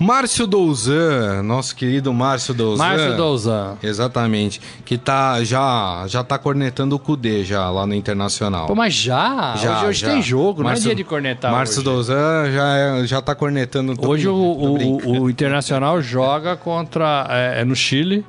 Márcio 0.00 0.46
Douzan, 0.46 1.42
nosso 1.42 1.74
querido 1.74 2.12
Márcio 2.12 2.54
Douzan. 2.54 2.84
Márcio 2.84 3.16
Douzan. 3.16 3.76
Exatamente. 3.82 4.60
Que 4.84 4.96
tá, 4.96 5.42
já, 5.42 6.04
já 6.06 6.22
tá 6.22 6.38
cornetando 6.38 6.94
o 6.94 6.98
Cudê 7.00 7.44
já 7.44 7.68
lá 7.68 7.84
no 7.84 7.94
Internacional. 7.94 8.68
Pô, 8.68 8.76
mas 8.76 8.94
já? 8.94 9.56
Já, 9.56 9.78
hoje 9.78 9.86
hoje 9.86 10.00
já. 10.02 10.08
tem 10.10 10.22
jogo, 10.22 10.62
Márcio- 10.62 10.84
não 10.84 10.92
é 10.92 10.94
dia 10.94 11.02
de 11.04 11.08
cornetar 11.08 11.50
Márcio 11.50 11.78
hoje. 11.78 11.84
Douzan 11.84 12.52
já, 12.52 12.76
é- 12.76 13.06
já 13.06 13.20
tá 13.20 13.34
cornetando. 13.34 13.94
Hoje 13.98 14.28
o, 14.28 14.34
o- 14.36 15.22
o 15.22 15.30
Internacional 15.30 16.00
joga 16.00 16.56
contra... 16.56 17.26
É, 17.28 17.62
é 17.62 17.64
no 17.64 17.74
Chile. 17.74 18.24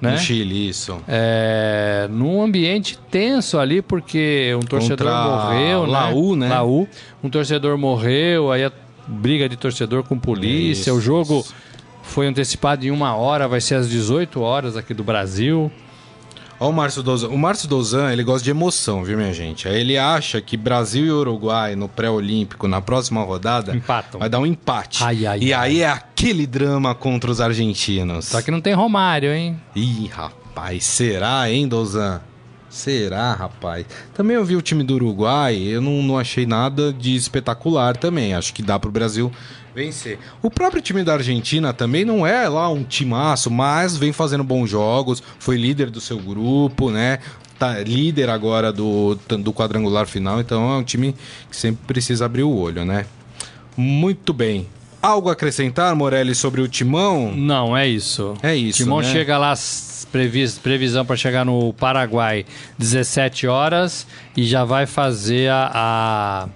Né? 0.00 0.12
No 0.12 0.18
Chile, 0.18 0.68
isso. 0.68 1.00
É, 1.08 2.06
num 2.10 2.42
ambiente 2.42 2.98
tenso 3.10 3.58
ali, 3.58 3.82
porque 3.82 4.54
um 4.56 4.64
torcedor 4.64 5.06
Contra 5.06 5.24
morreu, 5.24 5.86
né? 5.86 5.92
Laú, 5.92 6.36
né? 6.36 6.48
Laú. 6.48 6.88
Um 7.22 7.28
torcedor 7.28 7.76
morreu, 7.76 8.52
aí 8.52 8.64
a 8.64 8.72
briga 9.06 9.48
de 9.48 9.56
torcedor 9.56 10.04
com 10.04 10.18
polícia. 10.18 10.90
Isso. 10.90 10.98
O 10.98 11.00
jogo 11.00 11.44
foi 12.02 12.26
antecipado 12.26 12.86
em 12.86 12.90
uma 12.90 13.14
hora, 13.14 13.48
vai 13.48 13.60
ser 13.60 13.74
às 13.74 13.88
18 13.88 14.40
horas 14.40 14.76
aqui 14.76 14.94
do 14.94 15.02
Brasil. 15.02 15.70
Ó 16.60 16.70
o 16.70 16.72
Márcio 16.72 17.02
Dozan. 17.02 17.28
O 17.28 17.38
Márcio 17.38 17.68
Dozan, 17.68 18.12
ele 18.12 18.24
gosta 18.24 18.42
de 18.42 18.50
emoção, 18.50 19.04
viu, 19.04 19.16
minha 19.16 19.32
gente? 19.32 19.68
Aí 19.68 19.80
ele 19.80 19.96
acha 19.96 20.40
que 20.40 20.56
Brasil 20.56 21.06
e 21.06 21.10
Uruguai 21.10 21.76
no 21.76 21.88
pré-olímpico, 21.88 22.66
na 22.66 22.80
próxima 22.80 23.22
rodada, 23.22 23.76
Empatam. 23.76 24.18
vai 24.18 24.28
dar 24.28 24.40
um 24.40 24.46
empate. 24.46 25.04
Ai, 25.04 25.24
ai, 25.24 25.38
e 25.40 25.52
ai. 25.52 25.68
aí 25.70 25.80
é 25.82 25.88
aquele 25.88 26.46
drama 26.46 26.94
contra 26.94 27.30
os 27.30 27.40
argentinos. 27.40 28.24
Só 28.26 28.42
que 28.42 28.50
não 28.50 28.60
tem 28.60 28.74
Romário, 28.74 29.32
hein? 29.32 29.60
Ih, 29.76 30.08
rapaz, 30.08 30.84
será, 30.84 31.48
hein, 31.50 31.68
Dozan? 31.68 32.20
Será, 32.68 33.32
rapaz? 33.32 33.86
Também 34.12 34.36
eu 34.36 34.44
vi 34.44 34.54
o 34.54 34.60
time 34.60 34.84
do 34.84 34.94
Uruguai, 34.94 35.56
eu 35.56 35.80
não, 35.80 36.02
não 36.02 36.18
achei 36.18 36.44
nada 36.44 36.92
de 36.92 37.14
espetacular 37.14 37.96
também. 37.96 38.34
Acho 38.34 38.52
que 38.52 38.62
dá 38.62 38.78
pro 38.78 38.90
Brasil 38.90 39.32
vencer. 39.78 40.18
O 40.42 40.50
próprio 40.50 40.82
time 40.82 41.02
da 41.02 41.14
Argentina 41.14 41.72
também 41.72 42.04
não 42.04 42.26
é 42.26 42.48
lá 42.48 42.68
um 42.68 42.82
timaço, 42.82 43.50
mas 43.50 43.96
vem 43.96 44.12
fazendo 44.12 44.44
bons 44.44 44.68
jogos, 44.68 45.22
foi 45.38 45.56
líder 45.56 45.90
do 45.90 46.00
seu 46.00 46.18
grupo, 46.18 46.90
né? 46.90 47.20
Tá 47.58 47.78
líder 47.80 48.28
agora 48.28 48.72
do, 48.72 49.14
do 49.14 49.52
quadrangular 49.52 50.06
final, 50.06 50.40
então 50.40 50.70
é 50.72 50.76
um 50.76 50.84
time 50.84 51.14
que 51.50 51.56
sempre 51.56 51.86
precisa 51.86 52.26
abrir 52.26 52.42
o 52.42 52.54
olho, 52.54 52.84
né? 52.84 53.06
Muito 53.76 54.32
bem. 54.32 54.66
Algo 55.00 55.28
a 55.28 55.32
acrescentar, 55.32 55.94
Morelli, 55.94 56.34
sobre 56.34 56.60
o 56.60 56.66
timão? 56.66 57.32
Não, 57.32 57.76
é 57.76 57.86
isso. 57.86 58.34
É 58.42 58.54
isso, 58.56 58.82
Timão 58.82 59.00
né? 59.00 59.04
chega 59.04 59.38
lá, 59.38 59.54
previs, 60.10 60.58
previsão 60.58 61.06
para 61.06 61.14
chegar 61.14 61.44
no 61.44 61.72
Paraguai 61.72 62.44
17 62.76 63.46
horas 63.46 64.04
e 64.36 64.44
já 64.44 64.64
vai 64.64 64.86
fazer 64.86 65.50
a, 65.50 65.70
a 65.72 66.48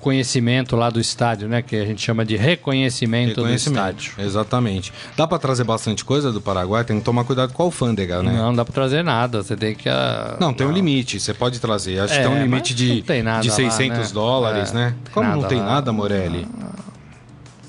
conhecimento 0.00 0.76
lá 0.76 0.90
do 0.90 1.00
estádio, 1.00 1.48
né? 1.48 1.62
Que 1.62 1.76
a 1.76 1.84
gente 1.84 2.00
chama 2.02 2.24
de 2.24 2.36
reconhecimento, 2.36 3.42
do 3.42 3.48
estádio. 3.52 4.12
Exatamente. 4.18 4.92
Dá 5.16 5.26
pra 5.26 5.38
trazer 5.38 5.64
bastante 5.64 6.04
coisa 6.04 6.30
do 6.32 6.40
Paraguai, 6.40 6.84
tem 6.84 6.98
que 6.98 7.04
tomar 7.04 7.24
cuidado 7.24 7.52
com 7.52 7.62
a 7.62 7.66
alfândega, 7.66 8.22
né? 8.22 8.32
Não 8.32 8.54
dá 8.54 8.64
para 8.64 8.74
trazer 8.74 9.02
nada, 9.02 9.42
você 9.42 9.56
tem 9.56 9.74
que... 9.74 9.88
ah, 9.88 10.36
Não, 10.40 10.52
tem 10.52 10.66
um 10.66 10.72
limite, 10.72 11.18
você 11.20 11.34
pode 11.34 11.58
trazer. 11.60 11.98
Acho 12.00 12.14
É, 12.14 12.16
que 12.18 12.22
tem 12.22 12.30
um 12.30 12.34
mas 12.34 12.42
limite 12.44 12.72
não 12.72 12.94
de, 12.96 13.02
tem 13.02 13.22
nada 13.22 13.40
de 13.42 13.48
lá, 13.48 13.54
600 13.54 13.98
né? 13.98 14.08
dólares, 14.12 14.70
É, 14.70 14.74
né? 14.74 14.94
Como 15.12 15.28
não 15.28 15.42
tem 15.44 15.58
lá. 15.58 15.66
nada, 15.66 15.92
Morelli? 15.92 16.46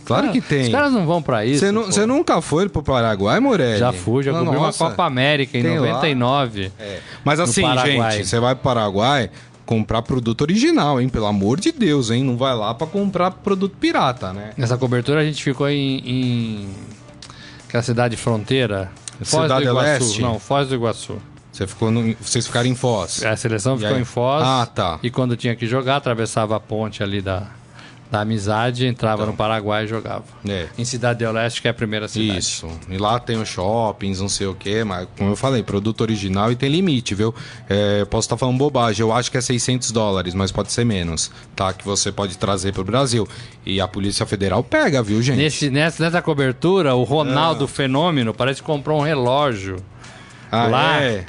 Claro 0.06 0.32
que 0.32 0.40
tem. 0.40 0.62
Os 0.64 0.70
caras 0.70 0.94
não 0.94 1.06
vão 1.06 1.22
para 1.22 1.46
isso. 1.46 1.66
Você 1.86 2.06
nunca 2.06 2.42
foi 2.42 2.70
pro 2.70 2.82
Paraguai, 2.82 3.42
Morelli? 3.42 3.78
Já 3.78 3.92
fui, 3.92 4.24
já 4.24 4.32
cobri 4.32 4.56
uma. 4.56 4.72
Copa 4.72 5.04
América 5.04 5.58
em 5.58 5.64
Tem 5.64 5.78
lá? 5.80 5.88
99. 5.88 6.72
É. 6.80 7.00
Mas 7.26 7.42
assim, 7.42 7.62
gente, 7.84 8.26
você 8.26 8.40
vai 8.40 8.56
pro 8.56 8.64
Paraguai 8.64 9.30
comprar 9.68 10.02
produto 10.02 10.42
original, 10.42 11.00
hein? 11.00 11.08
Pelo 11.10 11.28
amor 11.28 11.60
de 11.60 11.72
Deus, 11.72 12.10
hein? 12.10 12.24
Não 12.24 12.36
vai 12.36 12.56
lá 12.56 12.74
pra 12.74 12.88
comprar 12.88 13.30
produto 13.30 13.76
pirata, 13.80 14.34
né? 14.34 14.52
Nessa 14.58 14.78
cobertura 14.78 15.20
a 15.22 15.24
gente 15.26 15.44
ficou 15.44 15.70
em. 15.70 16.00
em... 16.04 16.70
Aquela 17.68 17.84
cidade 17.84 18.18
fronteira. 18.18 18.90
Foz 19.24 19.44
Cidade 19.44 19.66
do 19.66 19.72
Iguaçu. 19.72 20.04
Leste? 20.06 20.22
Não, 20.22 20.40
Foz 20.40 20.70
do 20.70 20.76
Iguaçu. 20.76 21.18
Você 21.52 21.68
ficou 21.68 21.92
no- 21.92 22.16
vocês 22.22 22.46
ficaram 22.48 22.68
em 22.70 22.76
Foz. 22.76 23.24
A 23.26 23.36
seleção 23.36 23.76
E 23.76 23.80
ficou 23.80 23.96
aí? 23.96 24.02
em 24.02 24.06
Foz. 24.06 24.44
Ah, 24.44 24.66
tá. 24.66 25.00
E 25.04 25.10
quando 25.10 25.36
tinha 25.36 25.56
que 25.56 25.66
jogar, 25.68 25.98
atravessava 25.98 26.56
a 26.56 26.60
ponte 26.60 27.02
ali 27.04 27.20
da, 27.22 27.48
da 28.10 28.22
amizade, 28.22 28.86
entrava 28.88 29.26
no 29.26 29.34
Paraguai 29.34 29.84
e 29.84 29.88
jogava. 29.88 30.24
Então. 30.44 30.56
É. 30.56 30.68
Em 30.78 30.86
Cidade 30.86 31.26
do 31.26 31.32
Leste, 31.32 31.62
que 31.62 31.68
é 31.68 31.72
a 31.72 31.74
primeira 31.74 32.08
cidade. 32.08 32.40
Isso. 32.40 32.68
E 32.90 32.98
lá 32.98 33.20
tem 33.20 33.36
os 33.42 33.50
shoppings, 33.50 34.22
não 34.22 34.30
sei 34.30 34.48
o 34.48 34.56
quê, 34.56 34.84
mas 34.84 35.08
como 35.18 35.32
eu 35.32 35.36
falei, 35.36 35.62
produto 35.62 36.02
original 36.02 36.52
e 36.52 36.56
tem 36.56 36.70
limite, 36.70 37.14
viu? 37.14 37.36
É, 37.68 38.06
posso 38.06 38.26
estar 38.26 38.38
falando 38.38 38.58
bobagem, 38.58 39.02
eu 39.02 39.12
acho 39.12 39.30
que 39.30 39.38
é 39.38 39.42
600 39.42 39.92
dólares, 39.92 40.34
mas 40.34 40.52
pode 40.52 40.72
ser 40.72 40.86
menos, 40.86 41.30
tá? 41.56 41.74
Que 41.74 41.84
você 41.84 42.12
pode 42.12 42.38
trazer 42.38 42.72
pro 42.74 42.84
Brasil. 42.84 43.28
E 43.66 43.82
a 43.82 43.88
Polícia 43.88 44.26
Federal 44.26 44.64
pega, 44.64 45.04
viu, 45.04 45.22
gente? 45.22 45.38
Nesse, 45.38 45.70
nessa, 45.70 46.02
nessa 46.04 46.22
cobertura, 46.22 46.96
o 46.96 47.04
Ronaldo 47.04 47.68
Fenômeno 47.68 48.34
parece 48.34 48.62
que 48.62 48.66
comprou 48.66 49.00
um 49.00 49.04
relógio 49.04 49.78
Ah, 50.50 50.68
lá. 50.68 51.02
é? 51.02 51.26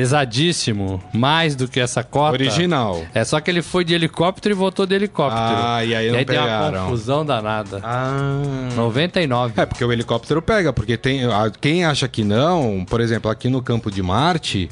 Pesadíssimo, 0.00 1.02
mais 1.12 1.54
do 1.54 1.68
que 1.68 1.78
essa 1.78 2.02
cota. 2.02 2.32
Original. 2.32 3.04
É 3.14 3.24
só 3.24 3.38
que 3.40 3.50
ele 3.50 3.62
foi 3.62 3.84
de 3.84 3.94
helicóptero 3.94 4.54
e 4.54 4.56
voltou 4.56 4.86
de 4.86 4.94
helicóptero. 4.94 5.42
Ah, 5.56 5.84
e 5.84 5.94
aí 5.94 6.10
não 6.10 6.24
tem 6.24 6.38
uma 6.38 6.44
pegaram. 6.46 6.84
confusão 6.84 7.24
danada. 7.24 7.80
Ah. 7.82 8.42
99. 8.76 9.54
É, 9.60 9.66
porque 9.66 9.84
o 9.84 9.92
helicóptero 9.92 10.40
pega, 10.42 10.72
porque 10.72 10.96
tem. 10.96 11.20
Quem 11.60 11.84
acha 11.84 12.08
que 12.08 12.24
não, 12.24 12.84
por 12.88 13.00
exemplo, 13.00 13.30
aqui 13.30 13.48
no 13.48 13.62
campo 13.62 13.90
de 13.90 14.02
Marte. 14.02 14.68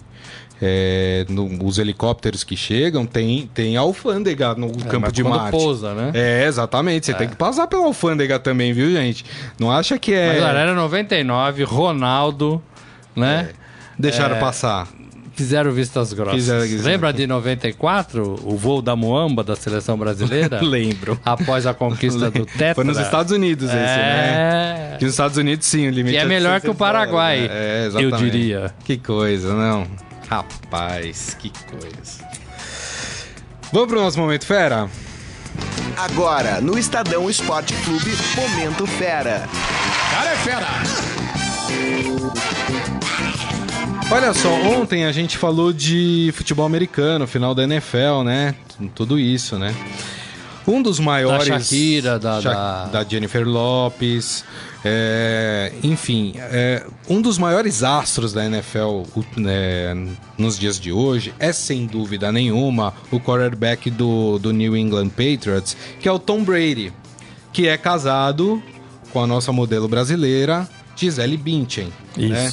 é, 0.61 1.25
no- 1.29 1.65
os 1.65 1.79
helicópteros 1.79 2.43
que 2.43 2.57
chegam 2.57 3.07
tem, 3.07 3.49
tem 3.55 3.77
alfândega 3.77 4.57
no 4.57 4.67
campo 4.73 4.97
É, 4.97 4.99
mas 4.99 5.13
de 5.13 5.23
Marte. 5.23 5.53
pousa, 5.53 5.95
né? 5.95 6.11
É, 6.15 6.47
exatamente. 6.49 7.07
Você 7.07 7.15
tem 7.15 7.29
que 7.29 7.37
passar 7.37 7.69
pela 7.69 7.85
alfândega 7.85 8.41
também, 8.41 8.73
viu, 8.73 8.91
gente? 8.91 9.25
Não 9.57 9.71
acha 9.71 9.97
que 10.01 10.13
é. 10.13 10.33
Mas 10.33 10.43
olha, 10.43 10.59
era 10.59 10.75
99, 10.75 11.63
Ronaldo, 11.63 12.61
né? 13.15 13.51
Deixaram 13.97 14.35
É. 14.35 14.41
passar. 14.41 14.89
Fizeram 15.39 15.71
vistas 15.71 16.13
grossas. 16.13 16.35
Fizeram 16.41 16.63
vistas- 16.63 16.85
Lembra 16.85 17.13
de 17.13 17.25
94, 17.27 18.41
o 18.45 18.57
voo 18.57 18.83
da 18.83 18.97
Moamba 18.97 19.45
da 19.45 19.55
seleção 19.55 19.97
brasileira? 19.97 20.59
Lembro. 20.67 21.19
Após 21.25 21.65
a 21.65 21.73
conquista 21.73 22.29
do 22.29 22.45
Tetra. 22.45 22.75
Foi 22.75 22.83
nos 22.85 22.99
Estados 22.99 23.31
Unidos 23.33 23.69
esse, 23.69 23.77
né? 23.77 24.93
É. 24.95 24.97
Que 24.99 25.05
nos 25.05 25.15
Estados 25.15 25.37
Unidos, 25.37 25.65
sim, 25.65 25.87
o 25.87 25.91
limite 25.91 26.15
Que 26.15 26.19
é 26.19 26.23
de 26.23 26.29
melhor 26.29 26.61
que 26.61 26.67
o 26.67 26.73
600 26.73 26.77
Paraguai, 26.79 27.37
dólares, 27.43 27.55
né? 27.57 27.61
É, 27.79 27.83
eu 27.83 27.87
exatamente. 27.87 28.31
diria. 28.33 28.75
Que 28.85 28.97
coisa, 28.99 29.55
não? 29.55 29.87
Rapaz, 30.29 31.37
que 31.39 31.53
coisa. 31.71 32.27
Vamos 33.73 33.89
pro 33.89 34.01
nosso 34.01 34.19
momento 34.19 34.45
fera? 34.45 34.89
Agora, 35.97 36.61
no 36.61 36.77
Estadão 36.77 37.31
Esporte 37.31 37.75
Clube, 37.85 38.11
Momento 38.37 38.87
Fera. 38.87 39.49
Olha 44.11 44.33
só, 44.33 44.51
ontem 44.51 45.05
a 45.05 45.13
gente 45.13 45.37
falou 45.37 45.73
de 45.73 46.31
futebol 46.35 46.65
americano, 46.65 47.27
final 47.27 47.55
da 47.55 47.65
NFL, 47.65 48.23
né? 48.25 48.55
Tudo 48.95 49.19
isso, 49.19 49.59
né? 49.59 49.75
Um 50.67 50.81
dos 50.83 50.99
maiores. 50.99 51.47
Shakira, 51.47 52.19
da- 52.19 52.41
Sha- 52.41 52.85
da- 52.87 53.05
Jennifer 53.05 53.47
Lopes. 53.47 54.45
é, 54.85 55.73
enfim, 55.83 56.35
é, 56.37 56.85
um 57.09 57.21
dos 57.21 57.37
maiores 57.37 57.83
astros 57.83 58.33
da 58.33 58.45
NFL 58.47 59.03
o- 59.15 59.25
né, 59.37 59.93
nos 60.39 60.57
dias 60.57 60.79
de 60.79 60.93
hoje 60.93 61.35
é, 61.39 61.53
sem 61.53 61.85
dúvida 61.85 62.31
nenhuma, 62.31 62.95
o 63.11 63.19
quarterback 63.19 63.91
do, 63.91 64.39
do 64.39 64.53
New 64.53 64.77
England 64.77 65.09
Patriots, 65.09 65.77
que 66.01 66.09
é 66.09 66.13
o 66.13 66.19
Tom 66.19 66.45
Brady, 66.45 66.93
que 67.53 67.67
é 67.67 67.77
casado 67.77 68.63
com 69.13 69.21
a 69.21 69.27
nossa 69.27 69.51
modelo 69.51 69.89
brasileira, 69.89 70.69
Gisele 70.95 71.37
Bündchen. 71.37 71.93
né? 72.17 72.53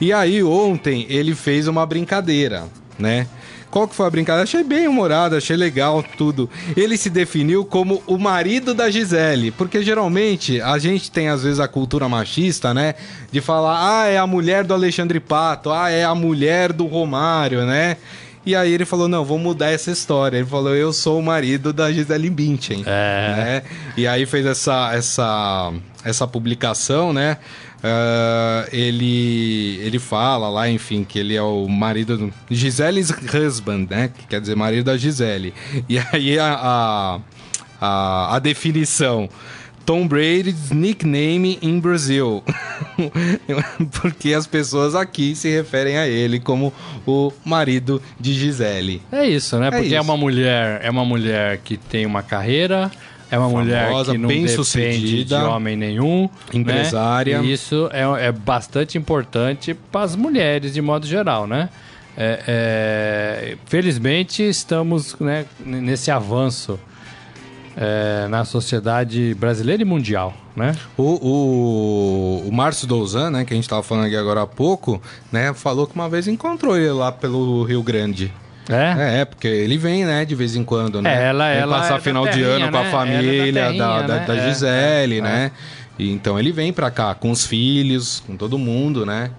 E 0.00 0.12
aí 0.12 0.42
ontem 0.42 1.06
ele 1.08 1.34
fez 1.34 1.68
uma 1.68 1.84
brincadeira, 1.86 2.64
né? 2.98 3.26
Qual 3.74 3.88
que 3.88 3.94
foi 3.96 4.06
a 4.06 4.10
brincadeira? 4.10 4.44
Achei 4.44 4.62
bem 4.62 4.86
humorado, 4.86 5.34
achei 5.34 5.56
legal 5.56 6.00
tudo. 6.16 6.48
Ele 6.76 6.96
se 6.96 7.10
definiu 7.10 7.64
como 7.64 8.00
o 8.06 8.16
marido 8.16 8.72
da 8.72 8.88
Gisele, 8.88 9.50
porque 9.50 9.82
geralmente 9.82 10.60
a 10.60 10.78
gente 10.78 11.10
tem 11.10 11.28
às 11.28 11.42
vezes 11.42 11.58
a 11.58 11.66
cultura 11.66 12.08
machista, 12.08 12.72
né? 12.72 12.94
De 13.32 13.40
falar, 13.40 14.02
ah, 14.02 14.06
é 14.06 14.16
a 14.16 14.28
mulher 14.28 14.62
do 14.62 14.72
Alexandre 14.72 15.18
Pato, 15.18 15.72
ah, 15.72 15.90
é 15.90 16.04
a 16.04 16.14
mulher 16.14 16.72
do 16.72 16.86
Romário, 16.86 17.66
né? 17.66 17.96
E 18.46 18.54
aí 18.54 18.72
ele 18.72 18.84
falou, 18.84 19.08
não, 19.08 19.24
vou 19.24 19.38
mudar 19.38 19.70
essa 19.70 19.90
história. 19.90 20.36
Ele 20.36 20.46
falou, 20.46 20.74
eu 20.76 20.92
sou 20.92 21.18
o 21.18 21.22
marido 21.22 21.72
da 21.72 21.90
Gisele 21.90 22.30
Bündchen. 22.30 22.84
É. 22.86 23.34
né? 23.36 23.62
E 23.96 24.06
aí 24.06 24.24
fez 24.24 24.46
essa, 24.46 24.94
essa, 24.94 25.72
essa 26.04 26.28
publicação, 26.28 27.12
né? 27.12 27.38
Ah, 27.86 28.66
ele, 28.72 29.78
ele 29.82 29.98
fala 29.98 30.48
lá, 30.48 30.70
enfim, 30.70 31.04
que 31.04 31.18
ele 31.18 31.36
é 31.36 31.42
o 31.42 31.68
marido 31.68 32.16
do 32.16 32.32
Gisele's 32.50 33.10
husband, 33.10 33.86
né? 33.90 34.08
Que 34.08 34.26
quer 34.26 34.40
dizer 34.40 34.56
marido 34.56 34.86
da 34.86 34.96
Gisele. 34.96 35.52
E 35.86 35.98
aí 35.98 36.38
a, 36.38 36.54
a, 36.54 37.20
a, 37.78 38.36
a 38.36 38.38
definição. 38.38 39.28
Tom 39.84 40.08
Brady's 40.08 40.70
nickname 40.70 41.58
in 41.60 41.78
Brazil. 41.78 42.42
Porque 44.00 44.32
as 44.32 44.46
pessoas 44.46 44.94
aqui 44.94 45.36
se 45.36 45.50
referem 45.50 45.98
a 45.98 46.08
ele 46.08 46.40
como 46.40 46.72
o 47.06 47.30
marido 47.44 48.00
de 48.18 48.32
Gisele. 48.32 49.02
É 49.12 49.26
isso, 49.26 49.58
né? 49.58 49.70
Porque 49.70 49.94
é, 49.94 49.98
isso. 49.98 50.02
uma 50.02 50.16
mulher, 50.16 50.80
é 50.82 50.90
uma 50.90 51.04
mulher 51.04 51.58
que 51.58 51.76
tem 51.76 52.06
uma 52.06 52.22
carreira, 52.22 52.90
é 53.30 53.38
uma 53.38 53.48
mulher 53.48 53.88
Famosa, 53.88 54.12
que 54.12 54.18
não 54.18 54.28
depende 54.28 54.46
de 54.46 54.56
bem-sucedida, 54.56 55.48
homem 55.48 55.76
nenhum, 55.76 56.22
né? 56.22 56.60
empresária. 56.60 57.40
E 57.42 57.52
isso 57.52 57.88
é, 57.92 58.26
é 58.26 58.32
bastante 58.32 58.98
importante 58.98 59.74
para 59.74 60.02
as 60.02 60.16
mulheres 60.16 60.74
de 60.74 60.80
modo 60.80 61.06
geral, 61.06 61.46
né? 61.46 61.68
É, 62.16 62.44
é, 62.46 63.56
felizmente 63.66 64.42
estamos 64.42 65.16
né, 65.18 65.46
nesse 65.58 66.12
avanço 66.12 66.78
é, 67.76 68.28
na 68.28 68.44
sociedade 68.44 69.34
brasileira 69.34 69.82
e 69.82 69.84
mundial, 69.84 70.32
né? 70.54 70.76
O, 70.96 71.02
o, 71.02 72.48
o 72.48 72.52
Márcio 72.52 72.86
Douzan, 72.86 73.30
né, 73.30 73.44
que 73.44 73.52
a 73.52 73.56
gente 73.56 73.68
tava 73.68 73.82
falando 73.82 74.06
aqui 74.06 74.16
agora 74.16 74.42
há 74.42 74.46
pouco, 74.46 75.02
né, 75.32 75.52
falou 75.52 75.86
que 75.86 75.94
uma 75.94 76.08
vez 76.08 76.28
encontrou 76.28 76.76
ele 76.76 76.92
lá 76.92 77.10
pelo 77.10 77.64
Rio 77.64 77.82
Grande. 77.82 78.32
É? 78.68 79.20
É, 79.20 79.24
porque 79.24 79.46
ele 79.46 79.76
vem, 79.76 80.04
né, 80.04 80.24
de 80.24 80.34
vez 80.34 80.56
em 80.56 80.64
quando, 80.64 81.02
né? 81.02 81.12
É, 81.24 81.28
ela- 81.28 81.50
vem 81.50 81.58
ela 81.60 81.78
passar 81.78 81.94
é 81.94 81.96
da 81.96 82.00
final 82.00 82.24
de 82.26 82.32
terrinha, 82.32 82.48
ano 82.56 82.70
com 82.70 82.78
a 82.78 82.82
né? 82.84 82.90
família 82.90 83.48
Ela 83.48 83.48
é 83.48 83.52
da 83.52 83.60
da, 83.60 83.68
terrinha, 83.68 84.02
da, 84.08 84.14
né? 84.20 84.24
da 84.26 84.36
É, 84.36 84.48
Gisele, 84.48 85.18
é, 85.18 85.22
né? 85.22 85.50
E 85.98 86.10
então 86.10 86.38
ele 86.38 86.50
vem 86.50 86.72
pra 86.72 86.90
cá 86.90 87.14
com 87.14 87.30
os 87.30 87.46
filhos, 87.46 88.22
com 88.26 88.36
todo 88.36 88.58
mundo, 88.58 89.04
né? 89.04 89.30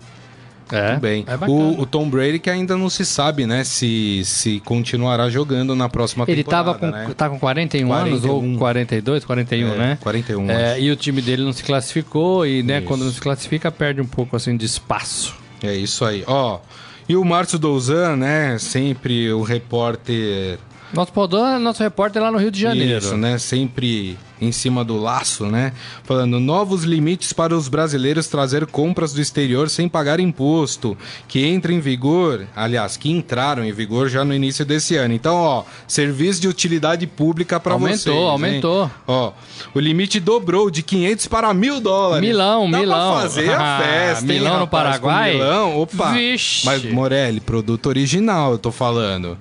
É. 0.72 0.90
Tudo 0.92 1.00
bem. 1.02 1.24
É 1.28 1.36
o, 1.48 1.82
o 1.82 1.86
Tom 1.86 2.10
Brady 2.10 2.40
que 2.40 2.50
ainda 2.50 2.76
não 2.76 2.90
se 2.90 3.06
sabe, 3.06 3.46
né, 3.46 3.64
se, 3.64 4.22
se 4.26 4.60
continuará 4.62 5.30
jogando 5.30 5.76
na 5.76 5.88
próxima 5.88 6.26
Ele 6.28 6.44
temporada, 6.44 6.74
tava 6.74 6.80
com, 6.80 6.88
né? 6.88 7.14
tá 7.16 7.30
com 7.30 7.38
41, 7.40 7.94
anos 7.94 8.22
41. 8.22 8.52
ou 8.54 8.58
42, 8.58 9.26
41, 9.26 9.74
É, 9.74 9.78
né? 9.78 9.98
41, 10.02 10.50
É, 10.50 10.72
acho. 10.74 10.82
e 10.82 10.92
o 10.92 10.96
time 10.96 11.22
dele 11.22 11.44
não 11.44 11.54
se 11.54 11.64
classificou 11.64 12.48
e, 12.48 12.64
né, 12.64 12.78
Isso. 12.80 12.88
quando 12.88 13.06
não 13.06 13.12
se 13.12 13.22
classifica, 13.22 13.72
perde 13.72 14.02
um 14.02 14.08
pouco 14.08 14.36
assim 14.36 14.58
de 14.58 14.66
espaço. 14.66 15.36
É 15.64 15.74
isso 15.74 16.04
aí. 16.04 16.24
Ó, 16.26 16.60
e 17.08 17.16
o 17.16 17.24
Márcio 17.24 17.60
Douzan, 17.60 18.16
né, 18.16 18.58
sempre 18.58 19.32
o 19.32 19.42
repórter 19.42 20.60
Nosso 20.94 21.12
Podão 21.12 21.46
é 21.46 21.60
nosso 21.60 21.84
repórter 21.84 22.22
lá 22.22 22.32
no 22.32 22.38
Rio 22.38 22.52
de 22.52 22.62
Janeiro. 22.62 22.98
Isso, 23.00 23.18
né? 23.18 23.38
Sempre 23.38 24.18
em 24.46 24.52
cima 24.52 24.84
do 24.84 24.98
laço, 24.98 25.46
né? 25.48 25.74
Falando 26.04 26.40
novos 26.40 26.84
limites 26.84 27.34
para 27.34 27.56
os 27.56 27.68
brasileiros 27.68 28.28
trazer 28.28 28.66
compras 28.66 29.14
do 29.14 29.22
exterior 29.22 29.70
sem 29.70 29.90
pagar 29.90 30.20
imposto, 30.20 30.98
que 31.28 31.46
entra 31.46 31.74
em 31.74 31.80
vigor, 31.80 32.46
aliás, 32.56 32.96
que 32.98 33.10
entraram 33.12 33.64
em 33.66 33.72
vigor 33.72 34.08
já 34.10 34.24
no 34.24 34.34
início 34.34 34.66
desse 34.66 34.96
ano. 34.96 35.14
Então, 35.14 35.36
ó, 35.36 35.64
serviço 35.88 36.42
de 36.42 36.48
utilidade 36.48 37.06
pública 37.08 37.60
para 37.60 37.76
vocês. 37.76 38.08
Aumentou, 38.08 38.24
hein? 38.24 38.30
aumentou. 38.32 38.92
Ó, 39.08 39.32
o 39.74 39.80
limite 39.80 40.20
dobrou 40.20 40.70
de 40.70 40.82
500 40.84 41.28
para 41.28 41.54
mil 41.54 41.80
dólares. 41.82 42.28
Milão, 42.28 42.70
Dá 42.70 42.80
Milão. 42.80 43.12
Pra 43.14 43.22
fazer 43.22 43.50
a 43.52 43.66
Ah, 43.76 43.80
festa, 43.82 44.22
hein, 44.22 44.40
Milão 44.40 44.54
no 44.54 44.60
rapaz, 44.62 44.84
Paraguai? 44.86 45.34
Milão, 45.34 45.82
opa. 45.82 46.12
Vixe. 46.12 46.66
Mas 46.66 46.84
Morelli, 46.86 47.40
produto 47.40 47.88
original, 47.88 48.52
eu 48.54 48.58
tô 48.58 48.72
falando. 48.72 49.38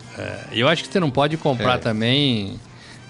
E 0.53 0.61
eu 0.61 0.69
acho 0.69 0.83
que 0.85 0.89
você 0.93 0.99
não 0.99 1.11
pode 1.11 1.37
comprar 1.37 1.75
É. 1.75 1.79
também 1.79 2.59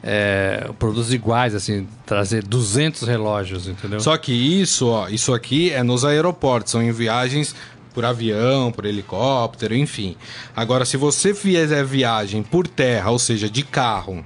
é, 0.06 0.68
produtos 0.78 1.12
iguais, 1.14 1.54
assim, 1.54 1.88
trazer 2.04 2.44
200 2.44 3.08
relógios, 3.08 3.66
entendeu? 3.66 3.98
Só 4.00 4.14
que 4.18 4.32
isso, 4.32 4.88
ó, 4.88 5.08
isso 5.08 5.32
aqui 5.32 5.70
é 5.72 5.82
nos 5.82 6.04
aeroportos, 6.04 6.72
são 6.72 6.82
em 6.82 6.92
viagens 6.92 7.56
por 7.94 8.04
avião, 8.04 8.70
por 8.70 8.84
helicóptero, 8.84 9.74
enfim. 9.74 10.14
Agora, 10.54 10.84
se 10.84 10.98
você 10.98 11.32
fizer 11.32 11.82
viagem 11.84 12.42
por 12.42 12.68
terra, 12.68 13.10
ou 13.10 13.18
seja, 13.18 13.48
de 13.48 13.62
carro, 13.62 14.22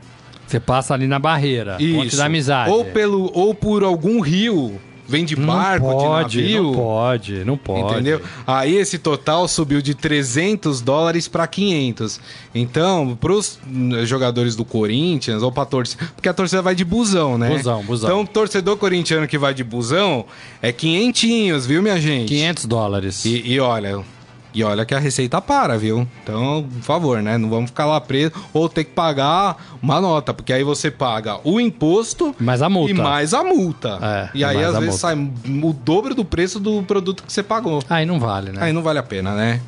Você 0.46 0.58
passa 0.58 0.94
ali 0.94 1.06
na 1.06 1.18
barreira, 1.18 1.72
Ponte 1.74 2.06
isso, 2.08 2.16
da 2.16 2.24
Amizade. 2.24 2.70
ou 2.70 2.84
pelo 2.86 3.30
ou 3.32 3.54
por 3.54 3.84
algum 3.84 4.20
rio, 4.20 4.80
vem 5.08 5.24
de 5.24 5.34
barco, 5.34 5.86
não 5.86 5.94
pode, 5.94 6.36
de 6.36 6.42
navio, 6.42 6.62
não 6.62 6.74
pode, 6.74 7.44
não 7.44 7.56
pode. 7.56 7.94
Entendeu? 7.94 8.20
Aí 8.46 8.76
esse 8.76 8.98
total 8.98 9.48
subiu 9.48 9.80
de 9.80 9.94
300 9.94 10.82
dólares 10.82 11.26
para 11.26 11.46
500. 11.46 12.20
Então, 12.54 13.16
pros 13.18 13.58
hum, 13.66 14.04
jogadores 14.04 14.54
do 14.54 14.64
Corinthians 14.64 15.42
ou 15.42 15.50
pra 15.50 15.64
torcida, 15.64 16.04
porque 16.14 16.28
a 16.28 16.34
torcida 16.34 16.60
vai 16.60 16.74
de 16.74 16.84
busão, 16.84 17.38
né? 17.38 17.48
Busão, 17.48 17.82
busão. 17.82 18.08
Então, 18.10 18.26
torcedor 18.26 18.76
corintiano 18.76 19.26
que 19.26 19.38
vai 19.38 19.54
de 19.54 19.64
busão 19.64 20.26
é 20.60 20.70
quinhentinhos, 20.70 21.64
viu, 21.64 21.82
minha 21.82 21.98
gente? 21.98 22.28
500 22.28 22.66
dólares. 22.66 23.24
E, 23.24 23.52
e 23.52 23.60
olha, 23.60 24.04
e 24.54 24.64
olha 24.64 24.84
que 24.84 24.94
a 24.94 24.98
receita 24.98 25.40
para, 25.40 25.76
viu? 25.78 26.06
Então, 26.22 26.66
por 26.70 26.82
favor, 26.82 27.22
né? 27.22 27.36
Não 27.38 27.48
vamos 27.48 27.70
ficar 27.70 27.86
lá 27.86 28.00
preso 28.00 28.32
ou 28.52 28.68
ter 28.68 28.84
que 28.84 28.92
pagar 28.92 29.56
uma 29.82 30.00
nota, 30.00 30.32
porque 30.32 30.52
aí 30.52 30.64
você 30.64 30.90
paga 30.90 31.38
o 31.44 31.60
imposto 31.60 32.34
Mais 32.38 32.62
a 32.62 32.68
multa. 32.68 32.90
e 32.90 32.94
mais 32.94 33.34
a 33.34 33.42
multa. 33.44 33.98
É, 34.00 34.30
e 34.34 34.44
aí, 34.44 34.56
às 34.62 34.72
vezes, 34.78 34.80
multa. 34.80 34.98
sai 34.98 35.14
o 35.62 35.72
dobro 35.72 36.14
do 36.14 36.24
preço 36.24 36.58
do 36.58 36.82
produto 36.82 37.22
que 37.22 37.32
você 37.32 37.42
pagou. 37.42 37.82
Aí 37.88 38.04
não 38.06 38.18
vale, 38.18 38.50
né? 38.52 38.58
Aí 38.62 38.72
não 38.72 38.82
vale 38.82 38.98
a 38.98 39.02
pena, 39.02 39.34
né? 39.34 39.60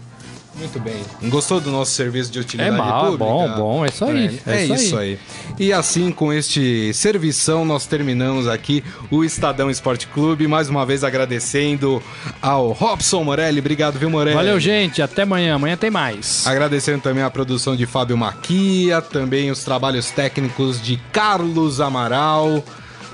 Muito 0.55 0.81
bem. 0.81 1.01
Gostou 1.31 1.61
do 1.61 1.71
nosso 1.71 1.93
serviço 1.93 2.31
de 2.31 2.41
utilidade 2.41 2.75
É 2.75 2.77
mal, 2.77 3.07
é 3.07 3.11
pública? 3.11 3.25
bom, 3.25 3.49
bom, 3.57 3.85
é 3.85 3.89
isso 3.89 4.05
aí, 4.05 4.41
É, 4.47 4.53
é 4.57 4.65
isso 4.65 4.75
isso 4.75 4.99
aí. 4.99 5.19
E 5.59 5.73
assim, 5.73 6.11
com 6.11 6.33
este 6.33 6.93
servição, 6.93 7.65
nós 7.65 7.87
terminamos 7.87 8.49
aqui 8.49 8.83
o 9.11 9.23
Estadão 9.25 9.71
Esporte 9.71 10.07
Clube. 10.09 10.49
Mais 10.49 10.69
uma 10.69 10.85
vez 10.85 11.05
agradecendo 11.05 12.03
ao 12.43 12.73
Robson 12.73 13.23
Morelli. 13.23 13.61
Obrigado, 13.61 13.99
viu, 13.99 14.11
Morelli? 14.11 14.37
Valeu, 14.37 14.59
gente. 14.59 15.01
Até 15.01 15.23
amanhã. 15.23 15.55
Amanhã 15.55 15.77
tem 15.77 15.91
mais. 15.91 16.47
Agradecendo 16.47 17.01
também 17.01 17.23
a 17.23 17.31
produção 17.31 17.77
de 17.77 17.87
Fábio 17.87 18.17
Maquia, 18.19 19.01
também 19.01 19.51
os 19.51 19.63
trabalhos 19.65 20.11
técnicos 20.11 20.83
de 20.83 20.97
Carlos 21.13 21.81
Amaral, 21.81 22.63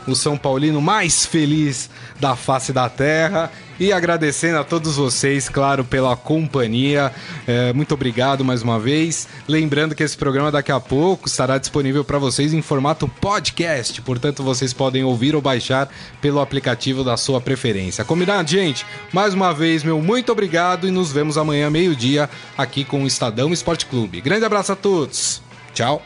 o 0.06 0.14
São 0.14 0.36
Paulino 0.36 0.80
mais 0.80 1.26
feliz 1.26 1.90
da 2.20 2.36
face 2.36 2.72
da 2.72 2.88
terra. 2.88 3.50
E 3.78 3.92
agradecendo 3.92 4.58
a 4.58 4.64
todos 4.64 4.96
vocês, 4.96 5.50
claro, 5.50 5.84
pela 5.84 6.16
companhia. 6.16 7.12
É, 7.46 7.74
muito 7.74 7.92
obrigado 7.92 8.42
mais 8.42 8.62
uma 8.62 8.78
vez. 8.78 9.28
Lembrando 9.46 9.94
que 9.94 10.02
esse 10.02 10.16
programa 10.16 10.50
daqui 10.50 10.72
a 10.72 10.80
pouco 10.80 11.28
estará 11.28 11.58
disponível 11.58 12.02
para 12.02 12.18
vocês 12.18 12.54
em 12.54 12.62
formato 12.62 13.06
podcast. 13.06 14.00
Portanto, 14.00 14.42
vocês 14.42 14.72
podem 14.72 15.04
ouvir 15.04 15.34
ou 15.34 15.42
baixar 15.42 15.90
pelo 16.22 16.40
aplicativo 16.40 17.04
da 17.04 17.18
sua 17.18 17.38
preferência. 17.38 18.02
Combinado, 18.02 18.48
gente? 18.48 18.86
Mais 19.12 19.34
uma 19.34 19.52
vez, 19.52 19.84
meu 19.84 20.00
muito 20.00 20.32
obrigado 20.32 20.88
e 20.88 20.90
nos 20.90 21.12
vemos 21.12 21.36
amanhã, 21.36 21.68
meio-dia, 21.68 22.30
aqui 22.56 22.82
com 22.82 23.04
o 23.04 23.06
Estadão 23.06 23.52
Esporte 23.52 23.84
Clube. 23.84 24.22
Grande 24.22 24.46
abraço 24.46 24.72
a 24.72 24.76
todos. 24.76 25.42
Tchau. 25.74 26.02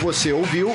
Você 0.00 0.32
ouviu 0.32 0.74